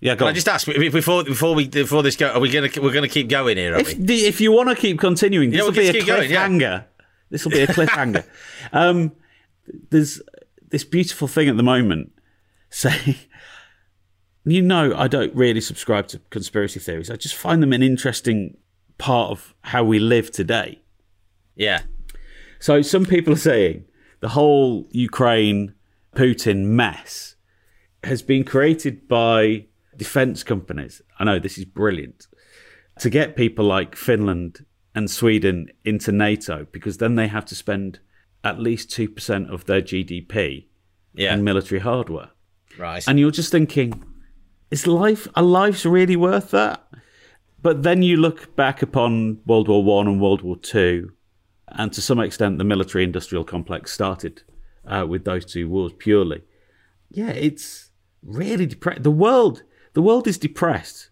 Yeah, 0.01 0.15
go 0.15 0.21
Can 0.25 0.29
I 0.29 0.33
just 0.33 0.49
ask 0.49 0.67
before 0.67 1.25
before 1.25 1.55
we 1.55 1.69
before 1.69 2.03
this 2.03 2.17
go? 2.17 2.29
Are 2.31 2.41
we 2.41 2.51
gonna 2.51 2.71
we're 2.81 2.93
gonna 2.93 3.09
keep 3.09 3.29
going 3.29 3.59
here? 3.59 3.75
If, 3.77 3.99
the, 3.99 4.27
if 4.27 4.41
you 4.41 4.51
want 4.51 4.71
to 4.71 4.75
keep 4.75 4.99
continuing, 4.99 5.51
this 5.51 5.59
Yeah, 5.59 5.65
will 5.65 5.73
be 5.73 5.89
a 5.89 5.93
just 5.93 5.99
keep 5.99 6.07
going, 6.07 6.31
yeah. 6.31 6.49
cliffhanger. 6.49 6.85
This 7.29 7.45
will 7.45 7.53
be 7.53 7.61
a 7.61 7.67
cliffhanger. 7.67 8.25
um, 8.73 9.13
there's 9.91 10.23
this 10.71 10.85
beautiful 10.85 11.29
thing 11.29 11.49
at 11.49 11.57
the 11.57 11.63
moment 11.63 12.13
saying, 12.71 13.17
you 14.45 14.63
know, 14.63 14.95
I 14.97 15.07
don't 15.07 15.35
really 15.35 15.61
subscribe 15.61 16.09
to 16.09 16.19
conspiracy 16.31 16.81
theories. 16.81 17.11
I 17.11 17.17
just 17.17 17.35
find 17.35 17.63
them 17.63 17.73
an 17.73 17.83
interesting 17.83 18.57
part 18.97 19.31
of 19.31 19.55
how 19.63 19.85
we 19.85 19.99
live 19.99 20.31
today. 20.31 20.81
Yeah. 21.57 21.83
So 22.59 22.81
some 22.83 23.05
people 23.05 23.35
are 23.35 23.37
saying 23.37 23.85
the 24.21 24.31
whole 24.31 24.87
Ukraine 24.91 25.75
Putin 26.15 26.65
mess 26.65 27.37
has 28.05 28.23
been 28.23 28.45
created 28.45 29.07
by 29.07 29.67
defense 30.05 30.43
companies. 30.43 31.03
I 31.19 31.25
know 31.25 31.39
this 31.39 31.59
is 31.59 31.65
brilliant 31.67 32.27
to 32.99 33.11
get 33.11 33.37
people 33.37 33.67
like 33.67 33.95
Finland 33.95 34.65
and 34.95 35.11
Sweden 35.11 35.69
into 35.85 36.11
NATO 36.11 36.67
because 36.73 36.97
then 36.97 37.15
they 37.17 37.29
have 37.29 37.45
to 37.47 37.55
spend 37.55 38.01
at 38.43 38.59
least 38.59 38.89
2% 38.91 39.53
of 39.55 39.67
their 39.67 39.83
GDP 39.83 40.67
Yeah. 41.15 41.33
on 41.35 41.45
military 41.45 41.81
hardware. 41.81 42.31
right. 42.79 43.05
And 43.09 43.19
you're 43.21 43.31
just 43.43 43.53
thinking, 43.53 43.89
is 44.71 44.87
life 44.87 45.29
a 45.35 45.43
life's 45.43 45.85
really 45.85 46.17
worth 46.17 46.51
that? 46.53 46.79
But 47.63 47.83
then 47.83 48.03
you 48.03 48.17
look 48.17 48.57
back 48.57 48.81
upon 48.83 49.41
World 49.45 49.69
War 49.69 49.85
One 49.85 50.07
and 50.09 50.19
World 50.21 50.41
War 50.43 50.57
Two, 50.75 51.13
and 51.69 51.93
to 51.93 52.01
some 52.01 52.19
extent, 52.27 52.57
the 52.59 52.65
military-industrial 52.65 53.45
complex 53.45 53.93
started 53.93 54.43
uh, 54.87 55.05
with 55.07 55.25
those 55.25 55.45
two 55.45 55.69
wars 55.69 55.93
purely. 55.99 56.41
Yeah, 57.11 57.31
it's 57.49 57.91
really 58.23 58.67
depressed. 58.67 59.03
The 59.03 59.11
world, 59.27 59.63
the 59.93 60.03
world 60.03 60.27
is 60.27 60.39
depressed 60.39 61.11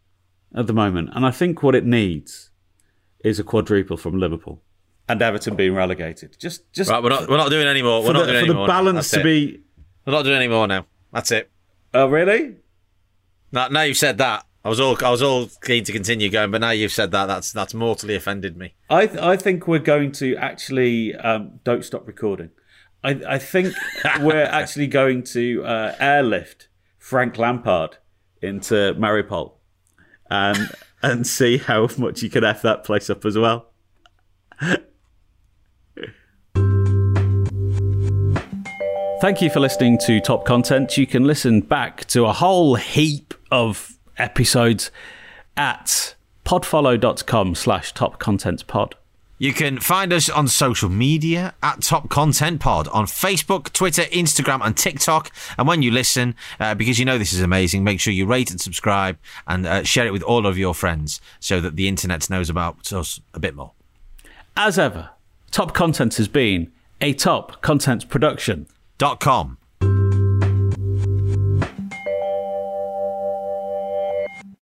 at 0.54 0.66
the 0.66 0.72
moment, 0.72 1.10
and 1.14 1.26
I 1.26 1.30
think 1.30 1.62
what 1.62 1.74
it 1.74 1.84
needs 1.84 2.50
is 3.24 3.38
a 3.38 3.44
quadruple 3.44 3.96
from 3.96 4.18
Liverpool 4.18 4.62
and 5.08 5.20
Everton 5.22 5.56
being 5.56 5.74
relegated. 5.74 6.36
Just, 6.38 6.70
just 6.72 6.90
right. 6.90 7.02
We're 7.02 7.08
not 7.10 7.28
we're 7.28 7.36
not 7.36 7.50
doing 7.50 7.66
any 7.66 7.82
more. 7.82 8.02
We're 8.02 8.12
not 8.12 8.26
the, 8.26 8.32
doing 8.32 8.34
for 8.34 8.38
any 8.38 8.48
the 8.48 8.54
more. 8.54 8.66
now. 8.66 8.72
balance 8.72 8.96
That's 8.96 9.10
to 9.10 9.20
it. 9.20 9.24
be. 9.24 9.60
We're 10.06 10.12
not 10.12 10.22
doing 10.22 10.36
any 10.36 10.48
more 10.48 10.66
now. 10.66 10.86
That's 11.12 11.30
it. 11.30 11.50
Oh, 11.94 12.06
really? 12.06 12.56
Now, 13.50 13.68
now 13.68 13.82
you've 13.82 13.96
said 13.96 14.18
that. 14.18 14.44
I 14.64 14.68
was 14.68 14.80
all 14.80 14.96
I 15.02 15.10
was 15.10 15.22
all 15.22 15.48
keen 15.62 15.84
to 15.84 15.92
continue 15.92 16.28
going, 16.28 16.50
but 16.50 16.60
now 16.60 16.70
you've 16.70 16.92
said 16.92 17.10
that. 17.12 17.26
That's 17.26 17.52
that's 17.52 17.72
mortally 17.74 18.14
offended 18.14 18.56
me. 18.56 18.74
I 18.90 19.06
th- 19.06 19.18
I 19.20 19.36
think 19.36 19.66
we're 19.66 19.78
going 19.78 20.12
to 20.12 20.36
actually 20.36 21.14
um, 21.14 21.60
don't 21.64 21.84
stop 21.84 22.06
recording, 22.06 22.50
I, 23.02 23.20
I 23.26 23.38
think 23.38 23.74
we're 24.20 24.42
actually 24.44 24.88
going 24.88 25.22
to 25.24 25.64
uh, 25.64 25.94
airlift 25.98 26.68
Frank 26.98 27.38
Lampard 27.38 27.98
into 28.42 28.94
Mariupol 28.94 29.52
um, 30.30 30.56
and 30.56 30.70
and 31.02 31.26
see 31.26 31.58
how 31.58 31.88
much 31.96 32.22
you 32.22 32.30
can 32.30 32.44
f 32.44 32.62
that 32.62 32.84
place 32.84 33.08
up 33.08 33.24
as 33.24 33.38
well. 33.38 33.70
Thank 39.20 39.42
you 39.42 39.50
for 39.50 39.58
listening 39.58 39.98
to 40.06 40.20
Top 40.20 40.44
Content. 40.44 40.96
You 40.96 41.06
can 41.06 41.24
listen 41.24 41.60
back 41.60 42.04
to 42.06 42.24
a 42.24 42.32
whole 42.32 42.76
heap 42.76 43.34
of 43.50 43.98
episodes 44.16 44.92
at 45.56 46.14
podfollow.com 46.44 47.54
slash 47.56 47.92
top 47.92 48.18
content 48.18 48.66
pod. 48.66 48.94
You 49.38 49.52
can 49.52 49.78
find 49.78 50.12
us 50.12 50.28
on 50.28 50.48
social 50.48 50.88
media 50.88 51.54
at 51.62 51.82
Top 51.82 52.08
Content 52.08 52.60
Pod 52.60 52.88
on 52.88 53.06
Facebook, 53.06 53.72
Twitter, 53.72 54.02
Instagram, 54.02 54.60
and 54.64 54.76
TikTok. 54.76 55.30
And 55.56 55.68
when 55.68 55.80
you 55.80 55.92
listen, 55.92 56.34
uh, 56.58 56.74
because 56.74 56.98
you 56.98 57.04
know 57.04 57.18
this 57.18 57.32
is 57.32 57.40
amazing, 57.40 57.84
make 57.84 58.00
sure 58.00 58.12
you 58.12 58.26
rate 58.26 58.50
and 58.50 58.60
subscribe 58.60 59.16
and 59.46 59.64
uh, 59.64 59.84
share 59.84 60.06
it 60.06 60.12
with 60.12 60.24
all 60.24 60.44
of 60.44 60.58
your 60.58 60.74
friends 60.74 61.20
so 61.38 61.60
that 61.60 61.76
the 61.76 61.86
internet 61.86 62.28
knows 62.28 62.50
about 62.50 62.92
us 62.92 63.20
a 63.32 63.38
bit 63.38 63.54
more. 63.54 63.72
As 64.56 64.76
ever, 64.76 65.10
Top 65.52 65.72
Content 65.72 66.16
has 66.16 66.26
been 66.26 66.72
a 67.00 67.12
top 67.12 67.62
content 67.62 68.08
production. 68.08 68.66
Dot 68.98 69.20
com. 69.20 69.58